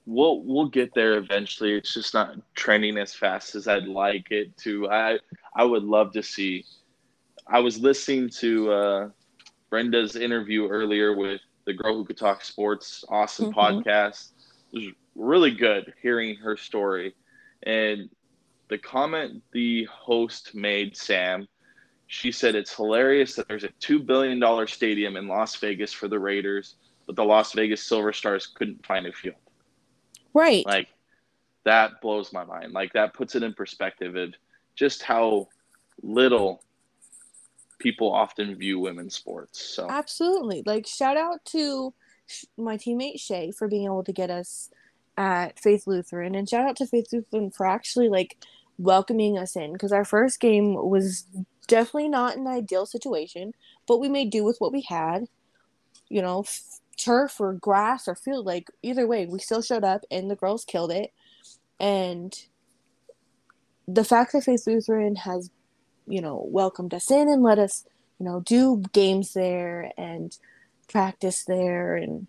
we'll 0.05 0.41
we'll 0.41 0.67
get 0.67 0.93
there 0.93 1.17
eventually. 1.17 1.73
It's 1.73 1.93
just 1.93 2.13
not 2.13 2.35
trending 2.55 2.97
as 2.97 3.13
fast 3.13 3.55
as 3.55 3.67
I'd 3.67 3.87
like 3.87 4.31
it 4.31 4.55
to. 4.57 4.89
I 4.89 5.19
I 5.55 5.63
would 5.63 5.83
love 5.83 6.11
to 6.13 6.23
see. 6.23 6.65
I 7.47 7.59
was 7.59 7.79
listening 7.79 8.29
to 8.39 8.71
uh, 8.71 9.09
Brenda's 9.69 10.15
interview 10.15 10.67
earlier 10.67 11.15
with 11.15 11.41
the 11.65 11.73
girl 11.73 11.95
who 11.95 12.05
could 12.05 12.17
talk 12.17 12.43
sports. 12.43 13.03
Awesome 13.09 13.53
mm-hmm. 13.53 13.59
podcast. 13.59 14.29
It 14.71 14.77
was 14.77 14.87
really 15.15 15.51
good 15.51 15.93
hearing 16.01 16.35
her 16.37 16.57
story, 16.57 17.15
and 17.63 18.09
the 18.69 18.77
comment 18.77 19.43
the 19.51 19.85
host 19.85 20.55
made, 20.55 20.97
Sam. 20.97 21.47
She 22.07 22.31
said 22.31 22.55
it's 22.55 22.75
hilarious 22.75 23.35
that 23.35 23.47
there's 23.47 23.63
a 23.63 23.69
two 23.79 23.99
billion 23.99 24.39
dollar 24.39 24.67
stadium 24.67 25.15
in 25.15 25.27
Las 25.27 25.55
Vegas 25.55 25.93
for 25.93 26.07
the 26.07 26.19
Raiders, 26.19 26.75
but 27.05 27.15
the 27.15 27.23
Las 27.23 27.53
Vegas 27.53 27.81
Silver 27.83 28.13
Stars 28.13 28.47
couldn't 28.47 28.85
find 28.85 29.07
a 29.07 29.11
field. 29.11 29.35
Right. 30.33 30.65
Like 30.65 30.89
that 31.63 32.01
blows 32.01 32.33
my 32.33 32.43
mind. 32.43 32.73
Like 32.73 32.93
that 32.93 33.13
puts 33.13 33.35
it 33.35 33.43
in 33.43 33.53
perspective 33.53 34.15
of 34.15 34.33
just 34.75 35.03
how 35.03 35.47
little 36.01 36.63
people 37.83 38.11
often 38.11 38.55
view 38.55 38.79
women's 38.79 39.13
sports. 39.13 39.61
So 39.61 39.87
absolutely, 39.89 40.63
like 40.65 40.87
shout 40.87 41.17
out 41.17 41.43
to 41.45 41.93
my 42.57 42.77
teammate 42.77 43.19
Shay 43.19 43.51
for 43.51 43.67
being 43.67 43.85
able 43.85 44.03
to 44.03 44.13
get 44.13 44.31
us 44.31 44.71
at 45.17 45.59
Faith 45.59 45.85
Lutheran, 45.85 46.33
and 46.33 46.49
shout 46.49 46.67
out 46.67 46.77
to 46.77 46.87
Faith 46.87 47.09
Lutheran 47.11 47.51
for 47.51 47.67
actually 47.67 48.09
like 48.09 48.37
welcoming 48.79 49.37
us 49.37 49.55
in 49.55 49.73
because 49.73 49.91
our 49.91 50.05
first 50.05 50.39
game 50.39 50.73
was 50.73 51.27
definitely 51.67 52.09
not 52.09 52.37
an 52.37 52.47
ideal 52.47 52.85
situation, 52.85 53.53
but 53.87 53.99
we 53.99 54.09
made 54.09 54.31
do 54.31 54.43
with 54.43 54.57
what 54.59 54.73
we 54.73 54.81
had. 54.81 55.25
You 56.09 56.21
know, 56.21 56.41
f- 56.41 56.79
turf 56.97 57.39
or 57.39 57.53
grass 57.53 58.07
or 58.07 58.15
field, 58.15 58.45
like 58.45 58.69
either 58.81 59.07
way, 59.07 59.25
we 59.25 59.39
still 59.39 59.61
showed 59.61 59.83
up 59.83 60.03
and 60.09 60.29
the 60.29 60.35
girls 60.35 60.65
killed 60.65 60.91
it. 60.91 61.11
And 61.79 62.33
the 63.87 64.03
fact 64.03 64.33
that 64.33 64.43
Faith 64.43 64.65
Lutheran 64.67 65.15
has 65.17 65.49
you 66.07 66.21
know, 66.21 66.45
welcomed 66.47 66.93
us 66.93 67.11
in 67.11 67.29
and 67.29 67.43
let 67.43 67.59
us, 67.59 67.85
you 68.19 68.25
know, 68.25 68.41
do 68.41 68.83
games 68.93 69.33
there 69.33 69.91
and 69.97 70.37
practice 70.89 71.43
there. 71.45 71.95
And, 71.95 72.27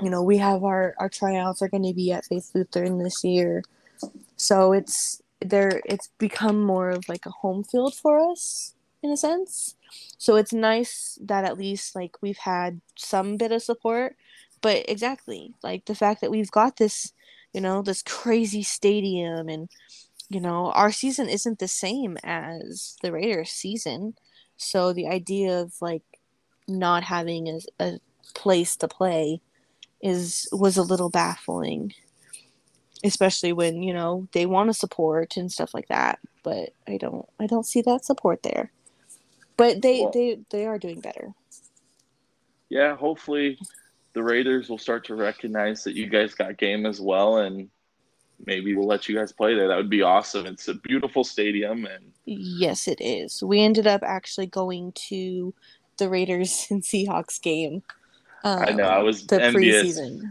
you 0.00 0.10
know, 0.10 0.22
we 0.22 0.38
have 0.38 0.64
our, 0.64 0.94
our 0.98 1.08
tryouts 1.08 1.62
are 1.62 1.68
going 1.68 1.84
to 1.84 1.94
be 1.94 2.12
at 2.12 2.26
Faith 2.26 2.50
Lutheran 2.54 2.98
this 2.98 3.24
year. 3.24 3.62
So 4.36 4.72
it's 4.72 5.22
there, 5.40 5.82
it's 5.84 6.08
become 6.18 6.62
more 6.62 6.90
of 6.90 7.08
like 7.08 7.26
a 7.26 7.30
home 7.30 7.64
field 7.64 7.94
for 7.94 8.30
us 8.30 8.74
in 9.02 9.10
a 9.10 9.16
sense. 9.16 9.76
So 10.18 10.36
it's 10.36 10.52
nice 10.52 11.18
that 11.22 11.44
at 11.44 11.58
least 11.58 11.94
like 11.94 12.16
we've 12.20 12.38
had 12.38 12.80
some 12.96 13.36
bit 13.36 13.52
of 13.52 13.62
support. 13.62 14.16
But 14.60 14.88
exactly, 14.88 15.54
like 15.62 15.84
the 15.84 15.94
fact 15.94 16.20
that 16.20 16.30
we've 16.30 16.50
got 16.50 16.76
this, 16.76 17.12
you 17.52 17.60
know, 17.60 17.80
this 17.82 18.02
crazy 18.02 18.62
stadium 18.62 19.48
and 19.48 19.68
you 20.28 20.40
know, 20.40 20.70
our 20.72 20.92
season 20.92 21.28
isn't 21.28 21.58
the 21.58 21.68
same 21.68 22.18
as 22.22 22.96
the 23.02 23.12
Raiders 23.12 23.50
season. 23.50 24.14
So 24.56 24.92
the 24.92 25.06
idea 25.06 25.60
of 25.60 25.74
like 25.80 26.02
not 26.66 27.02
having 27.02 27.48
a, 27.48 27.60
a 27.82 28.00
place 28.34 28.76
to 28.76 28.88
play 28.88 29.40
is 30.00 30.48
was 30.52 30.76
a 30.76 30.82
little 30.82 31.10
baffling 31.10 31.92
especially 33.04 33.52
when 33.52 33.82
you 33.82 33.92
know 33.92 34.28
they 34.32 34.46
want 34.46 34.68
to 34.68 34.74
support 34.74 35.36
and 35.36 35.50
stuff 35.50 35.74
like 35.74 35.88
that. 35.88 36.18
But 36.42 36.70
i 36.86 36.96
don't 36.96 37.26
i 37.38 37.46
don't 37.46 37.66
see 37.66 37.82
that 37.82 38.04
support 38.04 38.42
there. 38.42 38.72
But 39.56 39.82
they 39.82 40.02
well, 40.02 40.10
they 40.12 40.38
they 40.50 40.66
are 40.66 40.78
doing 40.78 41.00
better. 41.00 41.34
Yeah 42.68 42.96
hopefully 42.96 43.58
the 44.14 44.22
raiders 44.22 44.68
will 44.68 44.78
start 44.78 45.04
to 45.06 45.14
recognize 45.14 45.84
that 45.84 45.94
you 45.94 46.08
guys 46.08 46.34
got 46.34 46.56
game 46.56 46.86
as 46.86 47.00
well 47.00 47.38
and 47.38 47.68
maybe 48.46 48.74
we'll 48.74 48.86
let 48.86 49.08
you 49.08 49.16
guys 49.16 49.32
play 49.32 49.54
there. 49.54 49.68
That 49.68 49.76
would 49.76 49.90
be 49.90 50.02
awesome. 50.02 50.46
It's 50.46 50.68
a 50.68 50.74
beautiful 50.74 51.24
stadium 51.24 51.86
and 51.86 52.12
Yes, 52.24 52.88
it 52.88 53.00
is. 53.00 53.42
We 53.42 53.60
ended 53.60 53.86
up 53.86 54.02
actually 54.02 54.46
going 54.46 54.92
to 55.08 55.54
the 55.96 56.08
Raiders 56.08 56.66
and 56.70 56.82
Seahawks 56.82 57.40
game. 57.40 57.82
Um, 58.44 58.62
I 58.62 58.70
know, 58.70 58.84
I 58.84 58.98
was 58.98 59.26
the 59.26 59.42
envious. 59.42 59.98
preseason. 59.98 60.22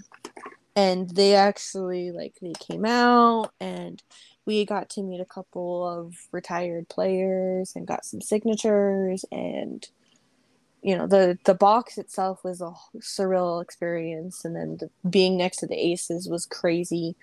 And 0.75 1.09
they 1.09 1.33
actually 1.33 2.11
like 2.11 2.35
they 2.39 2.53
came 2.59 2.85
out 2.85 3.51
and 3.59 4.01
we 4.45 4.63
got 4.63 4.89
to 4.91 5.03
meet 5.03 5.19
a 5.19 5.25
couple 5.25 5.87
of 5.87 6.15
retired 6.31 6.87
players 6.87 7.73
and 7.75 7.87
got 7.87 8.05
some 8.05 8.21
signatures 8.21 9.25
and 9.31 9.87
you 10.83 10.95
know 10.95 11.07
the 11.07 11.37
the 11.45 11.55
box 11.55 11.97
itself 11.97 12.43
was 12.43 12.61
a 12.61 12.71
surreal 12.99 13.61
experience 13.61 14.45
and 14.45 14.55
then 14.55 14.77
the, 14.77 14.89
being 15.09 15.35
next 15.35 15.57
to 15.57 15.67
the 15.67 15.75
aces 15.75 16.29
was 16.29 16.45
crazy 16.45 17.15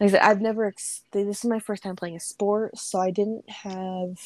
like 0.00 0.08
I 0.08 0.12
said, 0.12 0.22
I've 0.22 0.40
never. 0.40 0.66
Ex- 0.66 1.04
this 1.12 1.38
is 1.38 1.44
my 1.44 1.60
first 1.60 1.82
time 1.82 1.96
playing 1.96 2.16
a 2.16 2.20
sport, 2.20 2.78
so 2.78 2.98
I 2.98 3.10
didn't 3.10 3.48
have. 3.48 4.18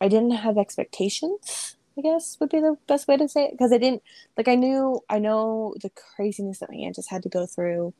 I 0.00 0.08
didn't 0.08 0.30
have 0.32 0.56
expectations. 0.56 1.76
I 1.98 2.02
guess 2.02 2.38
would 2.40 2.50
be 2.50 2.60
the 2.60 2.76
best 2.86 3.08
way 3.08 3.16
to 3.16 3.28
say 3.28 3.46
it 3.46 3.52
because 3.52 3.72
I 3.72 3.78
didn't 3.78 4.02
like. 4.36 4.48
I 4.48 4.54
knew. 4.54 5.00
I 5.10 5.18
know 5.18 5.74
the 5.82 5.90
craziness 5.90 6.60
that 6.60 6.70
my 6.70 6.76
aunt 6.76 6.96
just 6.96 7.10
had 7.10 7.22
to 7.24 7.28
go 7.28 7.44
through, 7.46 7.92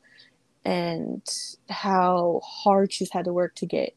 and 0.63 1.21
how 1.69 2.41
hard 2.43 2.93
she's 2.93 3.11
had 3.11 3.25
to 3.25 3.33
work 3.33 3.55
to 3.55 3.65
get 3.65 3.93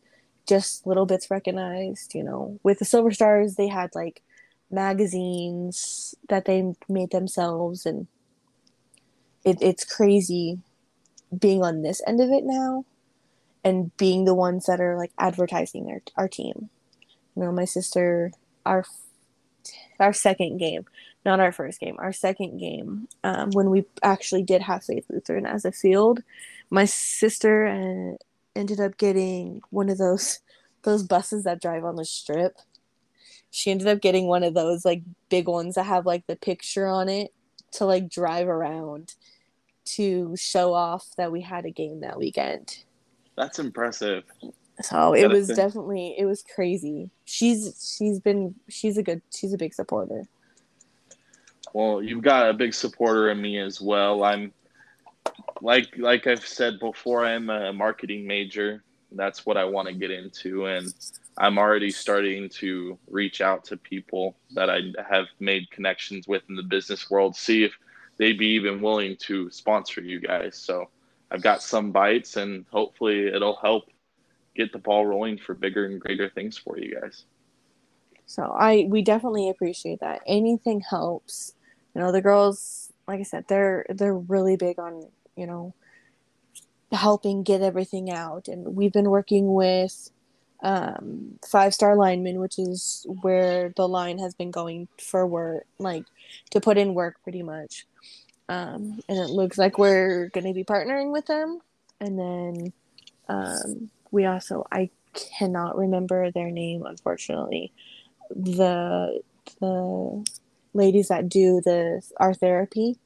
just 0.47 0.87
little 0.87 1.07
bits 1.07 1.30
recognized. 1.30 2.14
You 2.14 2.24
know, 2.24 2.59
with 2.64 2.80
the 2.80 2.85
Silver 2.85 3.12
Stars, 3.12 3.55
they 3.55 3.68
had 3.68 3.95
like 3.95 4.22
magazines 4.70 6.16
that 6.28 6.47
they 6.47 6.74
made 6.89 7.12
themselves, 7.12 7.87
and 7.87 8.09
it, 9.45 9.59
it's 9.61 9.85
crazy 9.85 10.59
being 11.41 11.62
on 11.62 11.82
this 11.82 12.03
end 12.07 12.20
of 12.20 12.30
it 12.30 12.45
now 12.45 12.85
and 13.64 13.97
being 13.97 14.24
the 14.24 14.35
ones 14.35 14.66
that 14.66 14.80
are 14.80 14.97
like 14.97 15.12
advertising 15.18 15.89
our, 15.89 16.03
our 16.16 16.28
team. 16.28 16.68
You 17.35 17.43
know, 17.43 17.53
my 17.53 17.64
sister, 17.64 18.30
our 18.64 18.85
our 19.99 20.12
second 20.12 20.59
game, 20.59 20.85
not 21.24 21.41
our 21.41 21.53
first 21.53 21.80
game, 21.80 21.97
our 21.99 22.12
second 22.12 22.59
game, 22.59 23.09
um, 23.24 23.51
when 23.53 23.70
we 23.70 23.85
actually 24.03 24.43
did 24.43 24.62
have 24.62 24.85
Faith 24.85 25.07
Lutheran 25.09 25.47
as 25.47 25.64
a 25.64 25.72
field, 25.72 26.22
my 26.70 26.85
sister 26.85 27.66
uh, 27.66 28.16
ended 28.55 28.80
up 28.80 28.99
getting 28.99 29.62
one 29.70 29.89
of 29.89 29.99
those 29.99 30.41
those 30.82 31.03
buses 31.03 31.45
that 31.45 31.62
drive 31.62 31.85
on 31.85 31.97
the 31.97 32.05
strip. 32.05 32.59
She 33.51 33.70
ended 33.70 33.89
up 33.89 34.01
getting 34.01 34.26
one 34.26 34.43
of 34.43 34.55
those 34.55 34.85
like 34.85 35.03
big 35.30 35.49
ones 35.49 35.76
that 35.76 35.85
have 35.85 36.05
like 36.05 36.26
the 36.26 36.37
picture 36.37 36.87
on 36.87 37.09
it 37.09 37.32
to 37.72 37.87
like 37.87 38.11
drive 38.11 38.49
around 38.49 39.14
to 39.85 40.35
show 40.37 40.72
off 40.72 41.07
that 41.16 41.30
we 41.30 41.41
had 41.41 41.64
a 41.64 41.70
game 41.70 42.01
that 42.01 42.18
weekend. 42.18 42.85
That's 43.37 43.59
impressive. 43.59 44.24
So 44.82 45.14
it 45.14 45.28
was 45.28 45.49
definitely 45.49 46.14
it 46.18 46.24
was 46.24 46.43
crazy. 46.55 47.11
She's 47.24 47.97
she's 47.97 48.18
been 48.18 48.55
she's 48.68 48.99
a 48.99 49.03
good 49.03 49.22
she's 49.30 49.53
a 49.53 49.59
big 49.59 49.74
supporter. 49.74 50.24
Well, 51.72 52.03
you've 52.03 52.22
got 52.22 52.51
a 52.51 52.55
big 52.55 52.74
supporter 52.74 53.30
in 53.30 53.41
me 53.41 53.59
as 53.59 53.80
well. 53.80 54.24
I'm 54.24 54.53
like 55.61 55.97
like 55.97 56.26
I've 56.26 56.47
said 56.47 56.80
before, 56.80 57.24
I'm 57.24 57.51
a 57.51 57.72
marketing 57.72 58.26
major. 58.26 58.82
That's 59.12 59.47
what 59.47 59.57
I 59.57 59.64
want 59.64 59.87
to 59.89 59.95
get 59.95 60.11
into, 60.11 60.66
and 60.66 60.93
I'm 61.39 61.59
already 61.59 61.91
starting 61.91 62.49
to 62.49 62.99
reach 63.09 63.41
out 63.41 63.64
to 63.66 63.76
people 63.76 64.37
that 64.53 64.70
I 64.70 64.80
have 65.09 65.26
made 65.39 65.70
connections 65.70 66.26
with 66.26 66.43
in 66.49 66.57
the 66.57 66.62
business 66.62 67.11
world, 67.11 67.37
see 67.37 67.64
if 67.64 67.72
they'd 68.17 68.39
be 68.39 68.49
even 68.49 68.81
willing 68.81 69.17
to 69.17 69.51
sponsor 69.51 70.01
you 70.01 70.21
guys. 70.21 70.57
So 70.57 70.89
I've 71.31 71.43
got 71.43 71.62
some 71.62 71.91
bites, 71.91 72.37
and 72.37 72.65
hopefully 72.71 73.27
it'll 73.29 73.57
help 73.57 73.85
get 74.55 74.73
the 74.73 74.79
ball 74.79 75.05
rolling 75.07 75.39
for 75.39 75.55
bigger 75.55 75.87
and 75.87 76.01
greater 76.01 76.31
things 76.31 76.57
for 76.57 76.79
you 76.79 76.99
guys. 77.01 77.25
So 78.27 78.43
I 78.45 78.87
we 78.89 79.03
definitely 79.03 79.51
appreciate 79.51 80.01
that. 80.01 80.23
Anything 80.27 80.81
helps. 80.81 81.55
You 81.95 82.01
know, 82.01 82.12
the 82.12 82.23
girls, 82.23 82.93
like 83.07 83.21
I 83.21 83.25
said, 83.25 83.45
they're 83.49 83.85
they're 83.89 84.15
really 84.15 84.57
big 84.57 84.79
on, 84.79 85.09
you 85.37 85.47
know, 85.47 85.75
helping 86.93 87.43
get 87.43 87.62
everything 87.62 88.11
out. 88.11 88.49
And 88.49 88.75
we've 88.77 88.93
been 88.93 89.11
working 89.11 89.53
with 89.53 90.11
um, 90.63 91.39
five 91.47 91.75
star 91.75 91.97
lineman, 91.97 92.41
which 92.41 92.59
is 92.59 93.07
where 93.23 93.73
the 93.77 93.89
line 93.89 94.19
has 94.19 94.35
been 94.35 94.51
going 94.51 94.89
for 94.99 95.27
work, 95.27 95.67
like 95.79 96.05
to 96.51 96.61
put 96.61 96.79
in 96.79 96.95
work 96.95 97.17
pretty 97.23 97.43
much. 97.43 97.87
Um, 98.49 99.01
and 99.09 99.19
it 99.19 99.31
looks 99.31 99.59
like 99.59 99.79
we're 99.79 100.29
going 100.29 100.47
to 100.47 100.53
be 100.53 100.65
partnering 100.65 101.13
with 101.13 101.27
them. 101.27 101.61
And 102.01 102.19
then 102.19 102.73
um, 103.29 103.91
we 104.11 104.27
also, 104.27 104.67
I 104.71 104.91
cannot 105.15 105.77
remember 105.77 106.31
their 106.31 106.51
name, 106.51 106.85
unfortunately. 106.85 107.73
The 108.31 109.21
the 109.61 110.25
ladies 110.73 111.09
that 111.09 111.29
do 111.29 111.61
the 111.65 112.03
our 112.19 112.35
therapy. 112.35 112.99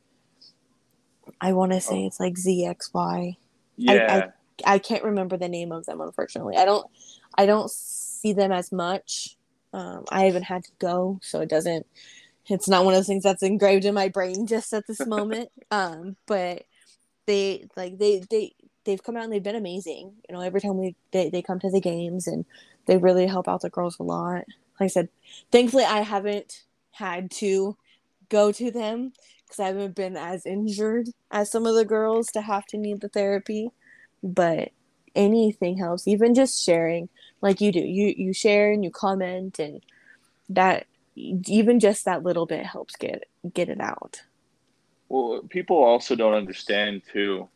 I 1.40 1.52
want 1.52 1.72
to 1.72 1.80
say 1.80 2.02
oh. 2.02 2.06
it's 2.06 2.18
like 2.18 2.34
ZXY. 2.34 3.36
Yeah. 3.76 3.92
I, 3.92 4.18
I, 4.18 4.28
I 4.66 4.78
can't 4.78 5.04
remember 5.04 5.36
the 5.36 5.48
name 5.48 5.72
of 5.72 5.86
them 5.86 6.00
unfortunately. 6.00 6.56
I 6.56 6.64
don't 6.64 6.86
I 7.36 7.46
don't 7.46 7.70
see 7.70 8.32
them 8.32 8.52
as 8.52 8.72
much. 8.72 9.36
Um, 9.72 10.04
I 10.10 10.24
haven't 10.24 10.44
had 10.44 10.64
to 10.64 10.70
go, 10.78 11.20
so 11.22 11.40
it 11.40 11.48
doesn't. 11.48 11.86
It's 12.46 12.68
not 12.68 12.84
one 12.84 12.94
of 12.94 12.98
those 12.98 13.06
things 13.06 13.22
that's 13.22 13.42
engraved 13.42 13.84
in 13.84 13.94
my 13.94 14.08
brain 14.08 14.46
just 14.46 14.72
at 14.72 14.86
this 14.86 15.06
moment. 15.06 15.50
um, 15.70 16.16
but 16.26 16.64
they 17.26 17.68
like 17.76 17.98
they 17.98 18.24
they 18.30 18.54
they've 18.84 19.02
come 19.02 19.16
out 19.16 19.24
and 19.24 19.32
they've 19.32 19.42
been 19.42 19.54
amazing. 19.54 20.14
You 20.28 20.34
know, 20.34 20.40
every 20.40 20.60
time 20.60 20.78
we 20.78 20.96
they, 21.12 21.28
they 21.28 21.42
come 21.42 21.60
to 21.60 21.70
the 21.70 21.80
games 21.80 22.26
and 22.26 22.44
they 22.86 22.96
really 22.96 23.26
help 23.26 23.46
out 23.48 23.60
the 23.60 23.70
girls 23.70 23.98
a 24.00 24.02
lot. 24.02 24.44
Like 24.80 24.86
I 24.86 24.86
said, 24.86 25.08
thankfully 25.52 25.84
I 25.84 26.00
haven't 26.00 26.64
had 26.92 27.30
to 27.32 27.76
go 28.30 28.50
to 28.52 28.70
them 28.70 29.12
because 29.44 29.60
I 29.60 29.66
haven't 29.66 29.94
been 29.94 30.16
as 30.16 30.46
injured 30.46 31.08
as 31.30 31.50
some 31.50 31.66
of 31.66 31.74
the 31.74 31.84
girls 31.84 32.28
to 32.28 32.40
have 32.40 32.66
to 32.66 32.78
need 32.78 33.00
the 33.00 33.08
therapy. 33.08 33.70
But 34.22 34.70
anything 35.14 35.76
helps, 35.76 36.06
even 36.08 36.34
just 36.34 36.64
sharing 36.64 37.08
like 37.40 37.60
you 37.60 37.72
do. 37.72 37.80
You 37.80 38.14
you 38.16 38.32
share 38.32 38.72
and 38.72 38.84
you 38.84 38.90
comment 38.90 39.58
and 39.58 39.82
that 40.48 40.86
even 41.14 41.80
just 41.80 42.04
that 42.04 42.22
little 42.22 42.46
bit 42.46 42.64
helps 42.64 42.96
get 42.96 43.24
get 43.52 43.68
it 43.68 43.80
out. 43.80 44.22
Well, 45.08 45.42
people 45.48 45.76
also 45.76 46.14
don't 46.14 46.34
understand 46.34 47.02
too. 47.12 47.48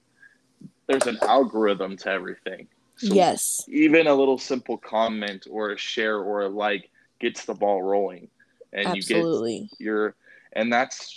There's 0.87 1.07
an 1.07 1.19
algorithm 1.23 1.97
to 1.99 2.11
everything. 2.11 2.69
So 2.97 3.15
yes. 3.15 3.65
Even 3.69 4.07
a 4.07 4.15
little 4.15 4.39
simple 4.39 4.79
comment 4.79 5.47
or 5.51 5.71
a 5.71 5.79
share 5.79 6.19
or 6.19 6.43
a 6.43 6.49
like 6.49 6.91
gets 7.21 7.45
the 7.45 7.55
ball 7.55 7.83
rolling, 7.83 8.29
and 8.73 8.87
Absolutely. 8.87 9.55
you 9.55 9.69
get 9.69 9.81
your 9.81 10.15
and 10.53 10.73
that's 10.73 11.17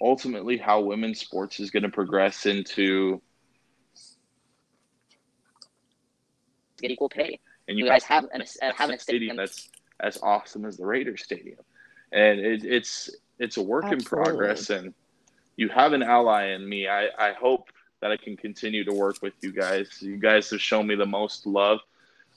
ultimately 0.00 0.58
how 0.58 0.80
women's 0.80 1.20
sports 1.20 1.60
is 1.60 1.70
going 1.70 1.82
to 1.82 1.88
progress 1.88 2.46
into 2.46 3.20
get 6.80 6.90
equal 6.90 7.08
pay 7.08 7.38
and 7.68 7.78
you, 7.78 7.84
you 7.84 7.90
guys 7.90 8.04
have 8.04 8.26
an, 8.32 8.42
have 8.76 8.90
a 8.90 8.98
stadium 8.98 9.36
that's 9.36 9.68
as 10.00 10.18
awesome 10.22 10.64
as 10.64 10.76
the 10.76 10.86
Raiders 10.86 11.22
Stadium, 11.22 11.58
and 12.12 12.38
it, 12.40 12.64
it's 12.64 13.10
it's 13.38 13.56
a 13.56 13.62
work 13.62 13.84
Absolutely. 13.84 14.04
in 14.04 14.24
progress, 14.24 14.70
and 14.70 14.94
you 15.56 15.68
have 15.68 15.92
an 15.92 16.02
ally 16.02 16.48
in 16.48 16.68
me. 16.68 16.88
I, 16.88 17.08
I 17.18 17.32
hope 17.32 17.68
that 18.00 18.10
I 18.10 18.16
can 18.16 18.36
continue 18.36 18.84
to 18.84 18.92
work 18.92 19.16
with 19.22 19.34
you 19.42 19.52
guys. 19.52 19.88
You 20.00 20.16
guys 20.16 20.50
have 20.50 20.60
shown 20.60 20.86
me 20.86 20.94
the 20.94 21.06
most 21.06 21.46
love. 21.46 21.80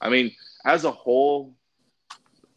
I 0.02 0.10
mean, 0.10 0.34
as 0.66 0.86
a 0.86 0.92
whole, 0.92 1.54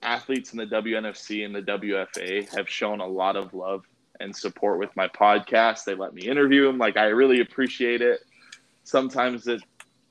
athletes 0.02 0.52
in 0.52 0.58
the 0.58 0.66
WNFC 0.66 1.44
and 1.44 1.54
the 1.54 1.62
WFA 1.62 2.48
have 2.56 2.68
shown 2.68 3.00
a 3.00 3.06
lot 3.06 3.36
of 3.36 3.52
love 3.54 3.84
and 4.20 4.34
support 4.34 4.78
with 4.78 4.94
my 4.96 5.08
podcast. 5.08 5.84
They 5.84 5.94
let 5.94 6.14
me 6.14 6.22
interview 6.22 6.66
them. 6.66 6.78
Like 6.78 6.96
I 6.96 7.06
really 7.06 7.40
appreciate 7.40 8.02
it. 8.02 8.20
Sometimes 8.84 9.46
it 9.48 9.62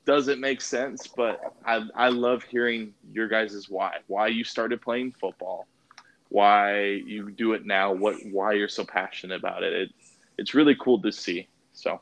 doesn't 0.06 0.40
make 0.40 0.62
sense, 0.62 1.08
but 1.08 1.40
I 1.66 1.84
I 1.96 2.10
love 2.10 2.44
hearing 2.44 2.94
your 3.12 3.28
guys' 3.28 3.68
why. 3.70 3.98
Why 4.08 4.28
you 4.28 4.44
started 4.44 4.82
playing 4.82 5.14
football, 5.20 5.68
why 6.30 6.84
you 6.84 7.32
do 7.32 7.54
it 7.54 7.66
now, 7.66 7.94
what 7.94 8.16
why 8.32 8.54
you're 8.54 8.68
so 8.68 8.86
passionate 8.86 9.40
about 9.40 9.64
it. 9.64 9.74
it 9.74 9.90
it's 10.38 10.54
really 10.54 10.76
cool 10.76 11.02
to 11.02 11.12
see. 11.12 11.48
So 11.74 12.02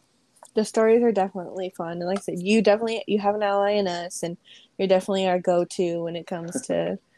the 0.56 0.66
stories 0.66 1.04
are 1.04 1.12
definitely 1.12 1.74
fun. 1.76 1.94
And 1.94 2.06
like 2.06 2.20
I 2.20 2.22
said, 2.22 2.42
you 2.42 2.62
definitely 2.62 3.04
you 3.08 3.20
have 3.20 3.36
an 3.36 3.44
ally 3.44 3.72
in 3.72 3.88
us 3.88 4.24
and 4.24 4.38
you're 4.78 4.88
definitely 4.88 5.28
our 5.28 5.40
go 5.40 5.66
to 5.66 6.04
when 6.04 6.16
it 6.16 6.28
comes 6.28 6.62
to 6.68 6.98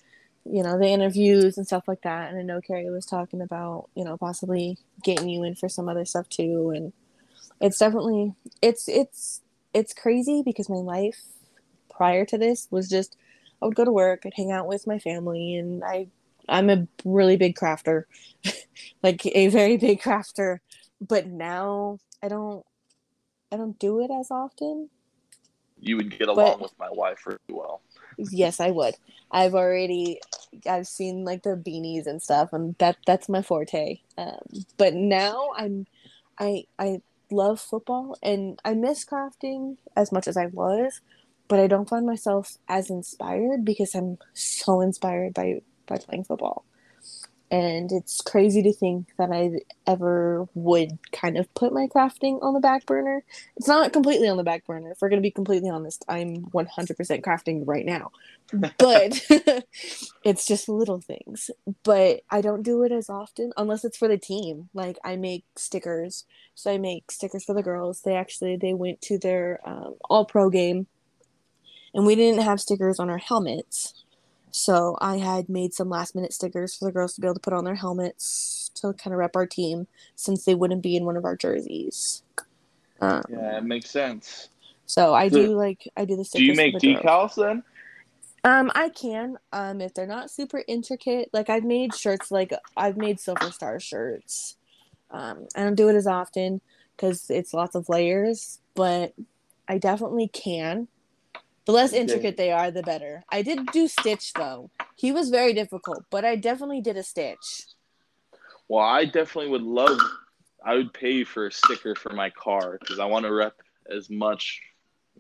you 0.45 0.63
know, 0.63 0.77
the 0.77 0.87
interviews 0.87 1.57
and 1.57 1.67
stuff 1.67 1.87
like 1.87 2.01
that. 2.01 2.29
And 2.29 2.39
I 2.39 2.41
know 2.41 2.61
Carrie 2.61 2.89
was 2.89 3.05
talking 3.05 3.41
about, 3.41 3.89
you 3.95 4.03
know, 4.03 4.17
possibly 4.17 4.77
getting 5.03 5.29
you 5.29 5.43
in 5.43 5.55
for 5.55 5.69
some 5.69 5.87
other 5.87 6.05
stuff 6.05 6.27
too. 6.29 6.71
And 6.75 6.93
it's 7.59 7.77
definitely 7.77 8.33
it's 8.61 8.87
it's 8.87 9.40
it's 9.73 9.93
crazy 9.93 10.41
because 10.43 10.69
my 10.69 10.77
life 10.77 11.21
prior 11.89 12.25
to 12.25 12.37
this 12.37 12.67
was 12.71 12.89
just 12.89 13.15
I 13.61 13.65
would 13.65 13.75
go 13.75 13.85
to 13.85 13.91
work, 13.91 14.23
I'd 14.25 14.33
hang 14.35 14.51
out 14.51 14.67
with 14.67 14.87
my 14.87 14.97
family, 14.97 15.55
and 15.55 15.83
I 15.83 16.07
I'm 16.49 16.69
a 16.69 16.87
really 17.05 17.37
big 17.37 17.55
crafter, 17.55 18.05
like 19.03 19.25
a 19.25 19.47
very 19.47 19.77
big 19.77 20.01
crafter. 20.01 20.59
But 20.99 21.27
now 21.27 21.99
I 22.21 22.27
don't 22.27 22.65
I 23.51 23.57
don't 23.57 23.77
do 23.79 24.01
it 24.03 24.11
as 24.11 24.31
often. 24.31 24.89
You 25.79 25.97
would 25.97 26.17
get 26.17 26.27
along 26.27 26.45
but, 26.45 26.61
with 26.61 26.73
my 26.79 26.89
wife 26.91 27.25
really 27.25 27.39
well. 27.49 27.81
Yes, 28.17 28.59
I 28.59 28.71
would. 28.71 28.95
I've 29.31 29.55
already 29.55 30.19
I've 30.67 30.87
seen 30.87 31.23
like 31.23 31.43
the 31.43 31.51
beanies 31.51 32.07
and 32.07 32.21
stuff, 32.21 32.53
and 32.53 32.75
that 32.79 32.97
that's 33.05 33.29
my 33.29 33.41
forte. 33.41 33.99
Um, 34.17 34.39
but 34.77 34.93
now 34.93 35.49
I'm 35.55 35.85
I 36.39 36.65
I 36.77 37.01
love 37.31 37.59
football 37.59 38.15
and 38.23 38.59
I 38.65 38.73
miss 38.73 39.05
crafting 39.05 39.77
as 39.95 40.11
much 40.11 40.27
as 40.27 40.37
I 40.37 40.47
was, 40.47 41.01
but 41.47 41.59
I 41.59 41.67
don't 41.67 41.89
find 41.89 42.05
myself 42.05 42.57
as 42.67 42.89
inspired 42.89 43.65
because 43.65 43.95
I'm 43.95 44.17
so 44.33 44.81
inspired 44.81 45.33
by 45.33 45.61
by 45.87 45.97
playing 45.97 46.25
football. 46.25 46.65
And 47.51 47.91
it's 47.91 48.21
crazy 48.21 48.63
to 48.63 48.73
think 48.73 49.07
that 49.17 49.29
I 49.31 49.59
ever 49.85 50.47
would 50.53 50.97
kind 51.11 51.37
of 51.37 51.53
put 51.53 51.73
my 51.73 51.87
crafting 51.87 52.41
on 52.41 52.53
the 52.53 52.61
back 52.61 52.85
burner. 52.85 53.23
It's 53.57 53.67
not 53.67 53.91
completely 53.93 54.29
on 54.29 54.37
the 54.37 54.43
back 54.43 54.65
burner. 54.65 54.91
If 54.91 55.01
we're 55.01 55.09
going 55.09 55.21
to 55.21 55.27
be 55.27 55.31
completely 55.31 55.69
honest, 55.69 56.05
I'm 56.07 56.45
100% 56.45 57.21
crafting 57.21 57.63
right 57.67 57.85
now. 57.85 58.11
But 58.77 59.21
it's 60.25 60.45
just 60.45 60.67
little 60.69 60.99
things. 61.01 61.49
But 61.83 62.21
I 62.29 62.41
don't 62.41 62.63
do 62.63 62.83
it 62.83 62.91
as 62.91 63.09
often 63.09 63.53
unless 63.57 63.85
it's 63.85 63.97
for 63.97 64.09
the 64.09 64.17
team. 64.17 64.69
Like 64.73 64.97
I 65.05 65.15
make 65.15 65.45
stickers 65.55 66.25
so 66.55 66.71
I 66.71 66.77
make 66.77 67.11
stickers 67.11 67.43
for 67.43 67.53
the 67.55 67.63
girls. 67.63 68.01
They 68.01 68.15
actually 68.15 68.57
they 68.57 68.73
went 68.73 69.01
to 69.03 69.17
their 69.17 69.59
um, 69.65 69.95
all 70.09 70.25
pro 70.25 70.49
game, 70.49 70.87
and 71.93 72.05
we 72.05 72.15
didn't 72.15 72.43
have 72.43 72.61
stickers 72.61 72.99
on 72.99 73.09
our 73.09 73.17
helmets. 73.17 74.03
So 74.51 74.97
I 74.99 75.17
had 75.17 75.49
made 75.49 75.73
some 75.73 75.89
last 75.89 76.13
minute 76.13 76.33
stickers 76.33 76.75
for 76.75 76.85
the 76.85 76.91
girls 76.91 77.15
to 77.15 77.21
be 77.21 77.27
able 77.27 77.35
to 77.35 77.39
put 77.39 77.53
on 77.53 77.63
their 77.63 77.75
helmets 77.75 78.69
to 78.75 78.93
kind 78.93 79.13
of 79.13 79.19
rep 79.19 79.35
our 79.35 79.47
team 79.47 79.87
since 80.15 80.45
they 80.45 80.55
wouldn't 80.55 80.83
be 80.83 80.95
in 80.95 81.05
one 81.05 81.17
of 81.17 81.25
our 81.25 81.35
jerseys. 81.35 82.23
Um, 82.99 83.23
yeah, 83.29 83.57
it 83.57 83.63
makes 83.63 83.89
sense. 83.89 84.49
So 84.85 85.13
I 85.13 85.29
do 85.29 85.55
like 85.55 85.87
I 85.95 86.05
do 86.05 86.17
the 86.17 86.25
stickers. 86.25 86.57
Do 86.57 86.63
you 86.63 86.71
make 86.71 86.81
the 86.81 86.95
decals 86.95 87.35
then? 87.35 87.63
Um, 88.43 88.71
I 88.75 88.89
can. 88.89 89.37
Um, 89.53 89.81
if 89.81 89.93
they're 89.93 90.07
not 90.07 90.31
super 90.31 90.63
intricate, 90.67 91.29
like 91.31 91.49
I've 91.49 91.63
made 91.63 91.95
shirts, 91.95 92.31
like 92.31 92.51
I've 92.75 92.97
made 92.97 93.19
Silver 93.19 93.51
Star 93.51 93.79
shirts. 93.79 94.57
Um, 95.11 95.47
I 95.55 95.63
don't 95.63 95.75
do 95.75 95.89
it 95.89 95.95
as 95.95 96.07
often 96.07 96.61
because 96.95 97.29
it's 97.29 97.53
lots 97.53 97.75
of 97.75 97.89
layers, 97.89 98.59
but 98.75 99.13
I 99.67 99.77
definitely 99.77 100.27
can. 100.27 100.87
The 101.65 101.71
less 101.71 101.93
intricate 101.93 102.37
they 102.37 102.51
are, 102.51 102.71
the 102.71 102.81
better. 102.81 103.23
I 103.29 103.41
did 103.41 103.67
do 103.67 103.87
Stitch 103.87 104.33
though. 104.33 104.71
He 104.95 105.11
was 105.11 105.29
very 105.29 105.53
difficult, 105.53 106.05
but 106.09 106.25
I 106.25 106.35
definitely 106.35 106.81
did 106.81 106.97
a 106.97 107.03
Stitch. 107.03 107.65
Well, 108.67 108.83
I 108.83 109.05
definitely 109.05 109.51
would 109.51 109.61
love. 109.61 109.99
I 110.65 110.75
would 110.75 110.93
pay 110.93 111.23
for 111.23 111.47
a 111.47 111.51
sticker 111.51 111.95
for 111.95 112.13
my 112.13 112.29
car 112.29 112.77
because 112.79 112.99
I 112.99 113.05
want 113.05 113.25
to 113.25 113.33
rep 113.33 113.55
as 113.89 114.09
much 114.09 114.61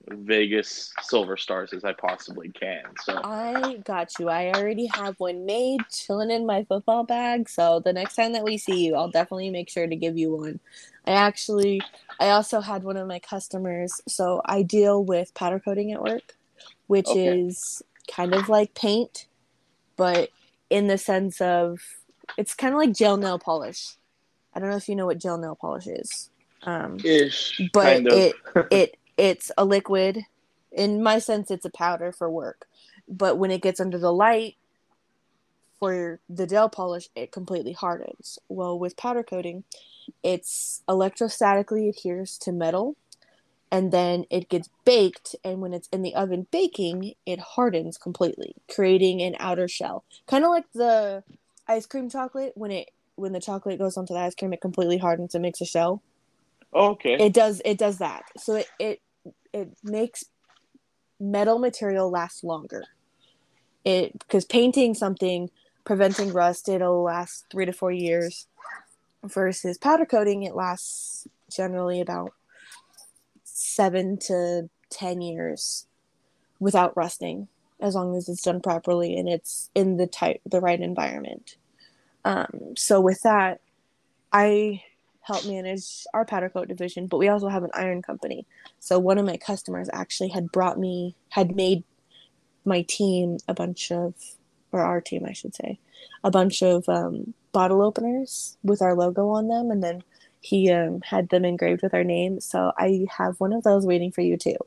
Vegas 0.09 0.93
Silver 1.01 1.37
Stars 1.37 1.73
as 1.73 1.83
I 1.83 1.93
possibly 1.93 2.49
can. 2.49 2.83
So 3.05 3.13
I 3.23 3.81
got 3.85 4.17
you. 4.19 4.29
I 4.29 4.47
already 4.47 4.87
have 4.87 5.15
one 5.19 5.45
made, 5.45 5.81
chilling 5.91 6.31
in 6.31 6.45
my 6.45 6.63
football 6.63 7.03
bag. 7.03 7.49
So 7.49 7.79
the 7.79 7.93
next 7.93 8.15
time 8.15 8.33
that 8.33 8.43
we 8.43 8.57
see 8.57 8.85
you, 8.85 8.95
I'll 8.95 9.11
definitely 9.11 9.49
make 9.49 9.69
sure 9.69 9.87
to 9.87 9.95
give 9.95 10.17
you 10.17 10.35
one. 10.35 10.59
I 11.05 11.11
actually, 11.11 11.83
I 12.19 12.29
also 12.29 12.61
had 12.61 12.83
one 12.83 12.97
of 12.97 13.07
my 13.07 13.19
customers. 13.19 14.01
So 14.07 14.41
I 14.45 14.63
deal 14.63 15.03
with 15.03 15.33
powder 15.33 15.59
coating 15.59 15.91
at 15.91 16.01
work, 16.01 16.35
which 16.87 17.09
Okay. 17.09 17.39
is 17.39 17.81
kind 18.09 18.33
of 18.33 18.49
like 18.49 18.73
paint, 18.73 19.27
but 19.97 20.29
in 20.69 20.87
the 20.87 20.97
sense 20.97 21.41
of 21.41 21.79
it's 22.37 22.53
kind 22.55 22.73
of 22.73 22.79
like 22.79 22.93
gel 22.93 23.17
nail 23.17 23.39
polish. 23.39 23.95
I 24.53 24.59
don't 24.59 24.69
know 24.69 24.77
if 24.77 24.89
you 24.89 24.95
know 24.95 25.05
what 25.05 25.19
gel 25.19 25.37
nail 25.37 25.57
polish 25.59 25.87
is. 25.87 26.29
Um, 26.63 26.97
ish, 27.03 27.69
but 27.73 28.01
it 28.05 28.35
it 28.69 28.97
it's 29.21 29.51
a 29.55 29.63
liquid. 29.63 30.25
In 30.71 31.03
my 31.03 31.19
sense 31.19 31.51
it's 31.51 31.65
a 31.65 31.69
powder 31.69 32.11
for 32.11 32.29
work. 32.29 32.65
But 33.07 33.37
when 33.37 33.51
it 33.51 33.61
gets 33.61 33.79
under 33.79 33.99
the 33.99 34.11
light 34.11 34.55
for 35.79 36.19
the 36.27 36.47
gel 36.47 36.69
polish 36.69 37.07
it 37.15 37.31
completely 37.31 37.73
hardens. 37.73 38.39
Well 38.49 38.79
with 38.79 38.97
powder 38.97 39.23
coating 39.23 39.63
it's 40.23 40.81
electrostatically 40.89 41.87
adheres 41.87 42.39
to 42.39 42.51
metal 42.51 42.95
and 43.71 43.91
then 43.91 44.25
it 44.31 44.49
gets 44.49 44.69
baked 44.85 45.35
and 45.43 45.61
when 45.61 45.73
it's 45.73 45.87
in 45.89 46.01
the 46.01 46.15
oven 46.15 46.47
baking 46.49 47.13
it 47.25 47.39
hardens 47.39 47.99
completely 47.99 48.55
creating 48.73 49.21
an 49.21 49.35
outer 49.39 49.67
shell. 49.67 50.03
Kind 50.25 50.43
of 50.43 50.49
like 50.49 50.65
the 50.73 51.23
ice 51.67 51.85
cream 51.85 52.09
chocolate. 52.09 52.53
When 52.55 52.71
it 52.71 52.89
when 53.15 53.33
the 53.33 53.39
chocolate 53.39 53.77
goes 53.77 53.97
onto 53.97 54.15
the 54.15 54.19
ice 54.19 54.33
cream 54.33 54.53
it 54.53 54.61
completely 54.61 54.97
hardens 54.97 55.35
and 55.35 55.43
makes 55.43 55.61
a 55.61 55.65
shell. 55.65 56.01
Oh, 56.73 56.91
okay. 56.91 57.15
it 57.15 57.33
does 57.33 57.61
it 57.65 57.77
does 57.77 57.99
that. 57.99 58.23
So 58.37 58.55
it 58.55 58.67
it, 58.79 59.01
it 59.53 59.69
makes 59.83 60.25
metal 61.19 61.59
material 61.59 62.09
last 62.09 62.43
longer. 62.43 62.83
It 63.83 64.17
because 64.19 64.45
painting 64.45 64.93
something 64.93 65.49
preventing 65.83 66.31
rust 66.31 66.69
it'll 66.69 67.03
last 67.03 67.45
three 67.51 67.65
to 67.65 67.73
four 67.73 67.91
years 67.91 68.47
versus 69.23 69.77
powder 69.77 70.05
coating 70.05 70.43
it 70.43 70.55
lasts 70.55 71.27
generally 71.51 71.99
about 71.99 72.33
seven 73.43 74.17
to 74.17 74.69
ten 74.89 75.21
years 75.21 75.87
without 76.59 76.95
rusting 76.95 77.47
as 77.79 77.95
long 77.95 78.15
as 78.15 78.29
it's 78.29 78.43
done 78.43 78.61
properly 78.61 79.17
and 79.17 79.27
it's 79.27 79.71
in 79.73 79.97
the 79.97 80.07
type 80.07 80.41
the 80.45 80.61
right 80.61 80.81
environment. 80.81 81.55
Um, 82.23 82.75
so 82.77 83.01
with 83.01 83.21
that 83.23 83.61
i 84.31 84.81
help 85.21 85.45
manage 85.45 86.05
our 86.13 86.25
powder 86.25 86.49
coat 86.49 86.67
division, 86.67 87.07
but 87.07 87.17
we 87.17 87.27
also 87.29 87.47
have 87.47 87.63
an 87.63 87.69
iron 87.73 88.01
company. 88.01 88.45
So 88.79 88.99
one 88.99 89.17
of 89.17 89.25
my 89.25 89.37
customers 89.37 89.89
actually 89.93 90.29
had 90.29 90.51
brought 90.51 90.79
me 90.79 91.15
had 91.29 91.55
made 91.55 91.83
my 92.65 92.81
team 92.83 93.37
a 93.47 93.53
bunch 93.53 93.91
of 93.91 94.13
or 94.71 94.81
our 94.81 95.01
team 95.01 95.25
I 95.27 95.33
should 95.33 95.55
say, 95.55 95.79
a 96.23 96.31
bunch 96.31 96.61
of 96.63 96.87
um, 96.89 97.33
bottle 97.51 97.81
openers 97.81 98.57
with 98.63 98.81
our 98.81 98.95
logo 98.95 99.29
on 99.29 99.47
them 99.47 99.69
and 99.71 99.83
then 99.83 100.03
he 100.39 100.71
um, 100.71 101.01
had 101.01 101.29
them 101.29 101.45
engraved 101.45 101.83
with 101.83 101.93
our 101.93 102.03
name. 102.03 102.39
So 102.39 102.71
I 102.77 103.05
have 103.15 103.39
one 103.39 103.53
of 103.53 103.63
those 103.63 103.85
waiting 103.85 104.11
for 104.11 104.21
you 104.21 104.37
too. 104.37 104.57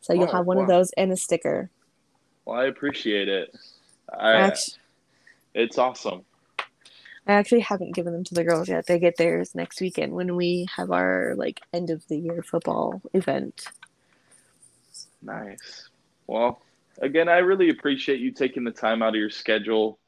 So 0.00 0.12
you'll 0.12 0.24
Oh, 0.24 0.36
have 0.38 0.46
one 0.46 0.58
of 0.58 0.66
those 0.66 0.90
and 0.96 1.12
a 1.12 1.16
sticker. 1.16 1.70
Well, 2.44 2.58
I 2.58 2.64
appreciate 2.64 3.28
it. 3.28 3.54
I, 4.12 4.32
actually, 4.32 4.78
it's 5.54 5.78
awesome. 5.78 6.24
I 7.26 7.32
actually 7.34 7.60
haven't 7.60 7.94
given 7.94 8.12
them 8.12 8.24
to 8.24 8.34
the 8.34 8.44
girls 8.44 8.68
yet. 8.68 8.86
They 8.86 8.98
get 8.98 9.16
theirs 9.16 9.54
next 9.54 9.80
weekend 9.80 10.12
when 10.12 10.34
we 10.36 10.66
have 10.76 10.90
our 10.90 11.34
like 11.36 11.60
end 11.72 11.90
of 11.90 12.06
the 12.08 12.18
year 12.18 12.42
football 12.42 13.00
event. 13.14 13.66
Nice. 15.22 15.88
Well, 16.26 16.62
again, 17.00 17.28
I 17.28 17.38
really 17.38 17.68
appreciate 17.70 18.20
you 18.20 18.30
taking 18.32 18.64
the 18.64 18.70
time 18.70 19.02
out 19.02 19.10
of 19.10 19.14
your 19.16 19.30
schedule 19.30 19.98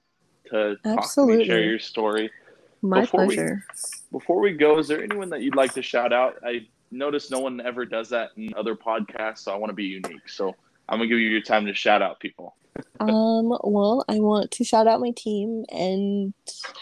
to 0.51 0.77
talk 0.77 0.83
to 0.83 0.89
me, 0.89 0.97
Absolutely. 0.99 1.45
share 1.47 1.63
your 1.63 1.79
story. 1.79 2.31
My 2.81 3.03
Before 3.03 3.27
we- 3.27 3.35
pleasure. 3.37 3.65
Before 4.11 4.41
we 4.41 4.53
go, 4.53 4.79
is 4.79 4.89
there 4.89 5.03
anyone 5.03 5.31
that 5.31 5.43
you'd 5.43 5.55
like 5.55 5.73
to 5.75 5.83
shout 5.83 6.13
out? 6.13 6.37
I 6.45 6.67
noticed 6.91 7.31
no 7.31 7.39
one 7.41 7.61
ever 7.61 7.85
does 7.87 8.09
that 8.11 8.31
in 8.37 8.53
other 8.55 8.75
podcasts, 8.75 9.39
so 9.39 9.53
I 9.53 9.57
want 9.57 9.71
to 9.71 9.75
be 9.75 9.85
unique. 9.85 10.29
So 10.29 10.55
I'm 10.89 10.99
gonna 10.99 11.09
give 11.09 11.18
you 11.18 11.30
your 11.30 11.43
time 11.43 11.66
to 11.66 11.74
shout 11.74 12.03
out 12.03 12.20
people. 12.20 12.57
Um, 13.01 13.57
well, 13.64 14.05
I 14.09 14.18
want 14.18 14.51
to 14.53 14.64
shout 14.64 14.87
out 14.87 15.01
my 15.01 15.12
team 15.16 15.64
and 15.70 16.33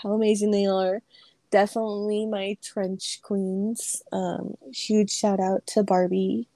how 0.03 0.13
amazing 0.13 0.51
they 0.51 0.67
are. 0.67 1.03
Definitely 1.51 2.27
my 2.27 2.57
trench 2.63 3.21
queens. 3.23 4.03
Um, 4.13 4.55
huge 4.73 5.11
shout 5.11 5.41
out 5.41 5.67
to 5.69 5.83
Barbie 5.83 6.49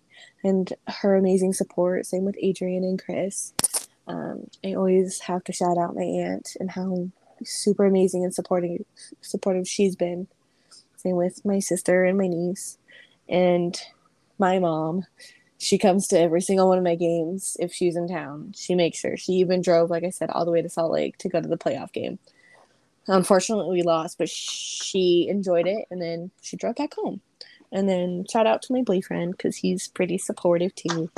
and 0.44 0.72
her 0.86 1.16
amazing 1.16 1.52
support. 1.52 2.06
Same 2.06 2.24
with 2.24 2.36
Adrian 2.40 2.84
and 2.84 3.02
Chris. 3.02 3.52
Um, 4.06 4.48
I 4.64 4.74
always 4.74 5.20
have 5.20 5.42
to 5.44 5.52
shout 5.52 5.78
out 5.78 5.96
my 5.96 6.02
aunt 6.02 6.56
and 6.60 6.70
how 6.70 7.08
super 7.42 7.86
amazing 7.86 8.22
and 8.22 8.34
supporting 8.34 8.84
supportive 9.20 9.66
she's 9.66 9.96
been. 9.96 10.28
Same 10.96 11.16
with 11.16 11.44
my 11.44 11.58
sister 11.58 12.04
and 12.04 12.16
my 12.16 12.28
niece 12.28 12.78
and 13.28 13.80
my 14.38 14.58
mom 14.58 15.06
she 15.58 15.78
comes 15.78 16.06
to 16.08 16.18
every 16.18 16.40
single 16.40 16.68
one 16.68 16.78
of 16.78 16.84
my 16.84 16.94
games 16.94 17.56
if 17.60 17.72
she's 17.72 17.96
in 17.96 18.08
town. 18.08 18.52
She 18.56 18.74
makes 18.74 18.98
sure. 18.98 19.16
She 19.16 19.32
even 19.34 19.62
drove, 19.62 19.90
like 19.90 20.04
I 20.04 20.10
said, 20.10 20.30
all 20.30 20.44
the 20.44 20.50
way 20.50 20.62
to 20.62 20.68
Salt 20.68 20.92
Lake 20.92 21.16
to 21.18 21.28
go 21.28 21.40
to 21.40 21.48
the 21.48 21.56
playoff 21.56 21.92
game. 21.92 22.18
Unfortunately, 23.06 23.76
we 23.76 23.82
lost, 23.82 24.18
but 24.18 24.28
she 24.28 25.28
enjoyed 25.28 25.66
it, 25.66 25.86
and 25.90 26.00
then 26.00 26.30
she 26.40 26.56
drove 26.56 26.76
back 26.76 26.94
home. 26.94 27.20
And 27.70 27.88
then 27.88 28.24
shout 28.30 28.46
out 28.46 28.62
to 28.62 28.72
my 28.72 28.82
boyfriend 28.82 29.36
because 29.36 29.56
he's 29.56 29.88
pretty 29.88 30.16
supportive 30.16 30.74
too. 30.74 31.10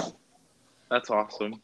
That's 0.91 1.11
awesome. 1.11 1.61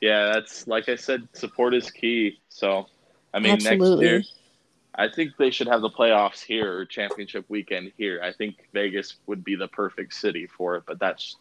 Yeah, 0.00 0.32
that's 0.32 0.66
like 0.66 0.88
I 0.88 0.96
said, 0.96 1.28
support 1.32 1.74
is 1.74 1.90
key. 1.90 2.40
So, 2.48 2.86
I 3.34 3.40
mean, 3.40 3.52
Absolutely. 3.52 4.06
next 4.06 4.28
year, 4.28 4.34
I 4.94 5.08
think 5.08 5.36
they 5.36 5.50
should 5.50 5.68
have 5.68 5.82
the 5.82 5.90
playoffs 5.90 6.42
here 6.42 6.72
or 6.72 6.84
championship 6.84 7.44
weekend 7.48 7.92
here. 7.96 8.20
I 8.22 8.32
think 8.32 8.68
Vegas 8.72 9.16
would 9.26 9.44
be 9.44 9.56
the 9.56 9.68
perfect 9.68 10.14
city 10.14 10.46
for 10.46 10.76
it, 10.76 10.84
but 10.86 10.98
that's 10.98 11.36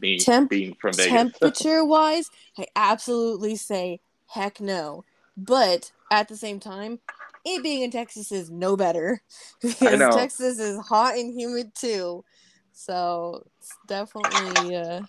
me 0.00 0.18
Temp- 0.18 0.50
being 0.50 0.74
from 0.80 0.92
Vegas. 0.94 1.10
Temperature 1.10 1.84
wise, 1.84 2.30
I 2.58 2.66
absolutely 2.74 3.56
say 3.56 4.00
heck 4.26 4.60
no. 4.60 5.04
But 5.36 5.92
at 6.10 6.28
the 6.28 6.36
same 6.36 6.60
time, 6.60 7.00
it 7.44 7.62
being 7.62 7.82
in 7.82 7.90
Texas 7.90 8.32
is 8.32 8.50
no 8.50 8.76
better 8.76 9.22
because 9.62 10.00
know. 10.00 10.10
Texas 10.10 10.58
is 10.58 10.78
hot 10.86 11.16
and 11.16 11.38
humid 11.38 11.74
too. 11.74 12.24
So 12.72 13.42
it's 13.58 13.78
definitely 13.86 14.76
uh, 14.76 15.02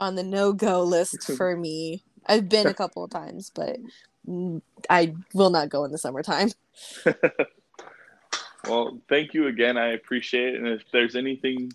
on 0.00 0.14
the 0.14 0.24
no 0.24 0.52
go 0.52 0.82
list 0.82 1.30
for 1.36 1.56
me. 1.56 2.02
I've 2.26 2.48
been 2.48 2.66
a 2.66 2.74
couple 2.74 3.04
of 3.04 3.10
times, 3.10 3.52
but 3.54 3.76
I 4.90 5.14
will 5.32 5.50
not 5.50 5.68
go 5.68 5.84
in 5.84 5.92
the 5.92 5.98
summertime. 5.98 6.50
well, 8.66 9.00
thank 9.08 9.32
you 9.32 9.46
again. 9.46 9.76
I 9.76 9.92
appreciate 9.92 10.54
it. 10.54 10.56
And 10.56 10.66
if 10.66 10.82
there's 10.92 11.14
anything 11.14 11.70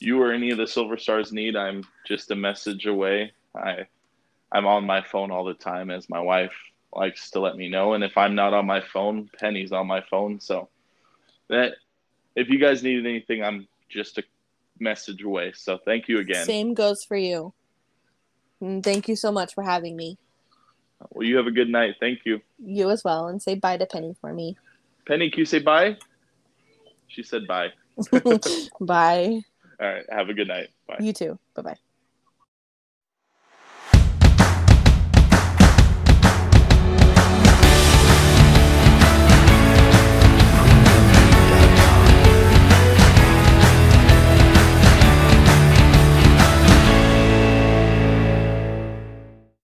you 0.00 0.20
or 0.20 0.32
any 0.32 0.50
of 0.50 0.58
the 0.58 0.66
Silver 0.66 0.98
Stars 0.98 1.32
need, 1.32 1.56
I'm 1.56 1.84
just 2.06 2.30
a 2.30 2.36
message 2.36 2.86
away. 2.86 3.32
I 3.54 3.86
I'm 4.52 4.66
on 4.66 4.84
my 4.84 5.02
phone 5.02 5.30
all 5.30 5.44
the 5.44 5.54
time 5.54 5.90
as 5.90 6.08
my 6.08 6.20
wife 6.20 6.52
likes 6.92 7.30
to 7.30 7.40
let 7.40 7.56
me 7.56 7.68
know. 7.68 7.94
And 7.94 8.04
if 8.04 8.16
I'm 8.16 8.34
not 8.34 8.54
on 8.54 8.66
my 8.66 8.80
phone, 8.80 9.28
Penny's 9.38 9.72
on 9.72 9.86
my 9.86 10.02
phone. 10.08 10.40
So 10.40 10.68
that 11.48 11.74
if 12.34 12.48
you 12.48 12.58
guys 12.58 12.82
need 12.82 13.04
anything, 13.04 13.42
I'm 13.42 13.66
just 13.88 14.18
a 14.18 14.24
message 14.78 15.22
away. 15.22 15.52
So 15.54 15.78
thank 15.84 16.08
you 16.08 16.18
again. 16.18 16.44
Same 16.44 16.74
goes 16.74 17.04
for 17.04 17.16
you. 17.16 17.52
Mm, 18.62 18.82
Thank 18.82 19.08
you 19.08 19.16
so 19.16 19.32
much 19.32 19.54
for 19.54 19.62
having 19.62 19.96
me. 19.96 20.18
Well, 21.10 21.26
you 21.26 21.36
have 21.36 21.46
a 21.46 21.50
good 21.50 21.68
night. 21.68 21.96
Thank 22.00 22.20
you. 22.24 22.40
You 22.58 22.90
as 22.90 23.04
well, 23.04 23.28
and 23.28 23.42
say 23.42 23.54
bye 23.54 23.76
to 23.76 23.86
Penny 23.86 24.16
for 24.20 24.32
me. 24.32 24.56
Penny, 25.06 25.30
can 25.30 25.40
you 25.40 25.44
say 25.44 25.58
bye? 25.58 25.96
She 27.08 27.22
said 27.22 27.46
bye. 27.46 27.72
bye. 28.80 29.42
All 29.80 29.86
right. 29.86 30.04
Have 30.10 30.28
a 30.28 30.34
good 30.34 30.48
night. 30.48 30.68
Bye. 30.86 30.96
You 31.00 31.12
too. 31.12 31.38
Bye 31.54 31.62
bye. 31.62 31.76